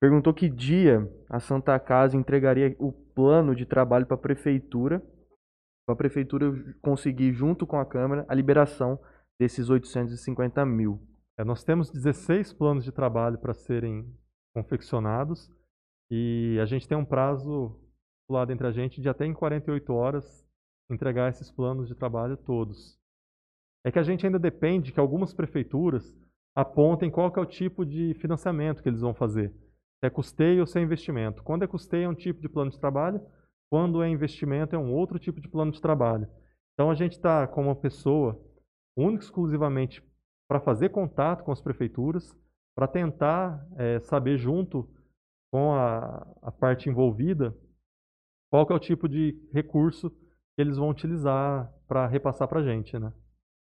[0.00, 5.02] perguntou que dia a Santa Casa entregaria o plano de trabalho para a prefeitura,
[5.86, 8.98] para a prefeitura conseguir, junto com a Câmara, a liberação
[9.38, 11.00] desses 850 mil.
[11.38, 14.06] É, nós temos 16 planos de trabalho para serem
[14.54, 15.50] confeccionados
[16.10, 17.80] e a gente tem um prazo
[18.30, 20.46] lado entre a gente de até em 48 horas
[20.90, 22.98] entregar esses planos de trabalho todos.
[23.84, 26.16] É que a gente ainda depende que algumas prefeituras
[26.54, 29.50] apontem qual é o tipo de financiamento que eles vão fazer.
[29.98, 31.42] Se é custeio ou se é investimento.
[31.42, 33.20] Quando é custeio é um tipo de plano de trabalho,
[33.72, 36.28] quando é investimento é um outro tipo de plano de trabalho.
[36.74, 38.38] Então a gente está com uma pessoa
[38.94, 40.04] única exclusivamente
[40.46, 42.38] para fazer contato com as prefeituras,
[42.76, 44.86] para tentar é, saber junto
[45.50, 47.56] com a, a parte envolvida
[48.50, 52.98] qual é o tipo de recurso que eles vão utilizar para repassar para a gente,
[52.98, 53.10] né?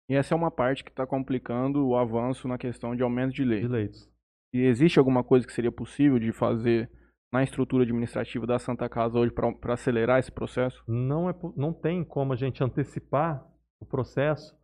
[0.09, 3.45] E essa é uma parte que está complicando o avanço na questão de aumento de
[3.45, 3.69] leitos.
[3.69, 4.11] De leitos.
[4.53, 6.91] E existe alguma coisa que seria possível de fazer
[7.31, 10.83] na estrutura administrativa da Santa Casa hoje para acelerar esse processo?
[10.87, 13.45] Não, é, não tem como a gente antecipar
[13.79, 14.55] o processo,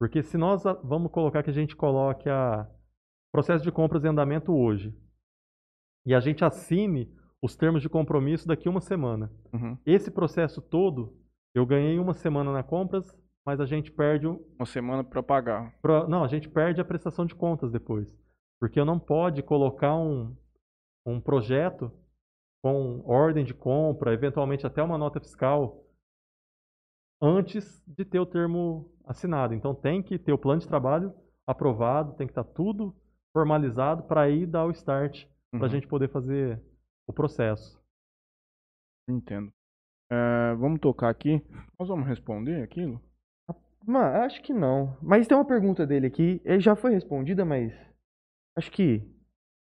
[0.00, 2.68] porque se nós vamos colocar que a gente coloque a
[3.32, 4.94] processo de compras em andamento hoje
[6.06, 9.30] e a gente assine os termos de compromisso daqui uma semana.
[9.52, 9.76] Uhum.
[9.84, 11.18] Esse processo todo,
[11.54, 13.04] eu ganhei uma semana na compras,
[13.44, 15.74] mas a gente perde uma semana para pagar.
[15.82, 18.16] Pra, não, a gente perde a prestação de contas depois,
[18.60, 20.34] porque eu não pode colocar um,
[21.04, 21.92] um projeto
[22.64, 25.84] com ordem de compra, eventualmente até uma nota fiscal,
[27.20, 29.52] antes de ter o termo assinado.
[29.52, 31.14] Então tem que ter o plano de trabalho
[31.46, 32.96] aprovado, tem que estar tudo
[33.34, 35.58] formalizado para aí dar o start uhum.
[35.58, 36.58] para a gente poder fazer
[37.06, 37.78] o processo.
[39.06, 39.52] Entendo.
[40.10, 41.42] É, vamos tocar aqui.
[41.78, 42.98] Nós vamos responder aquilo?
[43.86, 44.96] Mano, acho que não.
[45.02, 46.40] Mas tem uma pergunta dele aqui.
[46.42, 47.74] Ele já foi respondida, mas.
[48.56, 49.02] Acho que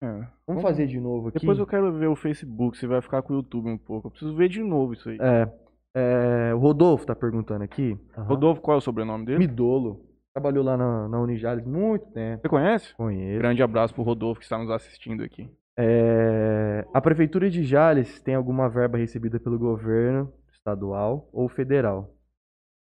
[0.01, 1.39] é, vamos, vamos, fazer de novo aqui.
[1.39, 4.07] Depois eu quero ver o Facebook, se vai ficar com o YouTube um pouco.
[4.07, 5.17] Eu preciso ver de novo isso aí.
[5.19, 5.51] É.
[5.95, 7.97] é o Rodolfo tá perguntando aqui.
[8.17, 8.23] Uhum.
[8.23, 9.39] Rodolfo, qual é o sobrenome dele?
[9.39, 10.05] Midolo.
[10.33, 12.41] Trabalhou lá na, na Unijales muito tempo.
[12.41, 12.93] Você conhece?
[12.95, 13.39] Conheço.
[13.39, 15.49] Grande abraço pro Rodolfo que está nos assistindo aqui.
[15.79, 22.13] É, a Prefeitura de Jales tem alguma verba recebida pelo governo estadual ou federal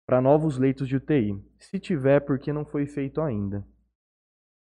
[0.07, 1.37] para novos leitos de UTI?
[1.59, 3.67] Se tiver, por que não foi feito ainda?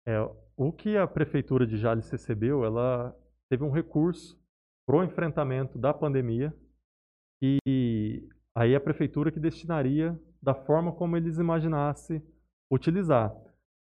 [0.06, 0.18] É,
[0.58, 3.16] o que a prefeitura de Jales recebeu, ela
[3.48, 4.38] teve um recurso
[4.88, 6.54] para o enfrentamento da pandemia
[7.42, 12.24] e aí a prefeitura que destinaria da forma como eles imaginassem
[12.72, 13.36] utilizar.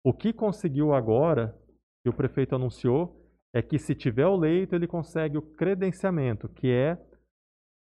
[0.04, 1.56] O que conseguiu agora,
[2.04, 3.22] que o prefeito anunciou,
[3.54, 6.98] é que se tiver o leito, ele consegue o credenciamento, que é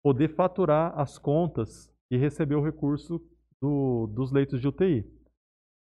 [0.02, 3.24] poder faturar as contas e receber o recurso
[3.62, 5.06] do, dos leitos de UTI.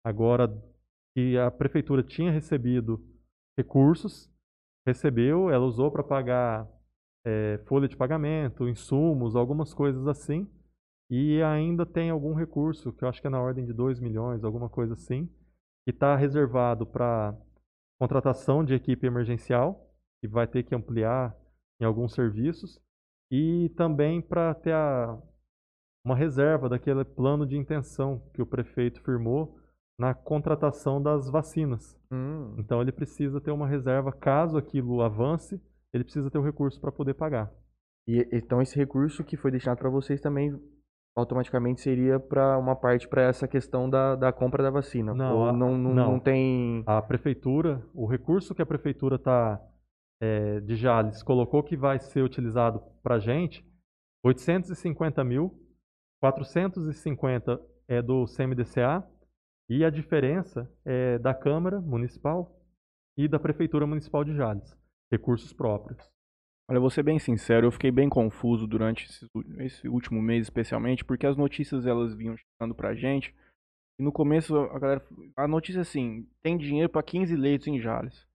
[0.04, 0.46] Agora,
[1.18, 3.04] que a prefeitura tinha recebido
[3.58, 4.32] recursos,
[4.86, 6.68] recebeu, ela usou para pagar
[7.26, 10.48] é, folha de pagamento, insumos, algumas coisas assim,
[11.10, 14.44] e ainda tem algum recurso, que eu acho que é na ordem de 2 milhões,
[14.44, 15.26] alguma coisa assim,
[15.84, 17.36] que está reservado para
[18.00, 19.90] contratação de equipe emergencial,
[20.20, 21.36] que vai ter que ampliar
[21.80, 22.80] em alguns serviços,
[23.28, 25.20] e também para ter a,
[26.04, 29.57] uma reserva daquele plano de intenção que o prefeito firmou
[29.98, 31.98] na contratação das vacinas.
[32.10, 32.54] Hum.
[32.56, 35.60] Então ele precisa ter uma reserva, caso aquilo avance,
[35.92, 37.52] ele precisa ter o recurso para poder pagar.
[38.06, 40.58] E então esse recurso que foi destinado para vocês também
[41.16, 45.12] automaticamente seria para uma parte para essa questão da, da compra da vacina.
[45.12, 46.84] Não, a, não, não, não, tem.
[46.86, 49.60] A prefeitura, o recurso que a prefeitura está
[50.22, 53.66] é, de Jales colocou que vai ser utilizado para a gente,
[54.24, 55.52] 850 mil,
[56.20, 59.04] 450 é do CMDCA
[59.68, 62.58] e a diferença é da Câmara Municipal
[63.16, 64.76] e da Prefeitura Municipal de Jales,
[65.12, 66.00] recursos próprios.
[66.70, 69.26] Olha, vou ser bem sincero, eu fiquei bem confuso durante esse,
[69.60, 73.34] esse último mês, especialmente, porque as notícias elas vinham chegando pra gente.
[73.98, 75.02] E no começo, a galera.
[75.36, 78.26] A notícia assim: tem dinheiro para 15 leitos em Jales.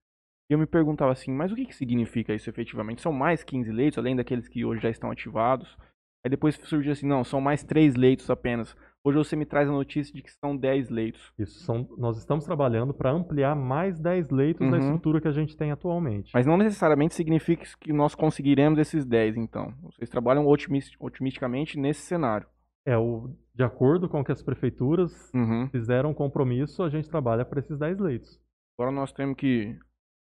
[0.50, 3.00] E eu me perguntava assim: mas o que, que significa isso efetivamente?
[3.00, 5.76] São mais 15 leitos, além daqueles que hoje já estão ativados?
[6.24, 8.76] Aí depois surgiu assim: não, são mais 3 leitos apenas.
[9.06, 11.30] Hoje você me traz a notícia de que são 10 leitos.
[11.38, 14.70] Isso, são, nós estamos trabalhando para ampliar mais 10 leitos uhum.
[14.70, 16.30] da estrutura que a gente tem atualmente.
[16.32, 19.74] Mas não necessariamente significa que nós conseguiremos esses 10, então.
[19.82, 22.48] Vocês trabalham otimist, otimisticamente nesse cenário.
[22.86, 25.68] É, o, de acordo com o que as prefeituras uhum.
[25.70, 28.40] fizeram um compromisso, a gente trabalha para esses 10 leitos.
[28.78, 29.78] Agora nós temos que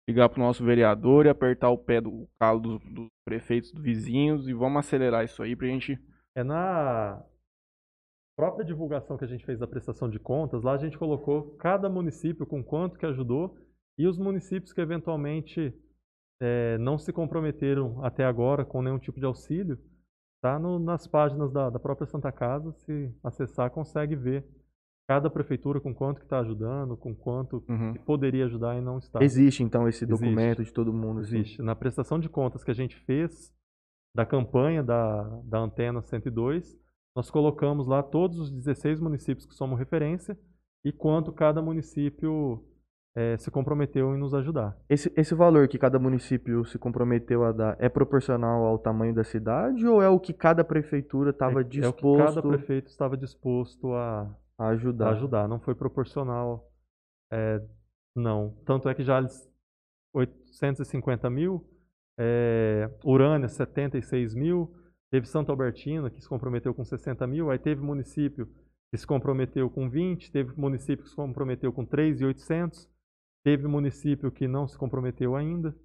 [0.08, 3.82] ligar para o nosso vereador e apertar o pé do calo dos, dos prefeitos, dos
[3.82, 6.00] vizinhos e vamos acelerar isso aí para a gente...
[6.36, 7.20] É na
[8.40, 11.90] própria divulgação que a gente fez da prestação de contas, lá a gente colocou cada
[11.90, 13.58] município com quanto que ajudou
[13.98, 15.74] e os municípios que eventualmente
[16.42, 19.78] é, não se comprometeram até agora com nenhum tipo de auxílio,
[20.42, 24.46] tá no, nas páginas da, da, própria Santa Casa, se acessar consegue ver
[25.06, 27.92] cada prefeitura com quanto que está ajudando, com quanto Uhum.
[27.92, 29.22] que poderia ajudar e não está.
[29.22, 30.24] Existe, então, esse Existe.
[30.24, 31.20] documento de todo mundo?
[31.20, 31.40] assim?
[31.40, 31.62] Existe.
[31.62, 33.54] Na prestação de contas que a gente fez
[34.16, 36.80] da campanha da, da Antena 102,
[37.16, 40.38] nós colocamos lá todos os 16 municípios que somos referência
[40.86, 42.64] e quanto cada município
[43.16, 44.78] eh, se comprometeu em nos ajudar.
[44.88, 49.24] Esse, esse valor que cada município se comprometeu a dar é proporcional ao tamanho da
[49.24, 52.88] cidade ou é o que cada prefeitura estava é, é o que cada disposto prefeito
[52.88, 54.22] estava disposto a,
[54.58, 55.12] a a ajudar?
[55.12, 55.48] ajudar.
[55.48, 56.70] Não foi proporcional,
[57.32, 57.62] eh,
[58.16, 58.56] não.
[58.66, 59.50] Tanto é que Jales
[60.14, 61.68] 850 mil,
[62.18, 64.74] eh, Urânia 76 mil,
[65.12, 68.48] teve Santa Albertina que se comprometeu com 60 mil, aí teve município
[68.92, 72.90] que se comprometeu com 20, teve município que se comprometeu com 3,800,
[73.44, 75.76] teve município que não se comprometeu ainda.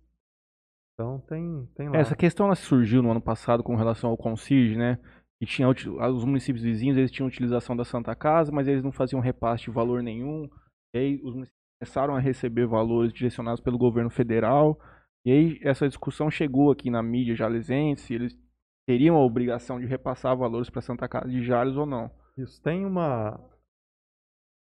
[0.94, 1.98] Então tem, tem lá.
[1.98, 4.98] Essa questão ela surgiu no ano passado com relação ao Concige, né?
[5.40, 9.20] Que tinha os municípios vizinhos, eles tinham utilização da Santa Casa, mas eles não faziam
[9.20, 10.48] repasse de valor nenhum.
[10.94, 14.78] E aí os municípios começaram a receber valores direcionados pelo governo federal.
[15.26, 18.38] E aí essa discussão chegou aqui na mídia jalesense, se eles
[18.86, 22.10] teriam a obrigação de repassar valores para Santa Casa de Jales ou não.
[22.36, 23.38] Isso tem uma.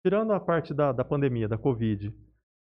[0.05, 2.13] Tirando a parte da, da pandemia, da Covid,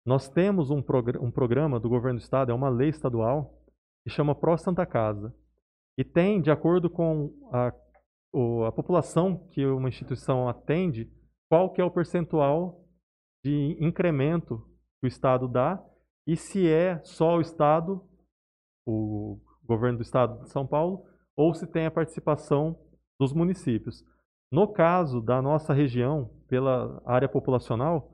[0.06, 3.64] nós temos um, progr- um programa do governo do estado, é uma lei estadual,
[4.04, 5.34] que chama Pró Santa Casa.
[5.98, 7.74] E tem, de acordo com a,
[8.34, 11.10] o- a população que uma instituição atende,
[11.50, 12.84] qual que é o percentual
[13.46, 14.58] de incremento
[15.00, 15.84] que o estado dá
[16.28, 18.02] e se é só o estado,
[18.88, 21.06] o governo do estado de São Paulo,
[21.36, 22.78] ou se tem a participação
[23.20, 24.04] dos municípios.
[24.52, 28.12] No caso da nossa região, pela área populacional,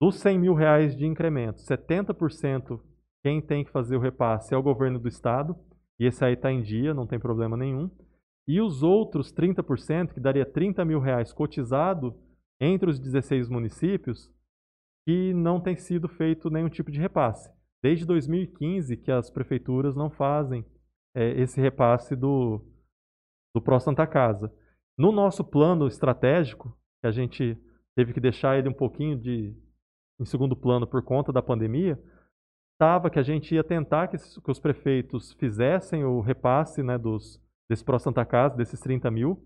[0.00, 2.80] dos 100 mil reais de incremento, 70%
[3.22, 5.56] quem tem que fazer o repasse é o governo do estado,
[5.98, 7.90] e esse aí está em dia, não tem problema nenhum.
[8.46, 12.16] E os outros 30%, que daria 30 mil reais cotizado
[12.60, 14.30] entre os 16 municípios,
[15.04, 17.50] que não tem sido feito nenhum tipo de repasse.
[17.82, 20.64] Desde 2015 que as prefeituras não fazem
[21.18, 22.64] eh, esse repasse do,
[23.54, 24.52] do Pró Santa Casa.
[24.96, 27.58] No nosso plano estratégico, que a gente
[27.96, 29.56] teve que deixar ele um pouquinho de
[30.20, 31.98] em segundo plano por conta da pandemia,
[32.74, 37.40] estava que a gente ia tentar que, que os prefeitos fizessem o repasse né, dos,
[37.68, 39.44] desse Pró Santa Casa, desses 30 mil,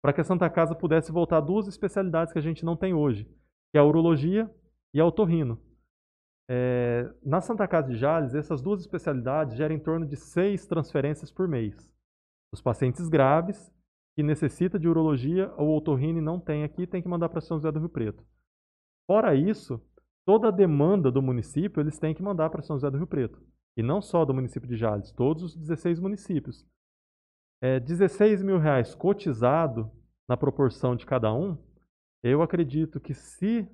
[0.00, 2.94] para que a Santa Casa pudesse voltar a duas especialidades que a gente não tem
[2.94, 3.24] hoje,
[3.72, 4.50] que é a urologia
[4.94, 5.60] e a otorrino.
[6.48, 11.30] É, na Santa Casa de Jales, essas duas especialidades geram em torno de seis transferências
[11.30, 11.94] por mês.
[12.52, 13.72] Os pacientes graves,
[14.14, 17.56] que necessita de urologia ou otorrino e não tem aqui, tem que mandar para São
[17.56, 18.24] José do Rio Preto.
[19.06, 19.80] Fora isso,
[20.26, 23.40] toda a demanda do município eles têm que mandar para São José do Rio Preto.
[23.76, 26.66] E não só do município de Jales, todos os 16 municípios.
[27.62, 29.90] É, 16 mil reais cotizado
[30.28, 31.56] na proporção de cada um,
[32.22, 33.68] eu acredito que se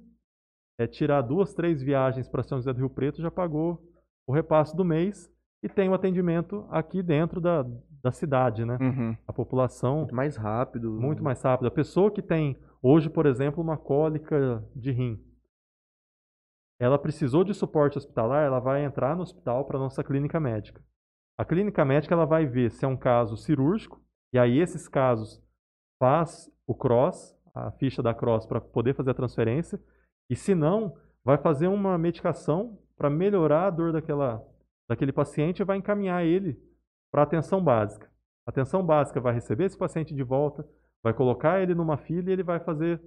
[0.79, 3.83] é, tirar duas, três viagens para São José do Rio Preto, já pagou
[4.27, 5.31] o repasse do mês
[5.63, 7.67] e tem o atendimento aqui dentro da,
[8.03, 8.79] da cidade, né?
[8.81, 9.17] Uhum.
[9.27, 10.93] A população Muito mais rápido.
[10.93, 11.67] muito mais rápido.
[11.67, 15.21] A pessoa que tem hoje, por exemplo, uma cólica de rim,
[16.81, 20.81] ela precisou de suporte hospitalar, ela vai entrar no hospital para nossa clínica médica.
[21.37, 24.01] A clínica médica ela vai ver se é um caso cirúrgico
[24.33, 25.43] e aí esses casos
[25.99, 29.81] faz o cross, a ficha da cross para poder fazer a transferência
[30.29, 34.45] e se não, vai fazer uma medicação para melhorar a dor daquela
[34.89, 36.59] daquele paciente e vai encaminhar ele
[37.13, 38.11] para atenção básica.
[38.47, 40.67] A atenção básica vai receber esse paciente de volta,
[41.03, 42.99] vai colocar ele numa fila e ele vai fazer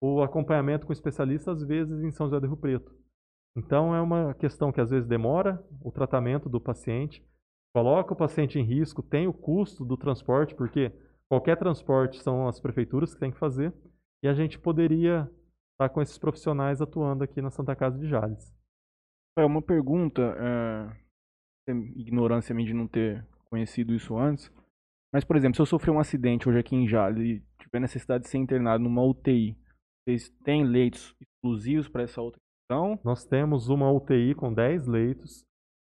[0.00, 2.94] o acompanhamento com especialista, às vezes em São José do Rio Preto.
[3.56, 7.24] Então é uma questão que às vezes demora o tratamento do paciente,
[7.74, 10.92] coloca o paciente em risco, tem o custo do transporte, porque
[11.28, 13.72] qualquer transporte são as prefeituras que têm que fazer,
[14.22, 15.30] e a gente poderia
[15.74, 18.54] estar com esses profissionais atuando aqui na Santa Casa de Jales.
[19.38, 20.22] É uma pergunta,
[21.68, 24.50] é, ignorância minha de não ter conhecido isso antes.
[25.12, 28.24] Mas, por exemplo, se eu sofrer um acidente hoje aqui em Jales e tiver necessidade
[28.24, 29.56] de ser internado numa UTI,
[30.06, 32.98] vocês têm leitos exclusivos para essa outra questão?
[33.04, 35.44] Nós temos uma UTI com 10 leitos,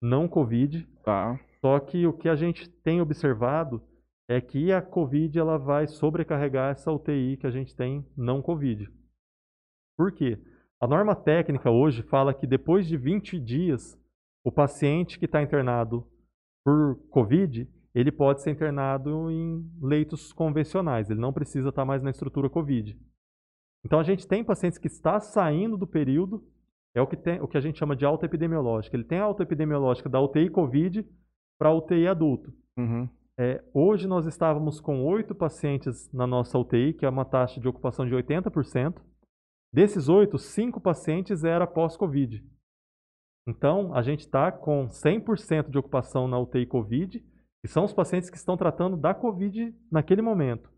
[0.03, 1.39] não Covid, Tá.
[1.61, 3.83] Só que o que a gente tem observado
[4.29, 8.91] é que a Covid ela vai sobrecarregar essa UTI que a gente tem não Covid.
[9.97, 10.39] Por quê?
[10.81, 13.99] A norma técnica hoje fala que depois de 20 dias,
[14.45, 16.07] o paciente que está internado
[16.65, 22.11] por Covid, ele pode ser internado em leitos convencionais, ele não precisa estar mais na
[22.11, 22.99] estrutura Covid.
[23.85, 26.43] Então a gente tem pacientes que está saindo do período,
[26.95, 28.97] é o que, tem, o que a gente chama de alta epidemiológica.
[28.97, 31.07] Ele tem a alta epidemiológica da UTI Covid
[31.59, 32.53] para a UTI adulto.
[32.77, 33.09] Uhum.
[33.39, 37.69] É, hoje nós estávamos com oito pacientes na nossa UTI, que é uma taxa de
[37.69, 38.95] ocupação de 80%.
[39.75, 42.41] Desses oito, cinco pacientes era pós-Covid.
[43.45, 47.21] Então, a gente está com 100% de ocupação na UTI Covid,
[47.65, 50.71] e são os pacientes que estão tratando da Covid naquele momento.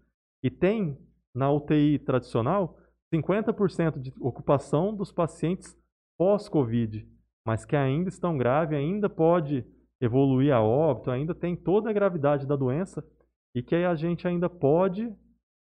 [0.43, 0.97] E tem,
[1.35, 2.78] na UTI tradicional,
[3.14, 5.77] 50% de ocupação dos pacientes
[6.16, 7.06] pós-Covid,
[7.47, 9.62] mas que ainda estão graves, ainda pode
[10.01, 13.06] evoluir a óbito, ainda tem toda a gravidade da doença
[13.55, 15.14] e que a gente ainda pode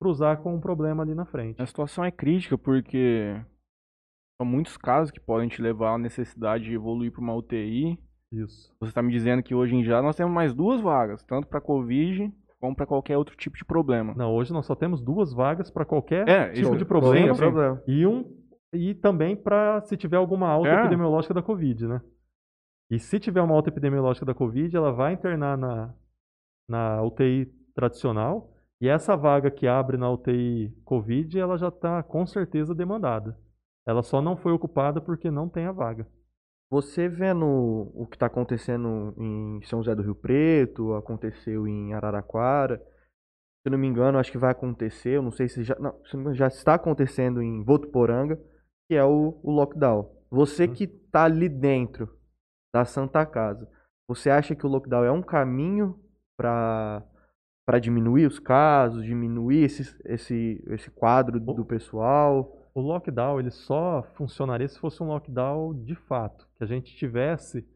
[0.01, 1.61] cruzar com um problema ali na frente.
[1.61, 3.35] A situação é crítica porque
[4.41, 7.99] são muitos casos que podem te levar à necessidade de evoluir para uma UTI.
[8.33, 8.73] Isso.
[8.81, 11.61] Você está me dizendo que hoje em dia nós temos mais duas vagas, tanto para
[11.61, 14.15] Covid como para qualquer outro tipo de problema.
[14.17, 17.83] Não, hoje nós só temos duas vagas para qualquer É, tipo de problema, sim, problema.
[17.87, 18.37] e um
[18.75, 20.81] e também para se tiver alguma alta É.
[20.81, 22.03] epidemiológica da Covid, né?
[22.91, 25.95] E se tiver uma alta epidemiológica da Covid, ela vai internar na,
[26.69, 32.27] na UTI tradicional e essa vaga que abre na UTI Covid, ela já está com
[32.27, 33.37] certeza demandada.
[33.87, 36.07] Ela só não foi ocupada porque não tem a vaga.
[36.71, 37.47] Você vendo
[37.95, 43.73] o que está acontecendo em São José do Rio Preto, aconteceu em Araraquara, se eu
[43.73, 46.47] não me engano, acho que vai acontecer, eu não sei se já, não, se já
[46.47, 48.39] está acontecendo em Votuporanga,
[48.87, 50.11] que é o, o lockdown.
[50.31, 50.75] Você Uhum.
[50.75, 52.09] que está ali dentro
[52.73, 53.69] da Santa Casa,
[54.07, 55.99] você acha que o lockdown é um caminho
[56.37, 57.03] para
[57.69, 62.51] para diminuir os casos, diminuir esse, esse, esse quadro do pessoal?
[62.75, 67.69] O lockdown ele só funcionaria se fosse um lockdown de fato, que a gente tivesse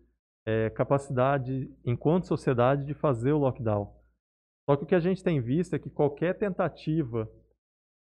[0.47, 3.95] eh, capacidade, enquanto sociedade, de fazer o lockdown.
[4.65, 7.29] Só que o que a gente tem visto é que qualquer tentativa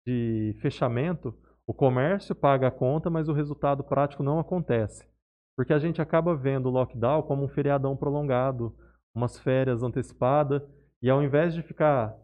[0.04, 1.32] de fechamento,
[1.68, 5.08] o comércio paga a conta, mas o resultado prático não acontece.
[5.56, 8.74] Porque a gente acaba vendo o lockdown como um feriadão prolongado,
[9.14, 10.68] umas férias antecipadas,
[11.02, 12.16] e ao invés de ficar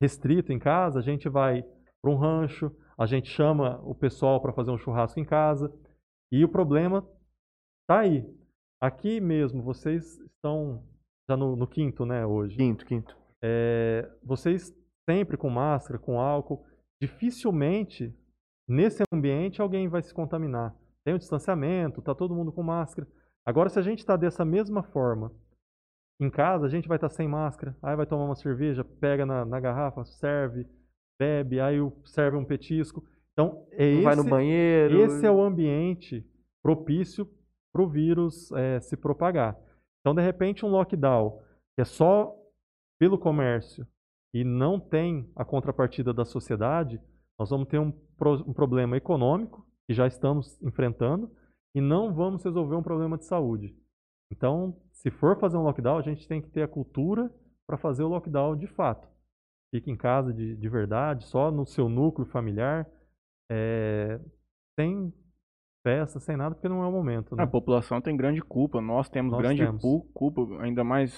[0.00, 1.64] restrito em casa, a gente vai
[2.02, 5.72] para um rancho, a gente chama o pessoal para fazer um churrasco em casa,
[6.30, 7.06] e o problema
[7.82, 8.26] está aí.
[8.80, 10.82] Aqui mesmo, vocês estão
[11.28, 12.56] já no, no quinto, né, hoje.
[12.56, 13.16] Quinto, quinto.
[13.42, 14.74] É, vocês
[15.08, 16.64] sempre com máscara, com álcool,
[17.00, 18.14] dificilmente
[18.68, 20.74] nesse ambiente alguém vai se contaminar.
[21.04, 23.06] Tem o distanciamento, tá todo mundo com máscara.
[23.44, 25.32] Agora, se a gente está dessa mesma forma
[26.18, 29.44] em casa, a gente vai estar sem máscara, aí vai tomar uma cerveja, pega na,
[29.44, 30.66] na garrafa, serve,
[31.18, 33.04] bebe, aí serve um petisco.
[33.32, 34.98] Então, é esse, vai no banheiro.
[35.02, 36.24] esse é o ambiente
[36.62, 37.28] propício
[37.72, 39.58] para o vírus eh, se propagar.
[40.00, 41.38] Então, de repente, um lockdown
[41.74, 42.34] que é só
[42.98, 43.86] pelo comércio
[44.32, 46.98] e não tem a contrapartida da sociedade,
[47.38, 51.30] nós vamos ter um, pro- um problema econômico, que já estamos enfrentando,
[51.74, 53.76] e não vamos resolver um problema de saúde.
[54.32, 57.32] Então, se for fazer um lockdown, a gente tem que ter a cultura
[57.66, 59.08] para fazer o lockdown de fato.
[59.74, 62.88] Fique em casa de, de verdade, só no seu núcleo familiar,
[63.50, 64.20] eh,
[64.78, 65.12] sem
[65.86, 67.36] festa, sem nada, porque não é o momento.
[67.36, 67.42] Né?
[67.42, 69.82] A população tem grande culpa, nós temos Nós grande temos.
[69.82, 71.12] cu- culpa, ainda mais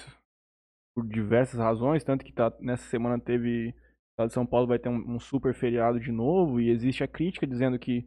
[0.95, 3.73] por diversas razões, tanto que tá, nessa semana teve, o
[4.11, 7.07] estado de São Paulo vai ter um, um super feriado de novo, e existe a
[7.07, 8.05] crítica dizendo que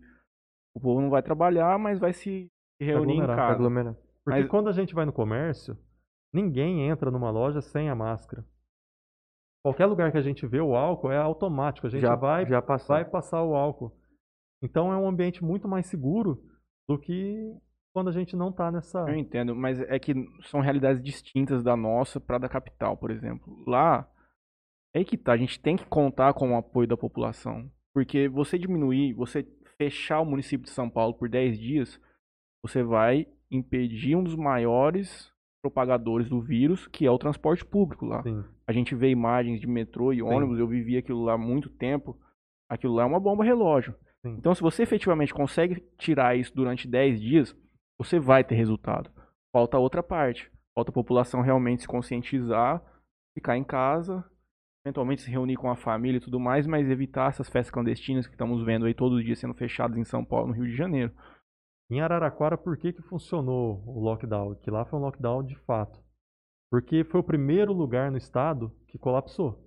[0.74, 2.48] o povo não vai trabalhar, mas vai se
[2.80, 3.54] reunir em aglomerar, casa.
[3.54, 3.96] aglomerar.
[4.24, 5.76] Porque Mas- quando a gente vai no comércio,
[6.32, 8.44] ninguém entra numa loja sem a máscara.
[9.64, 12.60] Qualquer lugar que a gente vê o álcool é automático, a gente Já, vai, já
[12.60, 13.96] vai passar o álcool.
[14.62, 16.42] Então é um ambiente muito mais seguro
[16.88, 17.56] do que
[17.94, 19.00] quando a gente não está nessa.
[19.00, 23.62] Eu entendo, mas é que são realidades distintas da nossa para da capital, por exemplo.
[23.66, 24.08] Lá,
[24.94, 27.70] é que tá, a gente tem que contar com o apoio da população.
[27.94, 29.46] Porque você diminuir, você
[29.76, 32.00] fechar o município de São Paulo por 10 dias,
[32.64, 35.30] você vai impedir um dos maiores
[35.62, 38.22] propagadores do vírus, que é o transporte público lá.
[38.22, 38.44] Sim.
[38.66, 42.18] A gente vê imagens de metrô e ônibus, eu vivi aquilo lá há muito tempo.
[42.68, 43.94] Aquilo lá é uma bomba relógio.
[44.26, 44.34] Sim.
[44.38, 47.56] Então, se você efetivamente consegue tirar isso durante 10 dias,
[47.98, 49.10] você vai ter resultado.
[49.52, 50.50] Falta outra parte.
[50.74, 52.82] Falta a população realmente se conscientizar,
[53.36, 54.24] ficar em casa,
[54.84, 58.32] eventualmente se reunir com a família e tudo mais, mas evitar essas festas clandestinas que
[58.32, 61.12] estamos vendo aí todos os dias sendo fechadas em São Paulo, no Rio de Janeiro.
[61.92, 64.54] Em Araraquara, por que, que funcionou o lockdown?
[64.54, 66.02] Que lá foi um lockdown de fato.
[66.70, 69.62] Porque foi o primeiro lugar no estado que colapsou.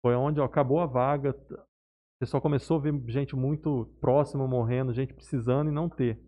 [0.00, 1.64] Foi onde ó, acabou a vaga, o
[2.20, 6.22] pessoal começou a ver gente muito próxima morrendo, gente precisando e não ter.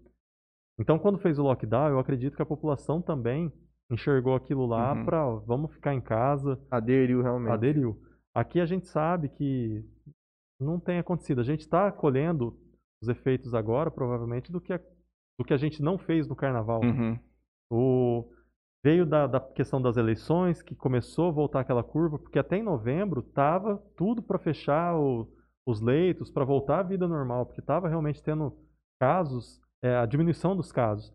[0.80, 3.52] Então, quando fez o lockdown, eu acredito que a população também
[3.92, 5.04] enxergou aquilo lá Uhum.
[5.04, 7.52] para vamos ficar em casa, Aderiu realmente.
[7.52, 8.02] aderiu.
[8.34, 9.84] Aqui a gente sabe que
[10.60, 11.40] não tem acontecido.
[11.40, 12.58] A gente está colhendo
[13.00, 14.72] os efeitos agora, provavelmente, do que
[15.42, 16.80] do que a gente não fez no carnaval.
[16.82, 17.18] Uhum.
[17.70, 18.30] O,
[18.84, 22.62] veio da, da questão das eleições, que começou a voltar aquela curva, porque até em
[22.62, 25.28] novembro estava tudo para fechar o,
[25.66, 28.56] os leitos para voltar à vida normal, porque estava realmente tendo
[29.00, 31.12] casos, é, a diminuição dos casos.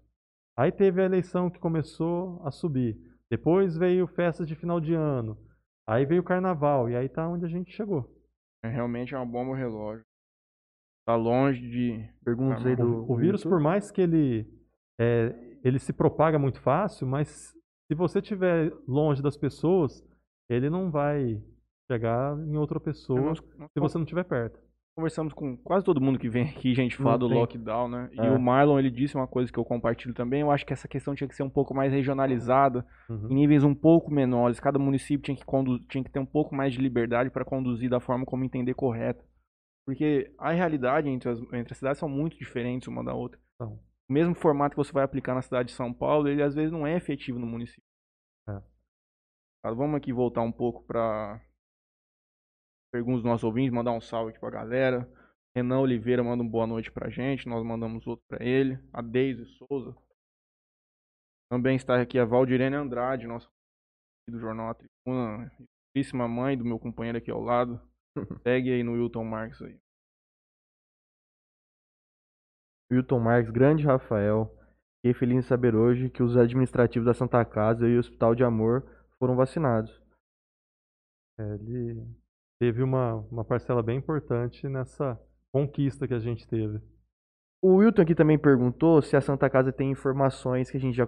[0.58, 2.98] Aí teve a eleição que começou a subir.
[3.32, 5.38] Depois veio festas de final de ano.
[5.88, 6.90] Aí veio o carnaval.
[6.90, 8.12] E aí tá onde a gente chegou.
[8.66, 10.04] É, realmente é uma bomba relógio.
[11.08, 12.06] Tá longe de.
[12.22, 13.06] Perguntas aí do.
[13.06, 14.46] O, o vírus, por mais que ele,
[15.00, 17.56] é, ele se propaga muito fácil, mas
[17.90, 20.06] se você estiver longe das pessoas,
[20.50, 21.42] ele não vai
[21.90, 24.60] chegar em outra pessoa nós, nós, se você não estiver perto.
[24.98, 27.38] Conversamos com quase todo mundo que vem aqui, a gente fala do tem.
[27.38, 28.10] lockdown, né?
[28.18, 28.26] É.
[28.26, 30.42] E o Marlon, ele disse uma coisa que eu compartilho também.
[30.42, 33.28] Eu acho que essa questão tinha que ser um pouco mais regionalizada, uhum.
[33.30, 34.60] em níveis um pouco menores.
[34.60, 35.46] Cada município tinha que,
[35.88, 39.24] tinha que ter um pouco mais de liberdade para conduzir da forma como entender correta.
[39.88, 43.40] Porque a realidade entre as, entre as cidades são muito diferentes uma da outra.
[43.56, 43.80] Então.
[44.10, 46.74] O mesmo formato que você vai aplicar na cidade de São Paulo, ele às vezes
[46.74, 47.84] não é efetivo no município.
[48.50, 48.60] É.
[49.64, 51.42] Tá, vamos aqui voltar um pouco para
[52.92, 55.10] perguntas dos nossos ouvintes, mandar um salve aqui pra galera.
[55.56, 58.78] Renan Oliveira manda um boa noite pra gente, nós mandamos outro pra ele.
[58.92, 59.96] A Deise Souza.
[61.50, 63.48] Também está aqui a Valdirene Andrade, nossa
[64.30, 65.50] do Jornal A Tribuna,
[65.96, 67.82] ilustríssima mãe do meu companheiro aqui ao lado.
[68.44, 69.78] Segue aí no Wilton Marques aí.
[72.92, 74.54] Wilton Marques, grande Rafael.
[74.98, 78.44] Fiquei feliz em saber hoje que os administrativos da Santa Casa e o Hospital de
[78.44, 78.84] Amor
[79.20, 79.92] foram vacinados.
[81.40, 82.04] É, ele
[82.60, 85.20] teve uma, uma parcela bem importante nessa
[85.54, 86.82] conquista que a gente teve.
[87.62, 91.08] O Wilton aqui também perguntou se a Santa Casa tem informações que a gente já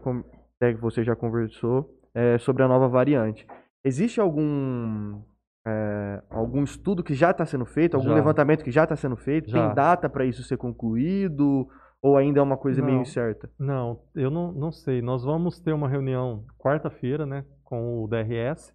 [0.61, 3.47] é, que você já conversou é, sobre a nova variante.
[3.83, 5.21] Existe algum
[5.67, 8.15] é, algum estudo que já está sendo feito, algum já.
[8.15, 9.49] levantamento que já está sendo feito?
[9.49, 9.67] Já.
[9.67, 11.67] Tem data para isso ser concluído?
[12.01, 13.51] Ou ainda é uma coisa não, meio incerta?
[13.59, 15.01] Não, eu não, não sei.
[15.01, 18.73] Nós vamos ter uma reunião quarta-feira né, com o DRS.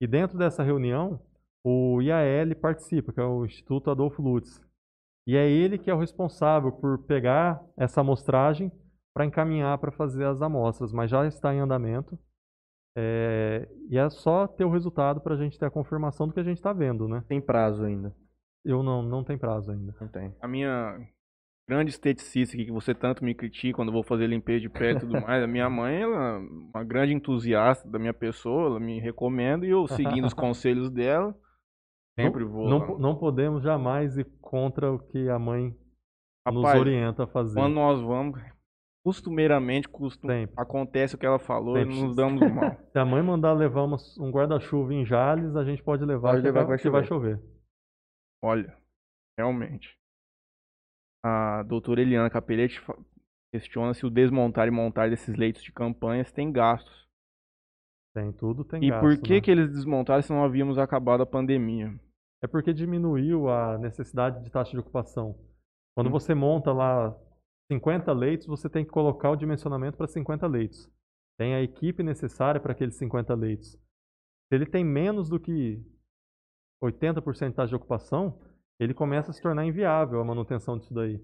[0.00, 1.20] E dentro dessa reunião,
[1.64, 4.60] o IAL participa, que é o Instituto Adolfo Lutz.
[5.26, 8.72] E é ele que é o responsável por pegar essa amostragem
[9.14, 12.18] para encaminhar para fazer as amostras, mas já está em andamento.
[12.96, 16.40] É, e é só ter o resultado para a gente ter a confirmação do que
[16.40, 17.24] a gente está vendo, né?
[17.28, 18.14] Tem prazo ainda?
[18.64, 19.94] Eu não, não tem prazo ainda.
[20.00, 20.34] Não tem.
[20.40, 20.98] A minha
[21.68, 24.92] grande esteticista aqui, que você tanto me critica quando eu vou fazer limpeza de pé
[24.92, 28.80] e tudo mais, a minha mãe, ela é uma grande entusiasta da minha pessoa, ela
[28.80, 31.34] me recomenda e eu, seguindo os conselhos dela,
[32.14, 32.68] Sempre vou.
[32.68, 35.74] Não, não, podemos jamais ir contra o que a mãe
[36.46, 37.58] Rapaz, nos orienta a fazer.
[37.58, 38.38] Quando nós vamos,
[39.04, 40.28] costumeiramente costum...
[40.56, 41.96] acontece o que ela falou Sempre.
[41.96, 42.76] e nos damos mal.
[42.92, 46.78] Se a mãe mandar levar um guarda-chuva em Jales, a gente pode levar, pode levar
[46.78, 47.42] que, vai chover.
[48.42, 48.76] Olha,
[49.38, 49.98] realmente.
[51.24, 52.80] A doutora Eliana Capelletti
[53.52, 57.06] questiona se o desmontar e montar desses leitos de campanha tem gastos.
[58.14, 59.40] Tem tudo, tem E gasto, por que né?
[59.40, 61.98] que eles desmontaram se não havíamos acabado a pandemia?
[62.42, 65.38] É porque diminuiu a necessidade de taxa de ocupação.
[65.94, 66.10] Quando hum.
[66.10, 67.16] você monta lá
[67.72, 70.90] 50 leitos, você tem que colocar o dimensionamento para 50 leitos.
[71.38, 73.72] Tem a equipe necessária para aqueles 50 leitos.
[73.72, 75.82] Se ele tem menos do que
[76.82, 78.38] 80% de ocupação,
[78.78, 81.20] ele começa a se tornar inviável a manutenção disso daí.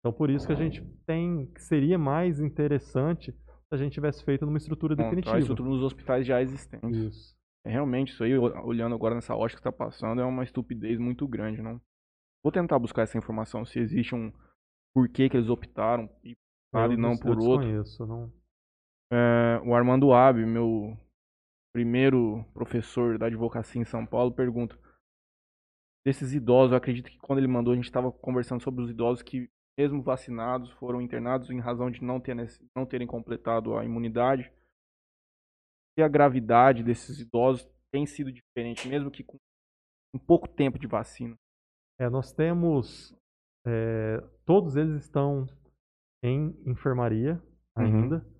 [0.00, 4.24] Então, por isso que a gente tem que seria mais interessante se a gente tivesse
[4.24, 5.36] feito numa estrutura Bom, definitiva.
[5.36, 6.96] A estrutura nos hospitais já existentes.
[6.96, 7.36] Isso.
[7.66, 11.26] É, realmente, isso aí, olhando agora nessa ótica que está passando, é uma estupidez muito
[11.26, 11.80] grande, não?
[12.42, 14.32] Vou tentar buscar essa informação, se existe um
[14.94, 16.36] porquê que eles optaram e,
[16.96, 18.06] não por outro.
[18.06, 18.32] Não...
[19.12, 20.96] É, o Armando Abe, meu
[21.74, 24.78] primeiro professor da advocacia em São Paulo, pergunta
[26.04, 29.22] desses idosos, eu acredito que quando ele mandou, a gente estava conversando sobre os idosos
[29.22, 32.34] que mesmo vacinados, foram internados em razão de não, ter,
[32.74, 34.52] não terem completado a imunidade.
[35.96, 39.38] E a gravidade desses idosos tem sido diferente, mesmo que com
[40.12, 41.36] um pouco tempo de vacina.
[41.96, 43.14] É, nós temos.
[43.66, 45.46] É, todos eles estão
[46.22, 47.40] em enfermaria
[47.76, 47.84] uhum.
[47.84, 48.32] ainda, uhum.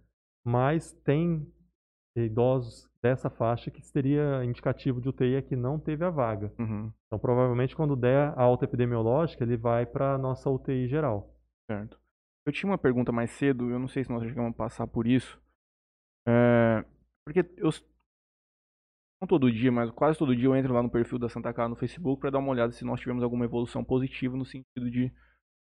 [0.45, 1.47] mas tem
[2.17, 6.53] idosos dessa faixa que seria indicativo de UTI é que não teve a vaga.
[6.59, 6.93] Uhum.
[7.07, 11.33] Então, provavelmente, quando der a alta epidemiológica, ele vai para a nossa UTI geral.
[11.71, 11.99] Certo.
[12.47, 15.07] Eu tinha uma pergunta mais cedo, eu não sei se nós chegamos a passar por
[15.07, 15.41] isso.
[16.27, 16.85] É,
[17.25, 17.71] porque eu.
[19.21, 21.69] Não todo dia, mas quase todo dia eu entro lá no perfil da Santa Casa
[21.69, 25.13] no Facebook para dar uma olhada se nós tivemos alguma evolução positiva no sentido de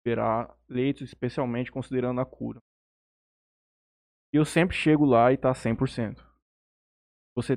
[0.04, 2.60] liberar leitos, especialmente considerando a cura.
[4.32, 6.20] E eu sempre chego lá e tá 100%.
[7.36, 7.56] Você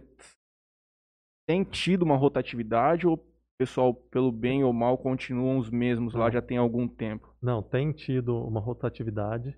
[1.47, 3.25] tem tido uma rotatividade ou o
[3.57, 7.35] pessoal, pelo bem ou mal, continuam os mesmos lá já tem algum tempo?
[7.41, 9.57] Não, tem tido uma rotatividade.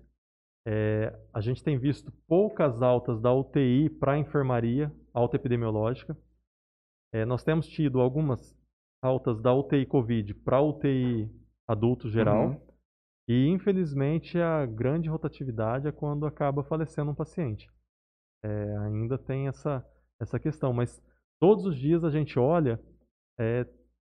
[0.66, 6.16] É, a gente tem visto poucas altas da UTI para a enfermaria, alta epidemiológica.
[7.12, 8.56] É, nós temos tido algumas
[9.02, 11.28] altas da UTI Covid para UTI
[11.68, 12.48] adulto geral.
[12.50, 12.60] Uhum.
[13.28, 17.70] E, infelizmente, a grande rotatividade é quando acaba falecendo um paciente.
[18.42, 19.86] É, ainda tem essa,
[20.20, 21.00] essa questão, mas
[21.40, 22.80] todos os dias a gente olha,
[23.38, 23.66] é,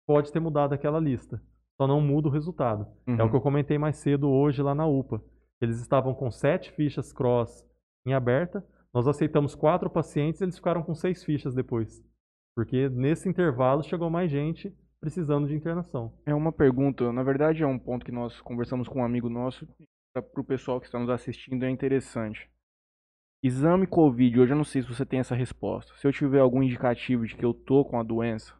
[0.06, 1.42] pode ter mudado aquela lista,
[1.76, 2.86] só não muda o resultado.
[3.06, 3.30] É o Uhum.
[3.30, 5.20] que eu comentei mais cedo hoje lá na UPA.
[5.60, 7.66] Eles estavam com sete fichas cross
[8.06, 8.64] em aberta,
[8.94, 12.02] nós aceitamos quatro pacientes, eles ficaram com seis fichas depois.
[12.59, 16.12] Porque nesse intervalo chegou mais gente precisando de internação.
[16.26, 19.64] É uma pergunta, na verdade é um ponto que nós conversamos com um amigo nosso,
[20.12, 22.51] para o pessoal que está nos assistindo é interessante.
[23.44, 25.94] Exame Covid, hoje eu não sei se você tem essa resposta.
[25.98, 28.52] Se eu tiver algum indicativo de que eu tô com a doença,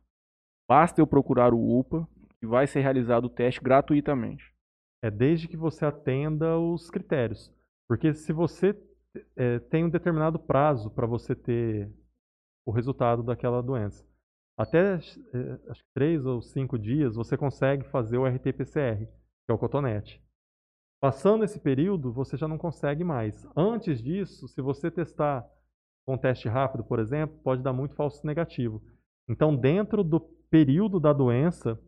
[0.71, 2.07] basta eu procurar o UPA,
[2.39, 4.55] que vai ser realizado o teste gratuitamente.
[5.03, 7.53] É desde que você atenda os critérios.
[7.89, 8.81] Porque se você
[9.35, 11.91] é, tem um determinado prazo para você ter
[12.69, 14.05] o resultado daquela doença,
[14.55, 14.99] até é,
[15.71, 20.23] acho que três ou cinco dias você consegue fazer o RT-PCR, que é o cotonete.
[21.01, 23.49] Passando esse período, você já não consegue mais.
[23.57, 25.49] Antes disso, se você testar
[26.05, 28.83] com um teste rápido, por exemplo, pode dar muito falso negativo.
[29.27, 31.81] Então, dentro do período da doença,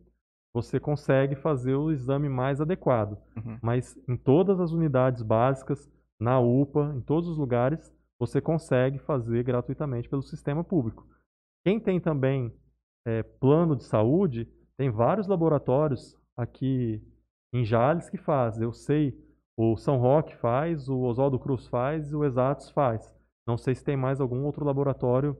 [0.54, 3.18] você consegue fazer o exame mais adequado.
[3.36, 3.58] Uhum.
[3.60, 9.42] Mas em todas as unidades básicas, na UPA, em todos os lugares, você consegue fazer
[9.42, 11.06] gratuitamente pelo sistema público.
[11.64, 12.52] Quem tem também
[13.06, 17.02] é, plano de saúde, tem vários laboratórios aqui
[17.52, 18.60] em Jales que faz.
[18.60, 19.18] Eu sei,
[19.56, 23.12] o São Roque faz, o Oswaldo Cruz faz e o Exatos faz.
[23.46, 25.36] Não sei se tem mais algum outro laboratório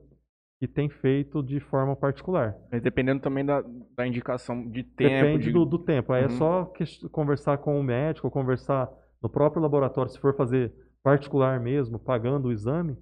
[0.59, 2.55] que tem feito de forma particular.
[2.71, 3.63] Mas dependendo também da,
[3.95, 5.09] da indicação de tempo.
[5.09, 6.13] Depende de- do, do tempo.
[6.13, 6.37] Aí é Uhum.
[6.37, 8.91] só ques- conversar com o médico, ou conversar
[9.21, 10.71] no próprio laboratório, se for fazer
[11.03, 12.97] particular mesmo, pagando o exame,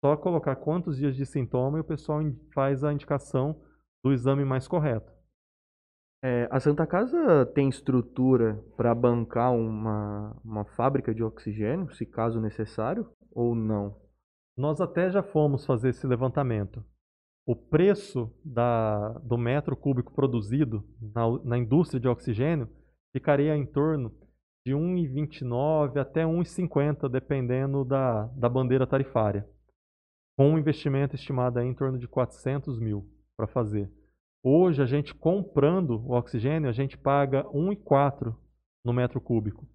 [0.00, 2.20] só colocar quantos dias de sintoma e o pessoal
[2.54, 3.60] faz a indicação
[4.02, 5.12] do exame mais correto.
[6.22, 12.40] É, a Santa Casa tem estrutura para bancar uma, uma fábrica de oxigênio, se caso
[12.40, 13.96] necessário, ou não?
[14.56, 16.84] Nós até já fomos fazer esse levantamento.
[17.46, 22.68] O preço da, do metro cúbico produzido na, na indústria de oxigênio
[23.12, 24.12] ficaria em torno
[24.68, 29.48] de 1,29 até 1,50, dependendo da, da bandeira tarifária.
[30.36, 33.90] Com um investimento estimado em torno de 400 mil para fazer.
[34.42, 38.34] Hoje, a gente comprando o oxigênio, a gente paga 1,4
[38.84, 39.66] no metro cúbico.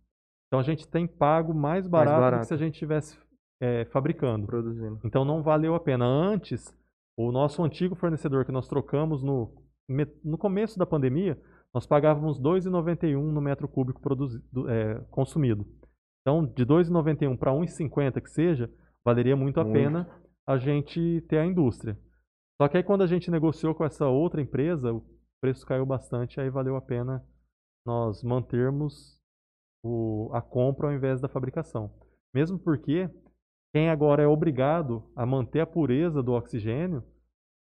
[0.47, 2.41] Então, a gente tem pago mais barato, do barato.
[2.41, 3.17] que se a gente estivesse
[3.59, 4.45] eh, fabricando.
[4.45, 4.99] Produzindo.
[5.03, 6.05] Então não valeu a pena.
[6.05, 6.71] Antes,
[7.17, 9.51] o nosso antigo fornecedor que nós trocamos no,
[10.23, 11.41] no começo da pandemia,
[11.73, 15.65] nós pagávamos R$ 2,91 no metro cúbico produzido, é, consumido.
[16.21, 18.71] Então, de R$ 2,91 para R$ 1,50 que seja,
[19.05, 19.73] valeria muito a Muito.
[19.75, 20.09] pena
[20.47, 21.97] a gente ter a indústria.
[22.61, 25.03] Só que aí quando a gente negociou com essa outra empresa, o
[25.41, 27.25] preço caiu bastante, aí valeu a pena
[27.85, 29.19] nós mantermos
[29.83, 31.91] o- a compra ao invés da fabricação.
[32.33, 33.09] Mesmo porque
[33.73, 37.03] quem agora é obrigado a manter a pureza do oxigênio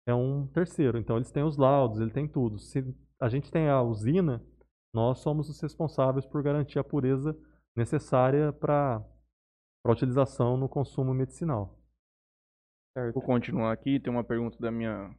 [0.06, 0.98] é um terceiro.
[0.98, 2.58] Então eles têm os laudos, ele tem tudo.
[2.58, 2.82] Se
[3.22, 4.44] a gente tem a usina,
[4.92, 7.38] nós somos os responsáveis por garantir a pureza
[7.76, 9.00] necessária para
[9.86, 11.78] a utilização no consumo medicinal.
[13.14, 15.14] Vou continuar aqui, tem uma pergunta da minha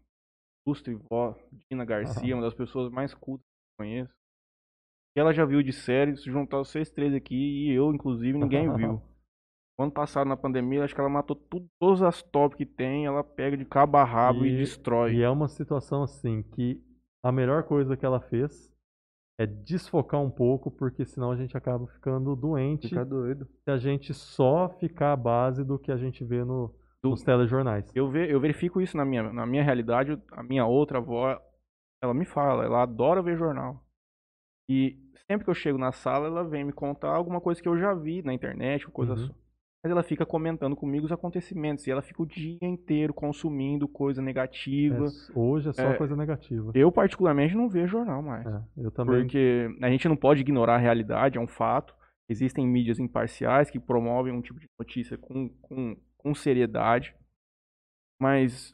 [0.68, 1.34] ilustre vó,
[1.72, 4.14] Dina Garcia, uma das pessoas mais cultas que eu conheço.
[5.16, 9.02] Ela já viu de série, se juntar vocês três aqui, e eu, inclusive, ninguém viu.
[9.80, 13.24] Ano passado, na pandemia, acho que ela matou tudo, todas as top que tem, ela
[13.24, 15.16] pega de cabo a rabo e, E- destrói.
[15.16, 16.80] E é uma situação assim que
[17.24, 18.72] a melhor coisa que ela fez
[19.40, 23.48] é desfocar um pouco, porque senão a gente acaba ficando doente Fica doido.
[23.64, 26.68] se a gente só ficar à base do que a gente vê no,
[27.02, 27.90] Do- nos telejornais.
[27.96, 30.22] Eu, ve- eu verifico isso na minha, na minha realidade.
[30.34, 31.42] A minha outra avó,
[32.02, 33.84] ela me fala, ela adora ver jornal.
[34.70, 34.98] E
[35.28, 37.94] sempre que eu chego na sala, ela vem me contar alguma coisa que eu já
[37.94, 39.30] vi na internet, coisa Uhum.
[39.84, 41.86] Mas ela fica comentando comigo os acontecimentos.
[41.86, 45.06] E ela fica o dia inteiro consumindo coisa negativa.
[45.06, 46.72] É, hoje é só É, coisa negativa.
[46.74, 48.46] Eu, particularmente, não vejo jornal mais.
[48.46, 49.22] É, eu também.
[49.22, 51.94] Porque a gente não pode ignorar a realidade, é um fato.
[52.30, 57.14] Existem mídias imparciais que promovem um tipo de notícia com, com, com seriedade.
[58.22, 58.74] Mas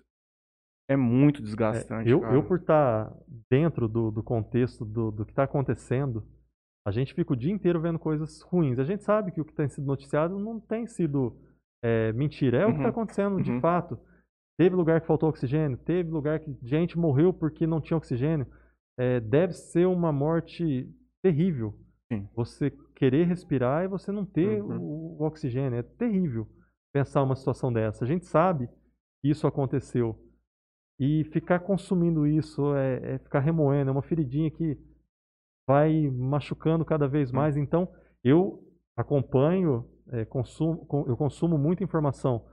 [0.87, 2.07] é muito é, desgastante.
[2.07, 2.35] eu, cara.
[2.35, 3.11] eu, por estar
[3.49, 6.23] dentro do, do contexto do, do que está acontecendo,
[6.89, 8.79] a gente fica o dia inteiro vendo coisas ruins.
[8.79, 11.37] A gente sabe que o que tem sido noticiado não tem sido
[11.83, 13.61] é, mentira, é o que está Uhum, acontecendo de uhum.
[13.61, 13.99] fato.
[14.59, 18.47] Teve lugar que faltou oxigênio, teve lugar que gente morreu porque não tinha oxigênio.
[18.99, 20.89] É, deve ser uma morte
[21.23, 21.73] terrível.
[22.11, 22.27] Sim.
[22.35, 24.79] Você querer respirar e você não ter Uhum.
[24.79, 25.79] o, o oxigênio.
[25.79, 26.47] É terrível
[26.93, 28.03] pensar uma situação dessa.
[28.05, 28.67] A gente sabe
[29.21, 30.17] que isso aconteceu
[30.99, 34.77] E ficar consumindo isso é, é ficar remoendo, é uma feridinha que
[35.69, 37.55] vai machucando cada vez mais.
[37.55, 37.87] Então,
[38.23, 38.63] eu
[38.97, 42.43] acompanho, é, consumo, eu consumo muita informação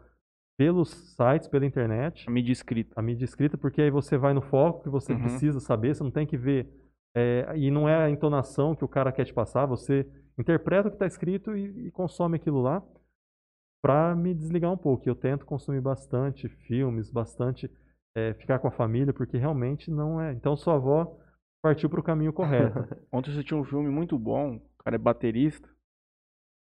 [0.59, 2.29] pelos sites, pela internet.
[2.29, 2.93] A mídia escrita.
[2.95, 5.21] A mídia escrita, porque aí você vai no foco que você uhum.
[5.21, 6.69] precisa saber, você não tem que ver.
[7.17, 10.07] É, e não é a entonação que o cara quer te passar, você
[10.39, 12.83] interpreta o que está escrito e, e, consome aquilo lá
[13.83, 15.09] para me desligar um pouco.
[15.09, 17.71] Eu tento consumir bastante filmes, bastante
[18.15, 20.33] é, ficar com a família, porque realmente não é.
[20.35, 21.17] Então sua avó
[21.67, 22.79] partiu para o caminho correto.
[23.13, 25.69] Ontem você tinha um filme muito bom, o cara é baterista.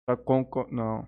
[0.07, 0.71] Tá concor...
[0.71, 1.05] Não.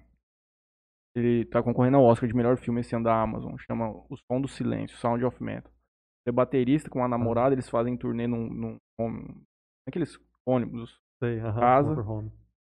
[1.15, 3.55] Ele tá concorrendo ao Oscar de melhor filme esse ano da Amazon.
[3.57, 5.71] Chama O Som do Silêncio, Sound of Metal.
[5.71, 9.45] Ele é baterista com uma namorada, eles fazem turnê num, num, num
[9.87, 10.99] naqueles ônibus.
[11.23, 11.95] Sei, uh -huh, casa.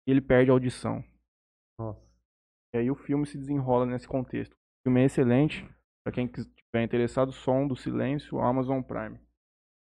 [0.06, 1.02] E ele perde a audição.
[1.80, 2.00] Nossa.
[2.72, 4.52] E aí o filme se desenrola nesse contexto.
[4.52, 5.68] O filme é excelente.
[6.04, 9.18] Para quem estiver interessado, Som do Silêncio, Amazon Prime.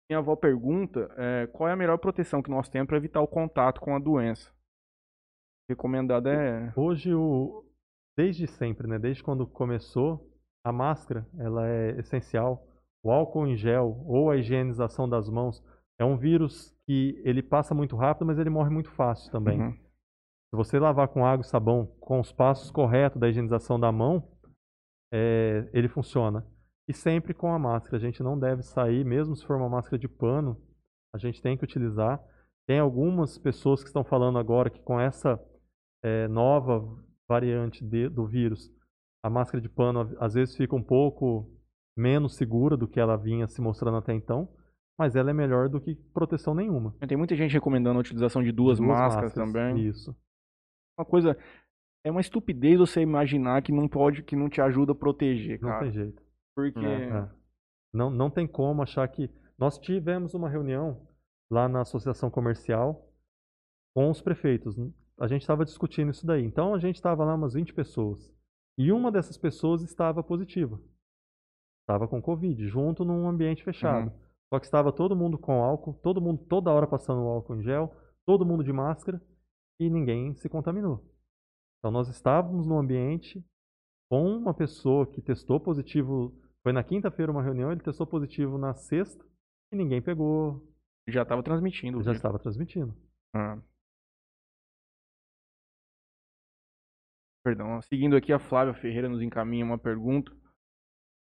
[0.10, 3.28] Minha avó pergunta é, qual é a melhor proteção que nós temos para evitar o
[3.28, 4.52] contato com a doença.
[5.70, 6.74] Recomendada é.
[6.76, 7.64] Hoje, o...
[8.18, 8.98] desde sempre, né?
[8.98, 10.28] desde quando começou,
[10.66, 12.68] a máscara ela é essencial.
[13.04, 15.64] O álcool em gel ou a higienização das mãos
[16.00, 19.62] é um vírus que ele passa muito rápido, mas ele morre muito fácil também.
[19.62, 19.74] Uhum.
[19.74, 24.28] Se você lavar com água e sabão com os passos corretos da higienização da mão,
[25.14, 26.44] é, ele funciona.
[26.90, 27.98] E sempre com a máscara.
[27.98, 30.60] A gente não deve sair, mesmo se for uma máscara de pano,
[31.14, 32.20] a gente tem que utilizar.
[32.68, 35.40] Tem algumas pessoas que estão falando agora que com essa
[36.04, 36.84] é, nova
[37.28, 38.74] variante de, do vírus,
[39.24, 41.48] a máscara de pano às vezes fica um pouco
[41.96, 44.50] menos segura do que ela vinha se mostrando até então,
[44.98, 46.96] mas ela é melhor do que proteção nenhuma.
[47.08, 49.86] Tem muita gente recomendando a utilização de duas, duas máscaras, máscaras também.
[49.86, 50.16] Isso.
[50.98, 51.38] Uma coisa
[52.04, 55.74] é uma estupidez você imaginar que não pode, que não te ajuda a proteger, cara.
[55.74, 56.29] Não tem jeito.
[56.62, 56.86] Porque.
[56.86, 57.30] É, é.
[57.94, 59.30] Não, não tem como achar que.
[59.58, 61.08] Nós tivemos uma reunião
[61.52, 63.10] lá na associação comercial
[63.94, 64.76] com os prefeitos.
[65.20, 66.44] A gente estava discutindo isso daí.
[66.44, 68.34] Então a gente estava lá umas 20 pessoas.
[68.78, 70.80] E uma dessas pessoas estava positiva.
[71.82, 74.10] Estava com Covid, junto num ambiente fechado.
[74.10, 74.20] Uhum.
[74.54, 77.94] Só que estava todo mundo com álcool, todo mundo toda hora passando álcool em gel,
[78.26, 79.22] todo mundo de máscara
[79.80, 81.04] e ninguém se contaminou.
[81.80, 83.44] Então nós estávamos no ambiente
[84.10, 86.34] com uma pessoa que testou positivo
[86.64, 89.26] foi na quinta-feira uma reunião, ele testou positivo na sexta
[89.72, 90.68] e ninguém pegou.
[91.08, 92.04] Já estava transmitindo.
[92.04, 92.96] Já estava transmitindo.
[93.34, 93.60] Ah.
[97.44, 97.82] Perdão.
[97.84, 100.32] Seguindo aqui, a Flávia Ferreira nos encaminha uma pergunta.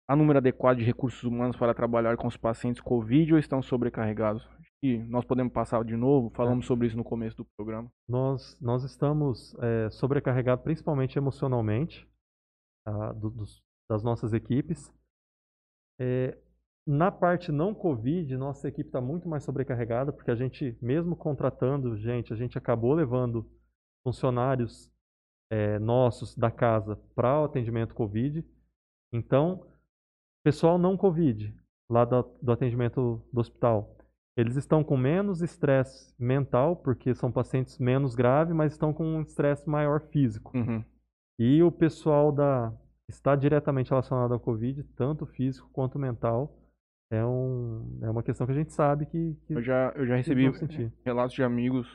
[0.09, 4.47] Há número adequado de recursos humanos para trabalhar com os pacientes Covid ou estão sobrecarregados?
[4.83, 6.69] E nós podemos passar de novo, falamos é.
[6.69, 7.91] sobre isso no começo do programa.
[8.09, 12.07] Nós, nós estamos é, sobrecarregados principalmente emocionalmente
[12.85, 14.93] ah, do, dos, das nossas equipes.
[16.05, 16.37] É,
[16.85, 21.97] na parte não Covid, nossa equipe está muito mais sobrecarregada, porque a gente, mesmo contratando
[21.97, 23.49] gente, a gente acabou levando
[24.03, 24.91] funcionários
[25.49, 28.45] é, nossos da casa para o atendimento Covid.
[29.13, 29.65] Então,
[30.43, 31.55] pessoal não Covid,
[31.89, 33.97] lá do, do atendimento do hospital,
[34.37, 39.23] eles estão com menos estresse mental, porque são pacientes menos graves, mas estão com um
[39.23, 40.57] estresse maior físico.
[40.57, 40.85] Uhum.
[41.39, 42.73] E o pessoal da,
[43.13, 46.59] está diretamente relacionado ao Covid, tanto físico quanto mental.
[47.11, 49.37] É, um, é uma questão que a gente sabe que.
[49.47, 50.51] que eu, já, eu já recebi
[51.05, 51.87] relatos de amigos.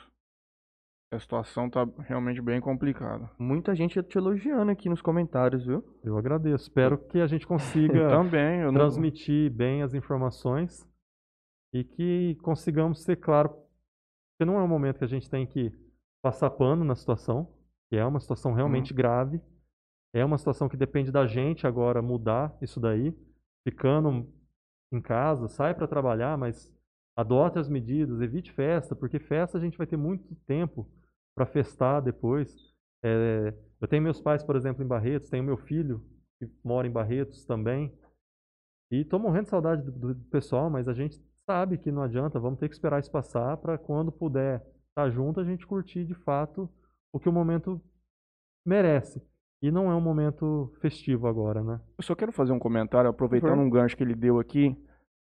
[1.12, 3.32] A situação está realmente bem complicada.
[3.40, 5.84] Muita gente te elogiando aqui nos comentários, viu?
[6.04, 6.66] Eu agradeço.
[6.66, 8.74] Espero que a gente consiga Também, não...
[8.74, 10.86] transmitir bem as informações
[11.74, 13.50] e que consigamos ser claro.
[13.50, 15.72] Porque não é um momento que a gente tem que
[16.22, 17.48] passar pano na situação,
[17.90, 18.98] que é uma situação realmente hum.
[18.98, 19.42] grave
[20.14, 23.14] é uma situação que depende da gente agora mudar isso daí,
[23.68, 24.32] ficando
[24.92, 26.74] em casa, sai para trabalhar, mas
[27.16, 30.88] adote as medidas, evite festa, porque festa a gente vai ter muito tempo
[31.36, 32.56] para festar depois.
[33.04, 36.04] É, eu tenho meus pais, por exemplo, em Barretos, tenho meu filho
[36.40, 37.94] que mora em Barretos também.
[38.92, 42.40] E estou morrendo de saudade do, do, pessoal, mas a gente sabe que não adianta,
[42.40, 46.06] vamos ter que esperar isso passar para quando puder estar tá junto a gente curtir
[46.06, 46.70] de fato
[47.12, 47.82] o que o momento
[48.66, 49.22] merece.
[49.62, 51.82] E não é um momento festivo agora, né?
[51.98, 53.66] Eu só quero fazer um comentário, aproveitando uhum.
[53.66, 54.78] um gancho que ele deu aqui,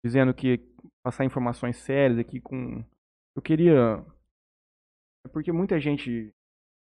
[0.04, 0.58] dizendo que
[1.04, 2.84] passar informações sérias aqui com.
[3.36, 4.04] Eu queria.
[5.24, 6.32] É porque muita gente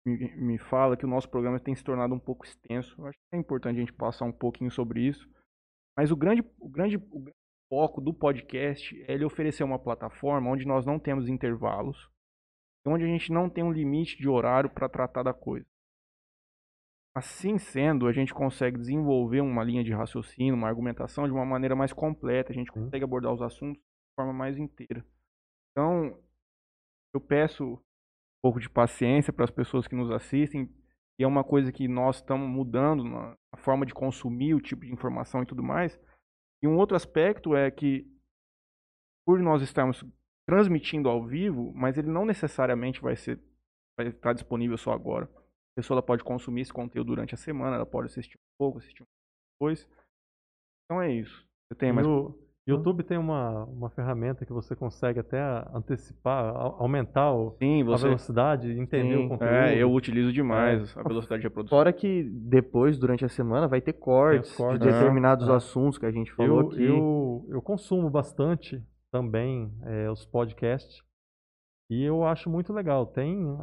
[0.05, 2.95] me, me fala que o nosso programa tem se tornado um pouco extenso.
[3.01, 5.29] Eu acho que é importante a gente passar um pouquinho sobre isso.
[5.97, 7.39] Mas o grande, o grande, o grande
[7.69, 12.09] foco do podcast é ele oferecer uma plataforma onde nós não temos intervalos,
[12.87, 15.67] onde a gente não tem um limite de horário para tratar da coisa.
[17.17, 21.75] Assim sendo, a gente consegue desenvolver uma linha de raciocínio, uma argumentação de uma maneira
[21.75, 22.85] mais completa, a gente Sim.
[22.85, 25.05] consegue abordar os assuntos de forma mais inteira.
[25.73, 26.19] Então,
[27.15, 27.81] eu peço um
[28.43, 30.69] pouco de paciência para as pessoas que nos assistem,
[31.19, 34.85] e é uma coisa que nós estamos mudando na na forma de consumir o tipo
[34.85, 35.99] de informação e tudo mais.
[36.63, 38.07] E um outro aspecto é que,
[39.27, 40.05] por nós estarmos
[40.47, 43.41] transmitindo ao vivo, mas ele não necessariamente vai ser
[43.99, 45.29] vai estar disponível só agora.
[45.79, 48.79] A pessoa ela pode consumir esse conteúdo durante a semana, ela pode assistir um pouco,
[48.79, 49.89] assistir um pouco depois.
[50.85, 51.47] Então é isso.
[51.71, 52.37] Você tem mais o
[52.67, 55.41] YouTube tem uma, uma ferramenta que você consegue até
[55.73, 58.07] antecipar, au- aumentar o- Sim, a você.
[58.09, 59.27] velocidade, entender Sim.
[59.27, 59.55] o conteúdo.
[59.55, 61.79] É, eu utilizo demais a velocidade de reprodução.
[61.79, 64.81] Fora que depois, durante a semana, vai ter cortes, cortes.
[64.81, 65.53] de É, determinados é.
[65.55, 66.83] assuntos que a gente falou eu, aqui.
[66.83, 71.03] eu, eu consumo bastante também é, os podcasts
[71.89, 73.07] e eu acho muito legal.
[73.07, 73.57] Tem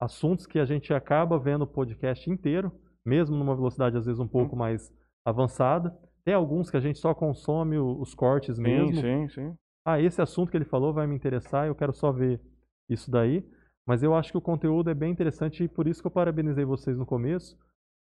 [0.00, 2.72] assuntos que a gente acaba vendo o podcast inteiro,
[3.04, 4.92] mesmo numa velocidade às vezes um pouco mais
[5.24, 5.94] avançada.
[6.24, 9.00] Tem alguns que a gente só consome os cortes Sim, mesmo.
[9.00, 9.54] sim, sim.
[9.84, 12.40] ah, esse assunto que ele falou vai me interessar, eu quero só ver
[12.88, 13.44] isso daí.
[13.86, 16.64] Mas eu acho que o conteúdo é bem interessante e por isso que eu parabenizei
[16.64, 17.58] vocês no começo,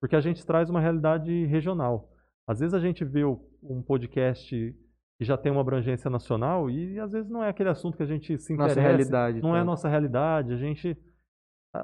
[0.01, 2.09] porque a gente traz uma realidade regional.
[2.49, 4.49] Às vezes a gente vê um podcast
[5.19, 8.07] que já tem uma abrangência nacional e às vezes não é aquele assunto que a
[8.07, 9.43] gente se Nossa interessa, realidade.
[9.43, 9.65] não é a tá?
[9.65, 10.53] nossa realidade.
[10.53, 10.97] A gente, a-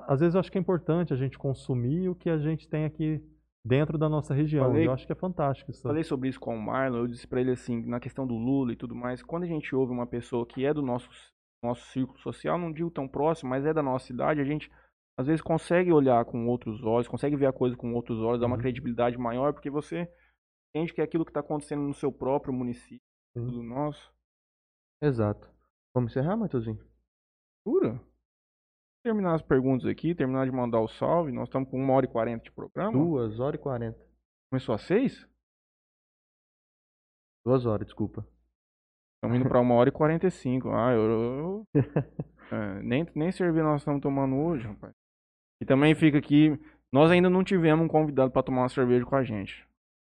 [0.06, 2.84] às vezes eu acho que é importante a gente consumir o que a gente tem
[2.84, 3.20] aqui
[3.64, 4.66] dentro da nossa região.
[4.66, 5.82] Falei- eu acho que é fantástico isso.
[5.82, 8.72] Falei sobre isso com o Marlon, eu disse pra ele assim, na questão do Lula
[8.72, 11.08] e tudo mais, quando a gente ouve uma pessoa que é do nosso,
[11.62, 14.70] nosso círculo social, não digo tão próximo, mas é da nossa cidade, a gente
[15.18, 18.46] às vezes consegue olhar com outros olhos, consegue ver a coisa com outros olhos, dá
[18.46, 18.62] uma Uhum.
[18.62, 20.08] credibilidade maior, porque você
[20.74, 23.04] entende que é aquilo que está acontecendo no seu próprio município,
[23.36, 23.46] Sim.
[23.46, 24.12] do nosso.
[25.02, 25.48] Exato.
[25.94, 26.80] Vamos encerrar, Matheusinho?
[27.66, 28.00] Jura?
[29.04, 32.08] Terminar as perguntas aqui, terminar de mandar o salve, nós estamos com uma hora e
[32.08, 32.92] quarenta de programa.
[32.92, 33.98] Duas horas e quarenta.
[34.50, 35.26] Começou às seis?
[37.44, 38.24] Duas horas, desculpa.
[39.16, 40.70] Estamos indo para uma hora e quarenta e cinco.
[40.70, 41.10] Ah, eu.
[41.10, 41.66] eu-
[42.52, 44.92] é, nem, nem cerveja nós estamos tomando hoje, rapaz.
[45.60, 46.50] E também fica aqui.
[46.92, 49.66] Nós ainda não tivemos um convidado para tomar uma cerveja com a gente.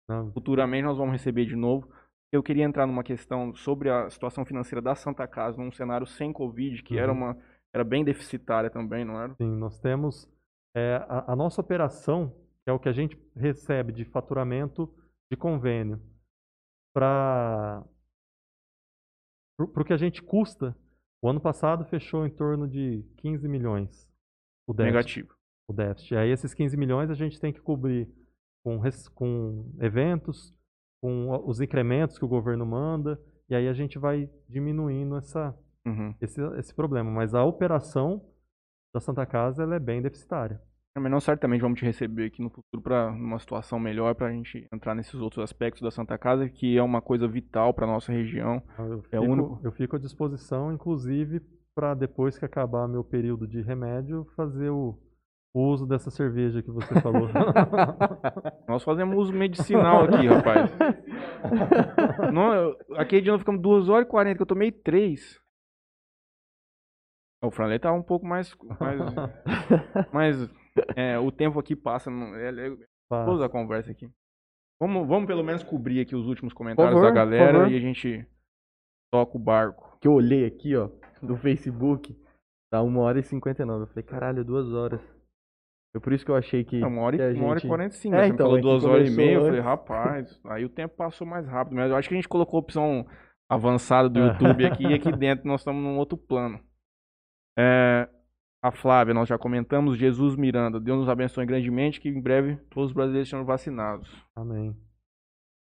[0.08, 1.88] Não, Futuramente nós vamos receber de novo.
[2.32, 6.32] Eu queria entrar numa questão sobre a situação financeira da Santa Casa num cenário sem
[6.32, 7.18] Covid, que era Uhum.
[7.18, 7.38] uma
[7.74, 9.34] era bem deficitária também, não era?
[9.34, 10.28] Sim, nós temos
[10.74, 12.30] é, a, a nossa operação,
[12.64, 14.92] que é o que a gente recebe de faturamento
[15.30, 16.00] de convênio,
[16.92, 17.84] para
[19.58, 20.76] o que a gente custa.
[21.22, 24.10] O ano passado fechou em torno de 15 milhões
[24.66, 24.92] o déficit.
[24.92, 25.34] Negativo.
[25.68, 26.14] O déficit.
[26.14, 28.08] E aí esses 15 milhões a gente tem que cobrir
[28.64, 28.80] com,
[29.14, 30.54] com eventos,
[31.02, 35.56] com os incrementos que o governo manda, e aí a gente vai diminuindo essa,
[35.86, 36.14] Uhum.
[36.20, 37.10] esse, esse problema.
[37.10, 38.22] Mas a operação
[38.94, 40.60] da Santa Casa ela é bem deficitária.
[40.98, 44.32] Mas nós certamente vamos te receber aqui no futuro para numa situação melhor para a
[44.32, 48.12] gente entrar nesses outros aspectos da Santa Casa, que é uma coisa vital para nossa
[48.12, 48.60] região.
[48.76, 51.40] Eu É fico, único- eu fico à disposição, inclusive,
[51.76, 54.98] para depois que acabar meu período de remédio, fazer o,
[55.54, 57.28] o uso dessa cerveja que você falou.
[58.68, 60.70] Nós fazemos uso medicinal aqui, rapaz.
[62.32, 65.38] Não, eu- aquele dia nós ficamos 2 horas e 40, que eu tomei 3.
[67.42, 68.54] O Franley tá um pouco mais.
[68.78, 69.00] mais
[70.12, 70.50] mas
[70.94, 72.10] é, o tempo aqui passa.
[72.10, 72.76] É, é,
[73.24, 74.10] toda a conversa aqui.
[74.80, 78.26] Vamos, vamos pelo menos cobrir aqui os últimos comentários favor, da galera e a gente
[79.12, 79.98] toca o barco.
[80.00, 80.88] que eu olhei aqui, ó,
[81.20, 82.16] no Facebook,
[82.72, 83.82] tá uma hora e cinquenta e nove.
[83.84, 85.00] Eu falei, caralho, duas horas.
[85.92, 86.82] Foi por isso que eu achei que.
[86.82, 88.14] É uma hora, que e, uma hora e gente- 45.
[88.14, 89.34] É, você então, falou é duas horas e meia.
[89.34, 91.74] Eu falei, rapaz, aí o tempo passou mais rápido.
[91.74, 93.06] Mas eu acho que a gente colocou a opção
[93.50, 94.26] avançada do É.
[94.32, 96.60] YouTube aqui e aqui dentro nós estamos num outro plano.
[97.60, 98.08] É,
[98.62, 99.98] a Flávia, nós já comentamos.
[99.98, 104.10] Jesus Miranda, Deus nos abençoe grandemente, que em breve todos os brasileiros sejam vacinados.
[104.34, 104.74] Amém.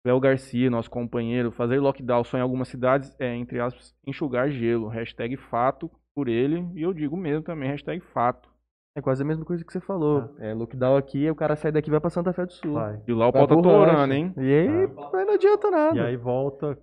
[0.07, 4.89] Léo Garcia, nosso companheiro, fazer lockdown só em algumas cidades é, entre aspas, enxugar gelo.
[4.89, 6.67] Hashtag fato por ele.
[6.75, 8.53] E eu digo mesmo também, hashtag fato.
[8.97, 10.35] É quase a mesma coisa que você falou.
[10.39, 12.75] É, lockdown aqui, o cara sai daqui e vai pra Santa Fé do Sul.
[12.75, 13.03] Vai.
[13.09, 14.33] E lá o pau tá torando, hein?
[14.37, 14.69] E aí,
[15.13, 15.97] mas não adianta nada.
[15.97, 16.79] E aí volta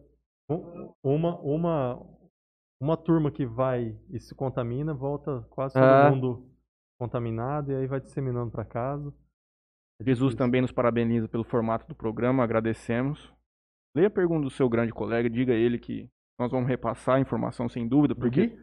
[0.49, 2.01] um- uma, uma,
[2.81, 6.09] uma turma que vai e se contamina, volta quase todo Ah.
[6.11, 6.45] mundo
[6.99, 9.13] contaminado e aí vai disseminando para casa.
[9.99, 13.31] É Jesus também nos parabeniza pelo formato do programa, agradecemos.
[13.95, 16.09] Leia a pergunta do seu grande colega, diga a ele que
[16.39, 18.59] nós vamos repassar a informação sem dúvida, porque Gui?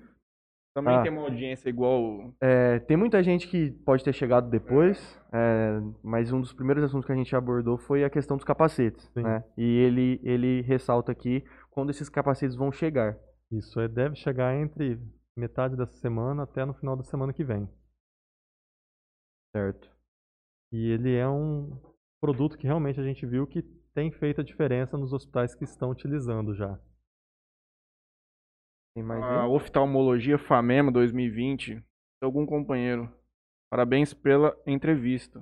[0.74, 1.02] também Ah.
[1.02, 2.32] tem uma audiência igual.
[2.40, 7.06] É, tem muita gente que pode ter chegado depois, é, mas um dos primeiros assuntos
[7.06, 9.12] que a gente abordou foi a questão dos capacetes.
[9.14, 9.44] Né?
[9.56, 13.16] E ele, ele ressalta aqui quando esses capacetes vão chegar.
[13.50, 15.00] Isso é, deve chegar entre
[15.36, 17.68] metade dessa semana até no final da semana que vem.
[19.56, 19.90] Certo.
[20.72, 21.80] E ele é um
[22.20, 23.62] produto que realmente a gente viu que
[23.94, 26.78] tem feito a diferença nos hospitais que estão utilizando já.
[29.22, 31.82] A oftalmologia FAMEMA 2020.
[32.20, 33.08] Algum companheiro.
[33.70, 35.40] Parabéns pela entrevista.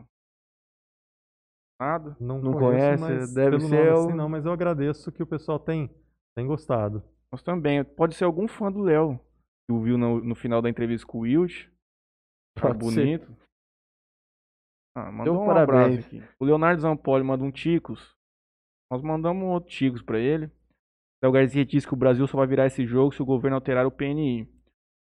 [1.81, 2.16] Nada?
[2.20, 3.23] Não, Não conheço, conhece?
[3.23, 5.89] mas Deve pelo ser nome o- assim não, mas eu agradeço que o pessoal tem,
[6.35, 7.03] tem gostado.
[7.32, 7.85] Nós também.
[7.85, 9.19] Pode ser algum fã do Léo.
[9.69, 11.66] Que o viu no, no final da entrevista com o Wilt.
[12.55, 12.94] Tá Pode ser.
[12.94, 13.36] bonito.
[14.97, 15.98] Ah, mandou Deu um parabéns.
[15.98, 16.23] abraço aqui.
[16.39, 18.16] O Leonardo Zampoli manda um Ticos.
[18.90, 20.51] Nós mandamos um outro Ticos pra ele.
[21.23, 23.86] Léo Garcia disse que o Brasil só vai virar esse jogo se o governo alterar
[23.86, 24.48] o PNI.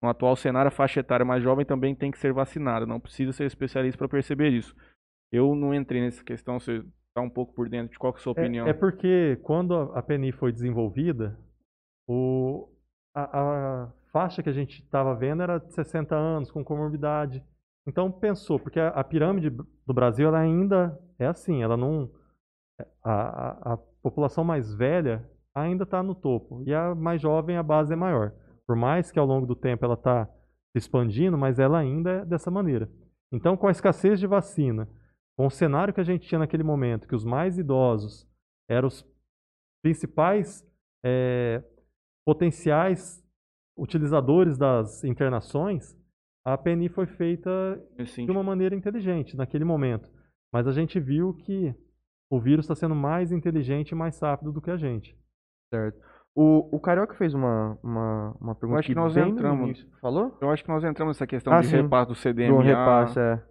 [0.01, 2.85] No atual cenário, a faixa etária mais jovem também tem que ser vacinada.
[2.85, 4.75] Não precisa ser especialista para perceber isso.
[5.31, 6.83] Eu não entrei nessa questão, você
[7.13, 8.67] tá um pouco por dentro de qual que é a sua opinião.
[8.67, 11.37] É, é porque quando a PNI foi desenvolvida,
[12.07, 12.69] o,
[13.13, 17.43] a, a faixa que a gente estava vendo era de 60 anos, com comorbidade.
[17.87, 22.09] Então pensou, porque a, a pirâmide do Brasil ainda é assim, ela não.
[23.03, 27.91] A, a, população mais velha ainda está no topo, e a mais jovem, a base
[27.91, 28.31] é maior.
[28.67, 32.25] Por mais que ao longo do tempo ela está se expandindo, mas ela ainda é
[32.25, 32.89] dessa maneira.
[33.31, 34.87] Então, com a escassez de vacina,
[35.37, 38.27] com o cenário que a gente tinha naquele momento, que os mais idosos
[38.69, 39.05] eram os
[39.83, 40.63] principais
[41.03, 41.63] eh,
[42.25, 43.23] potenciais
[43.77, 45.95] utilizadores das internações,
[46.45, 47.49] a PNI foi feita
[47.97, 50.09] de uma maneira inteligente naquele momento.
[50.53, 51.73] Mas a gente viu que
[52.31, 55.17] o vírus está sendo mais inteligente e mais rápido do que a gente.
[55.73, 55.99] Certo.
[56.37, 59.65] O, o Carioca fez uma, uma, uma pergunta acho que nós entramos.
[59.69, 59.87] início.
[60.01, 60.37] Falou?
[60.41, 61.77] Eu acho que nós entramos nessa questão Ah, de sim.
[61.77, 63.41] repasse do CDMA, Do repasse, é.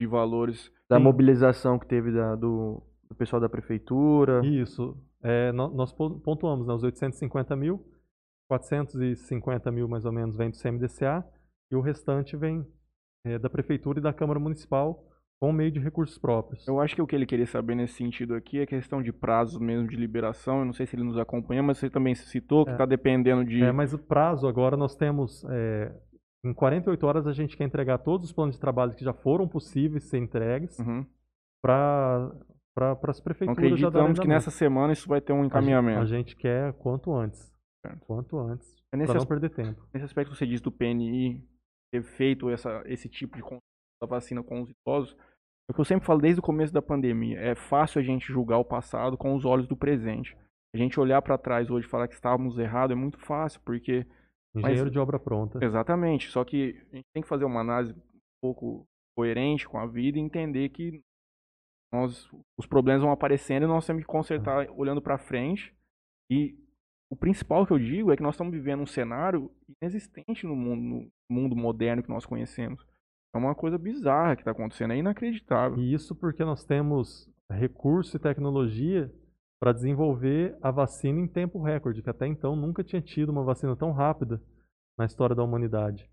[0.00, 0.70] de valores.
[0.88, 1.02] Da Sim.
[1.02, 4.40] mobilização que teve da- do, do pessoal da prefeitura.
[4.46, 4.96] Isso.
[5.28, 7.84] É, nó- nós pon- pontuamos né, os 850 mil,
[8.48, 11.24] 450 mil mais ou menos vem do CMDCA
[11.70, 12.64] e o restante vem
[13.24, 15.02] é, da Prefeitura e da Câmara Municipal
[15.40, 16.66] com meio de recursos próprios.
[16.66, 19.58] Eu acho que o que ele queria saber nesse sentido aqui é questão de prazos
[19.60, 20.60] mesmo de liberação.
[20.60, 22.74] Eu não sei se ele nos acompanha, mas você também citou que É.
[22.74, 23.62] está dependendo de.
[23.62, 25.44] É, mas o prazo agora nós temos.
[25.50, 25.92] é,
[26.44, 29.48] em 48 horas a gente quer entregar todos os planos de trabalho que já foram
[29.48, 31.04] possíveis ser entregues Uhum.
[31.60, 32.30] para
[32.76, 35.46] pra, as Então prefeituras darem acreditamos que nessa semana isso vai ter um A gente-
[35.52, 36.00] encaminhamento.
[36.00, 37.52] A gente quer quanto antes.
[37.84, 38.00] Certo.
[38.06, 38.68] Quanto antes.
[38.92, 39.82] É Para não as- perder tempo.
[39.92, 41.42] Nesse aspecto que você disse do PNI
[41.92, 43.42] ter feito essa, esse tipo de
[44.00, 45.16] da vacina com os idosos,
[45.68, 47.38] é o que eu sempre falo desde o começo da pandemia.
[47.40, 50.36] É fácil a gente julgar o passado com os olhos do presente.
[50.74, 54.06] A gente olhar para trás hoje e falar que estávamos errados é muito fácil, porque
[54.54, 55.58] Engenheiro de obra pronta.
[55.64, 56.28] Exatamente.
[56.30, 58.00] Só que a gente tem que fazer uma análise um
[58.42, 58.86] pouco
[59.16, 61.02] coerente com a vida e entender que
[61.92, 65.74] nós, os problemas vão aparecendo e nós temos que consertar olhando para frente.
[66.30, 66.56] E
[67.10, 69.50] o principal que eu digo é que nós estamos vivendo um cenário
[69.80, 72.84] inexistente no mundo, no mundo moderno que nós conhecemos.
[73.34, 75.78] É uma coisa bizarra que está acontecendo, é inacreditável.
[75.78, 79.12] E isso porque nós temos recurso e tecnologia
[79.60, 83.76] para desenvolver a vacina em tempo recorde, que até então nunca tinha tido uma vacina
[83.76, 84.42] tão rápida
[84.98, 86.10] na história da humanidade.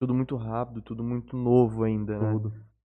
[0.00, 2.32] Tudo muito rápido, tudo muito novo ainda, né?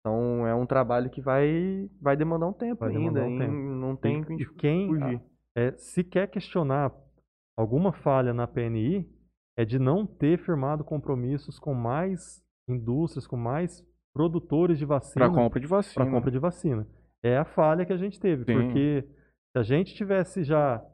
[0.05, 3.25] Então é um trabalho que vai, vai demandar um tempo Vai ainda.
[3.25, 3.53] um tempo.
[3.53, 5.23] Não tem E- e quem fugir.
[5.57, 6.93] é, se quer questionar
[7.57, 9.09] alguma falha na PNI,
[9.57, 15.35] é de não ter firmado compromissos com mais indústrias, com mais produtores de vacina Para
[15.35, 16.05] compra de vacina.
[16.05, 16.87] para compra de vacina.
[17.23, 18.55] É a falha que a gente teve, Sim.
[18.55, 19.03] porque
[19.53, 20.85] se a gente tivesse já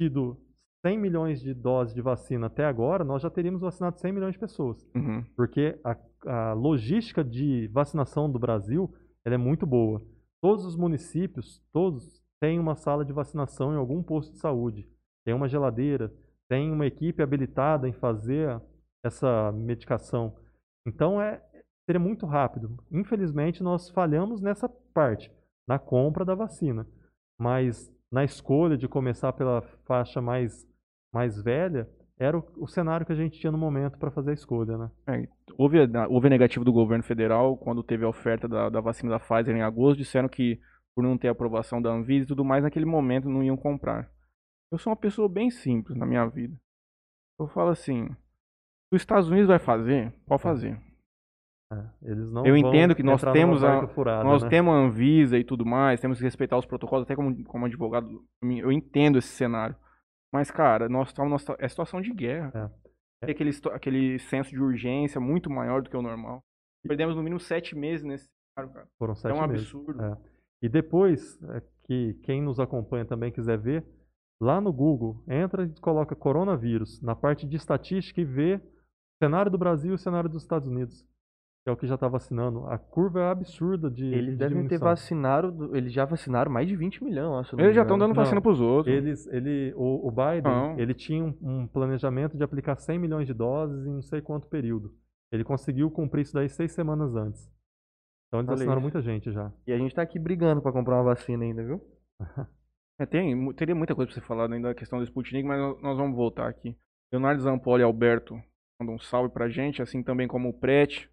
[0.00, 0.36] tido
[0.84, 4.38] 100 milhões de doses de vacina até agora, nós já teríamos vacinado 100 milhões de
[4.40, 4.82] pessoas.
[4.94, 5.24] Uhum.
[5.36, 5.96] Porque a,
[6.26, 8.92] a logística de vacinação do Brasil
[9.24, 10.02] é muito boa.
[10.40, 14.88] Todos os municípios, todos, têm uma sala de vacinação em algum posto de saúde.
[15.24, 16.12] Tem uma geladeira,
[16.48, 18.60] tem uma equipe habilitada em fazer
[19.04, 20.36] essa medicação.
[20.86, 21.42] Então é
[21.88, 22.76] seria muito rápido.
[22.90, 25.32] Infelizmente nós falhamos nessa parte,
[25.66, 26.86] na compra da vacina.
[27.38, 30.66] Mas na escolha de começar pela faixa mais
[31.12, 34.34] mais velha, era o, o cenário que a gente tinha no momento para fazer a
[34.34, 34.90] escolha, né?
[35.58, 39.10] Houve, a- houve a negativa do governo federal quando teve a oferta da, da vacina
[39.10, 40.60] da Pfizer em agosto, disseram que
[40.94, 44.10] por não ter aprovação da Anvisa e tudo mais, naquele momento não iam comprar.
[44.72, 46.56] Eu sou uma pessoa bem simples na minha vida.
[47.38, 50.80] Eu falo assim, se os Estados Unidos vai fazer, pode fazer.
[51.70, 54.48] É, eles não Eu entendo que nós temos a- furada, Nós né?
[54.48, 58.24] temos a Anvisa e tudo mais, temos que respeitar os protocolos, até como, como advogado,
[58.42, 59.76] eu entendo esse cenário.
[60.32, 62.50] Mas, cara, nós estamos numa situa- é situação de guerra.
[63.22, 63.26] É.
[63.26, 66.42] Tem aquele, situ- aquele senso de urgência muito maior do que o normal.
[66.86, 68.86] Perdemos no mínimo sete meses nesse cenário, cara.
[68.98, 69.62] Foram É sete um meses.
[69.66, 70.02] absurdo.
[70.02, 70.16] É.
[70.62, 73.84] E depois, é, que quem nos acompanha também quiser ver,
[74.40, 79.50] lá no Google, entra e coloca coronavírus na parte de estatística e vê o cenário
[79.50, 81.06] do Brasil e o cenário dos Estados Unidos.
[81.66, 82.64] Que é o que já está vacinando.
[82.68, 84.86] A curva é absurda de Eles de devem ter diminuição.
[84.88, 88.60] vacinado, eles já vacinaram mais de 20 milhões, Eles já estão dando vacina Não, pros
[88.60, 88.94] outros.
[88.94, 90.78] Eles, ele, o, o Biden, Não.
[90.78, 94.46] ele tinha um, um planejamento de aplicar 100 milhões de doses em não sei quanto
[94.46, 94.94] período.
[95.32, 97.50] Ele conseguiu cumprir isso daí seis semanas antes.
[98.28, 99.50] Então eles Olha vacinaram muita gente já.
[99.66, 101.80] E a gente tá aqui brigando pra comprar uma vacina ainda, viu?
[102.98, 105.58] É, tem, mu- teria muita coisa pra você falar ainda da questão do Sputnik, mas
[105.60, 106.74] nós- nós vamos voltar aqui.
[107.12, 108.40] Leonardo Zampoli e Alberto
[108.80, 111.10] mandam um salve pra gente, assim também como o Prete.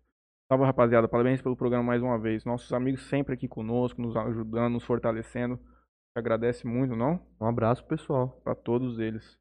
[0.51, 1.07] Salve, rapaziada.
[1.07, 2.45] Parabéns pelo programa mais uma vez.
[2.45, 5.59] Nossos amigos sempre aqui conosco, nos ajudando, nos fortalecendo.
[6.15, 7.19] Agradece muito, não?
[7.39, 8.39] Um abraço, pessoal.
[8.43, 9.39] Para todos eles.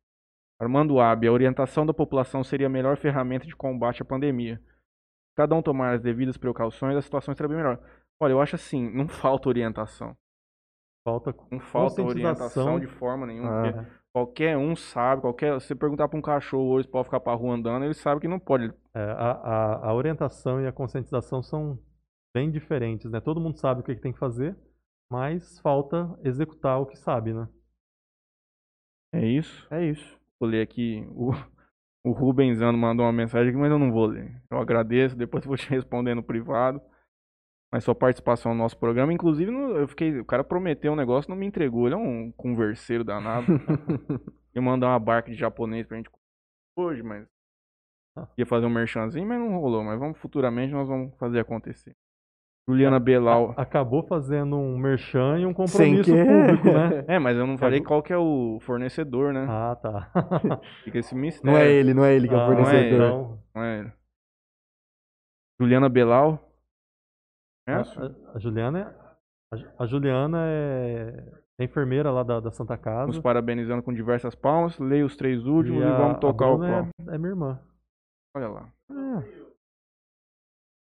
[0.60, 4.58] Armando Abi, a orientação da população seria a melhor ferramenta de combate à pandemia.
[4.58, 7.80] Se cada um tomar as devidas precauções, a situação estará bem melhor.
[8.20, 10.16] Olha, eu acho assim, não falta orientação.
[11.04, 13.68] Falta Não falta orientação de forma nenhuma.
[13.68, 14.01] Ah.
[14.14, 15.58] Qualquer um sabe, qualquer.
[15.60, 18.20] Se você perguntar pra um cachorro hoje se pode ficar pra rua andando, ele sabe
[18.20, 18.72] que não pode.
[18.94, 21.78] É, a, a, a orientação e a conscientização são
[22.34, 23.20] bem diferentes, né?
[23.20, 24.56] Todo mundo sabe o que, que tem que fazer,
[25.10, 27.48] mas falta executar o que sabe, né?
[29.12, 29.66] É isso.
[29.70, 30.18] É isso.
[30.38, 31.06] Vou ler aqui.
[31.10, 31.30] O,
[32.04, 34.42] o Rubenzano mandou uma mensagem aqui, mas eu não vou ler.
[34.50, 36.80] Eu agradeço, depois eu vou te responder no privado.
[37.72, 40.20] Mas sua participação no nosso programa, inclusive, eu fiquei.
[40.20, 41.86] O cara prometeu um negócio não me entregou.
[41.86, 43.46] Ele é um converseiro danado.
[44.54, 46.10] Ia mandar uma barca de japonês pra gente
[46.76, 47.26] hoje, mas.
[48.36, 49.82] Ia fazer um merchanzinho, mas não rolou.
[49.82, 51.94] Mas vamos futuramente nós vamos fazer acontecer.
[52.68, 53.54] Juliana Belau.
[53.56, 57.04] Acabou fazendo um merchan e um compromisso público, né?
[57.08, 59.46] É, mas eu não falei qual que é o fornecedor, né?
[59.48, 60.10] Ah, tá.
[60.84, 61.50] Fica esse mistério.
[61.50, 62.92] Não é ele, não é ele que é o Ah, fornecedor.
[62.94, 63.92] então, Não é ele.
[65.60, 66.51] Juliana Belau.
[67.66, 67.98] A, Conhece?
[67.98, 68.82] a- a Juliana é,
[69.54, 73.06] a, a Juliana é, é enfermeira lá da, da Santa Casa.
[73.06, 74.78] Nos parabenizando com diversas palmas.
[74.78, 76.68] Leia os três últimos e, a- vamos tocar a o pau.
[77.10, 77.60] é, é minha irmã.
[78.36, 78.72] Olha lá.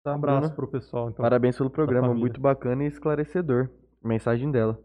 [0.03, 0.55] Tá, Um abraço Bruna.
[0.55, 1.23] pro pessoal, então.
[1.23, 3.69] Parabéns pelo programa, muito bacana e esclarecedor.
[4.03, 4.79] Mensagem dela.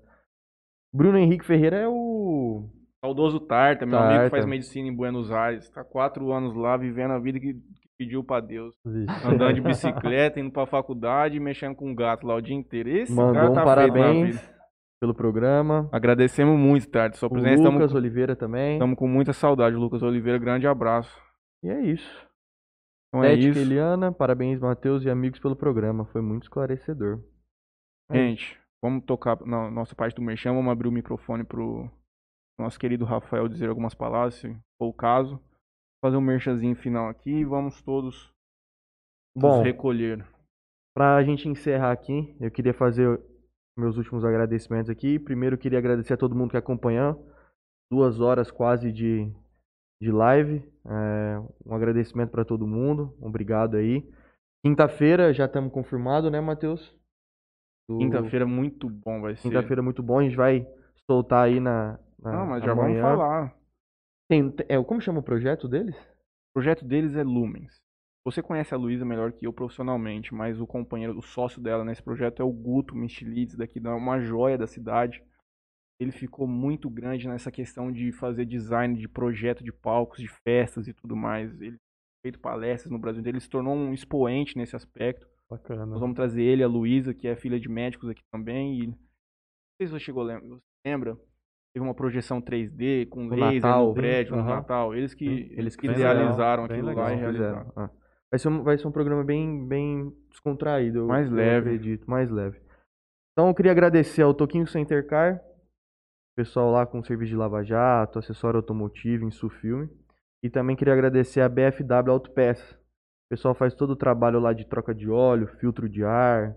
[0.93, 2.69] Bruno Henrique Ferreira é o.
[3.05, 4.31] Saudoso Tarta, meu amigo que Tarta.
[4.37, 5.69] faz medicina em Buenos Aires.
[5.71, 7.55] Tá quatro anos lá, vivendo a vida que
[8.01, 8.75] pediu pra Deus.
[8.83, 9.27] Vixe.
[9.27, 12.89] Andando de bicicleta, indo pra faculdade mexendo com um gato lá o dia inteiro.
[12.89, 14.51] Esse Mandou cara um tá na parabéns
[14.99, 15.87] pelo programa.
[15.93, 17.19] Agradecemos muito, Tarta.
[17.19, 17.63] Sua O presença.
[17.63, 18.79] Lucas Estamos Oliveira também.
[18.97, 20.39] com muita saudade, Lucas Oliveira.
[20.39, 21.15] Grande abraço.
[21.63, 22.27] E é isso.
[23.09, 23.59] Então é isso.
[23.59, 26.07] Eliana, parabéns, Matheus e amigos pelo programa.
[26.07, 27.21] Foi muito esclarecedor.
[28.11, 31.91] É Gente, vamos tocar na nossa parte do merchan, vamos abrir o microfone pro
[32.59, 34.49] nosso querido Rafael dizer algumas palavras, se
[34.79, 35.39] for o caso.
[36.03, 38.33] Fazer um merchanzinho final aqui e vamos todos
[39.37, 40.27] Bom, nos recolher.
[40.97, 43.21] Pra gente encerrar aqui, eu queria fazer
[43.79, 45.19] meus últimos agradecimentos aqui.
[45.19, 47.27] Primeiro, queria agradecer a todo mundo que acompanhou.
[47.93, 49.31] Duas horas quase de,
[50.03, 50.63] de live.
[50.87, 53.15] É, um agradecimento pra todo mundo.
[53.21, 54.09] Obrigado aí.
[54.65, 56.95] Quinta-feira já estamos confirmados, né, Matheus?
[57.89, 59.43] Do- Quinta-feira muito bom vai ser.
[59.49, 60.19] Quinta-feira muito bom.
[60.19, 60.67] A gente vai
[61.11, 61.99] soltar aí na.
[62.19, 63.03] na Não, mas já amanhã.
[63.03, 63.60] vamos falar.
[64.31, 65.97] Tem, é, como chama o projeto deles?
[65.97, 67.83] O projeto deles é Lumens.
[68.25, 72.01] Você conhece a Luísa melhor que eu profissionalmente, mas o companheiro, o sócio dela nesse
[72.01, 75.21] projeto é o Guto Michelides, daqui da uma joia da cidade.
[75.99, 80.87] Ele ficou muito grande nessa questão de fazer design de projeto de palcos, de festas
[80.87, 81.61] e tudo mais.
[81.61, 81.77] Ele
[82.25, 85.27] feito palestras no Brasil ele se tornou um expoente nesse aspecto.
[85.51, 85.85] Bacana.
[85.87, 88.79] Nós vamos trazer ele, a Luísa, que é filha de médicos aqui também.
[88.79, 88.99] E não
[89.77, 90.23] sei se você chegou,
[90.87, 91.19] lembra?
[91.73, 94.55] Teve uma projeção 3D com No laser Natal, no prédio, no aham.
[94.57, 94.95] Natal.
[94.95, 97.05] Eles que, Eles que idealizaram aquilo legal.
[97.05, 97.73] lá e realizaram.
[97.77, 97.91] Ah.
[98.31, 101.07] Vai, ser um, vai ser um programa bem, bem descontraído.
[101.07, 101.71] Mais leve.
[101.71, 102.61] acredito, mais leve.
[103.33, 105.41] Então eu queria agradecer ao Toquinho Center Car,
[106.37, 109.89] pessoal lá com serviço de lava-jato, acessório automotivo, Insufilme.
[110.43, 112.73] E também queria agradecer a BFW Autopeças.
[112.73, 116.57] O pessoal faz todo o trabalho lá de troca de óleo, filtro de ar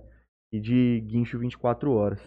[0.52, 2.20] e de guincho 24 horas.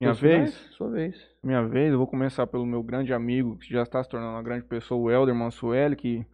[0.00, 0.54] Minha vez?
[0.54, 0.74] finais?
[0.76, 1.36] Sua vez.
[1.42, 4.42] Minha vez, eu vou começar pelo meu grande amigo, que já está se tornando uma
[4.42, 6.26] grande pessoa, o Helder Mansueli, que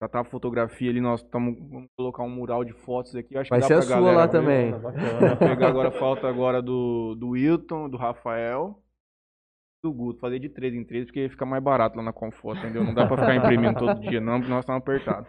[0.00, 3.36] já tá a fotografia ali, nós estamos vamos colocar um mural de fotos aqui.
[3.36, 4.32] Acho Vai que dá ser a pra sua galera lá ver.
[4.32, 4.72] também.
[4.80, 8.80] Tá pegar agora, falta agora do, do Wilton, do Rafael,
[9.82, 12.84] do Guto, fazer de 3 em 3, porque fica mais barato lá na Conforto, entendeu?
[12.84, 15.28] Não dá pra ficar imprimindo todo dia não, porque nós estamos apertados.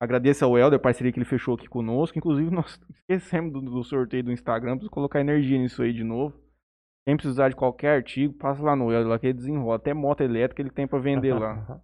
[0.00, 3.82] Agradeço ao Helder, a parceria que ele fechou aqui conosco, inclusive nós esquecemos do, do
[3.82, 6.47] sorteio do Instagram, preciso colocar energia nisso aí de novo.
[7.08, 10.20] Quem precisar de qualquer artigo, passa lá no Helder, lá que ele desenrola, até moto
[10.20, 11.80] elétrica ele tem pra vender lá.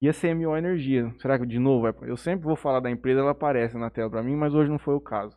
[0.00, 1.86] E a CMO Energia, será que de novo?
[2.06, 4.78] Eu sempre vou falar da empresa, ela aparece na tela pra mim, mas hoje não
[4.78, 5.36] foi o caso.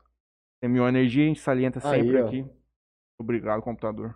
[0.63, 2.27] CMO Energia a gente salienta Aí, sempre ó.
[2.27, 2.49] aqui.
[3.19, 4.15] Obrigado, computador.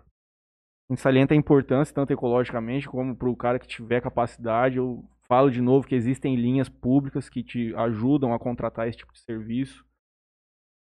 [0.88, 4.78] A gente salienta a importância, tanto ecologicamente como para o cara que tiver capacidade.
[4.78, 9.12] Eu Falo de novo que existem linhas públicas que te ajudam a contratar esse tipo
[9.12, 9.84] de serviço.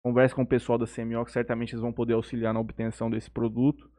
[0.04, 3.32] Converse com o pessoal da CMO, que certamente eles vão poder auxiliar na obtenção desse
[3.32, 3.90] produto.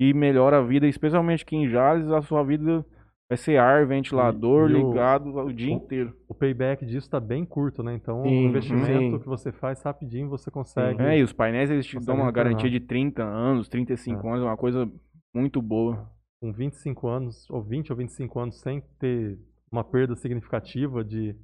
[0.00, 2.84] E melhora a vida, especialmente aqui em Jales, a sua vida
[3.30, 6.16] vai ser ar, ventilador, E- e o- ligado o dia o- inteiro.
[6.26, 7.94] O payback disso está bem curto, né?
[7.94, 9.18] Então, Sim, o investimento sim.
[9.18, 11.00] que você faz rapidinho, você consegue.
[11.02, 12.32] É, e os painéis eles te dão uma retornar.
[12.32, 14.90] garantia de 30 anos, 35 anos, é uma coisa
[15.34, 16.10] muito boa.
[16.42, 19.38] com 25 anos, ou 20 ou 25 anos, sem ter
[19.70, 21.36] uma perda significativa de,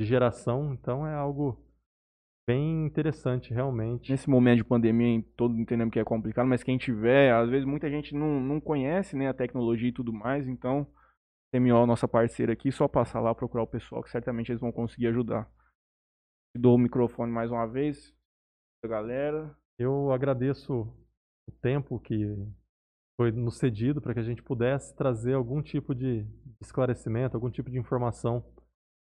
[0.00, 0.72] de geração.
[0.72, 1.58] Então, é algo
[2.50, 4.10] bem interessante, realmente.
[4.10, 7.64] Nesse momento de pandemia, em- todos entendemos que é complicado, mas quem tiver, às vezes
[7.64, 10.84] muita gente não, não conhece né, a tecnologia e tudo mais, então,
[11.54, 15.06] CMO, nossa parceira aqui, só passar lá, procurar o pessoal, que certamente eles vão conseguir
[15.06, 15.48] ajudar.
[16.56, 18.12] Dou o microfone mais uma vez,
[18.84, 19.56] galera.
[19.78, 20.92] Eu agradeço
[21.48, 22.36] o tempo que
[23.16, 26.26] foi nos cedido para que a gente pudesse trazer algum tipo de
[26.60, 28.44] esclarecimento, algum tipo de informação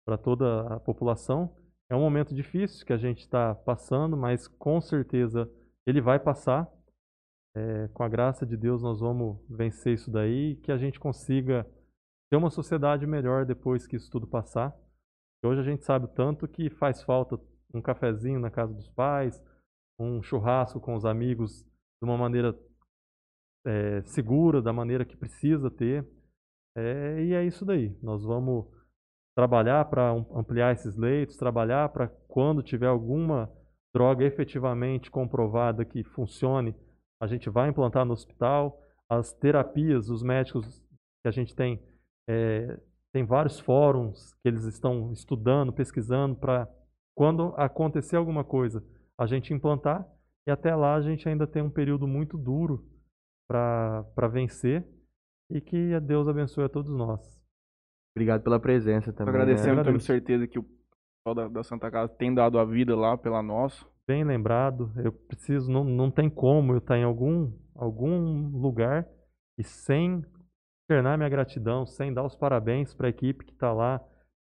[0.07, 1.55] para toda a população.
[1.89, 5.49] É um momento difícil que a gente está passando, mas com certeza
[5.85, 6.69] ele vai passar.
[7.55, 10.99] É, com a graça de Deus, nós vamos vencer isso daí e que a gente
[10.99, 11.65] consiga
[12.29, 14.75] ter uma sociedade melhor depois que isso tudo passar.
[15.43, 17.39] Hoje a gente sabe tanto que faz falta
[17.73, 19.41] um cafezinho na casa dos pais,
[19.99, 22.57] um churrasco com os amigos de uma maneira
[23.65, 26.05] é, segura, da maneira que precisa ter.
[26.75, 27.97] É, e é isso daí.
[28.03, 28.67] Nós vamos
[29.37, 33.47] trabalhar para ampliar esses leitos, trabalhar para quando tiver alguma
[33.93, 36.75] droga efetivamente comprovada que funcione,
[37.21, 38.81] a gente vai implantar no hospital.
[39.07, 40.83] As terapias, os médicos
[41.21, 41.79] que a gente tem,
[42.27, 42.79] é,
[43.13, 46.67] tem vários fóruns que eles estão estudando, pesquisando para
[47.15, 48.83] quando acontecer alguma coisa,
[49.19, 50.03] a gente implantar.
[50.47, 52.83] E até lá a gente ainda tem um período muito duro
[53.47, 54.83] para vencer
[55.51, 57.36] e que Deus abençoe a todos nós.
[58.17, 59.33] Obrigado pela presença também.
[59.33, 59.41] né?
[59.41, 60.05] Agradecemos, temos Agradeço.
[60.07, 63.85] certeza que o pessoal da, da Santa Casa tem dado a vida lá pela nossa.
[64.07, 69.07] Bem lembrado, eu preciso, não, não tem como eu estar em algum, algum lugar
[69.57, 70.25] e sem
[70.81, 74.01] externar minha gratidão, sem dar os parabéns para a equipe que está lá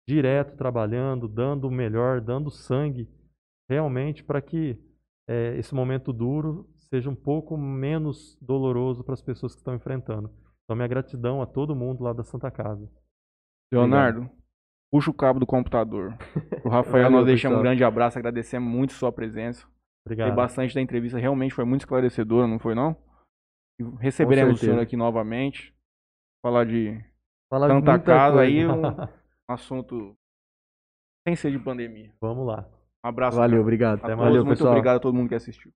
[0.07, 3.09] direto trabalhando, dando o melhor, dando sangue,
[3.69, 4.77] realmente para que
[5.27, 10.29] eh, esse momento duro seja um pouco menos doloroso para as pessoas que estão enfrentando.
[10.63, 12.87] Então, minha gratidão a todo mundo lá da Santa Casa.
[13.75, 14.29] Leonardo,
[14.91, 16.17] puxa o cabo do computador.
[16.63, 19.67] O Rafael, nós deixamos um grande abraço, agradecemos muito sua presença.
[20.05, 20.27] Obrigado.
[20.27, 22.95] Gostei bastante da entrevista, realmente foi muito esclarecedora, não foi não?
[23.79, 25.73] E receberemos o senhor aqui novamente.
[26.45, 27.03] Falar de
[27.49, 28.51] Falar de Santa muita Casa coisa.
[28.51, 28.73] aí, um
[29.49, 30.15] assunto
[31.25, 32.11] sem ser de pandemia.
[32.21, 32.67] Vamos lá.
[33.05, 33.37] Um abraço.
[33.37, 33.99] Valeu, obrigado.
[33.99, 34.71] A todos, Valeu, muito pessoal.
[34.73, 35.71] obrigado a todo mundo que assistiu.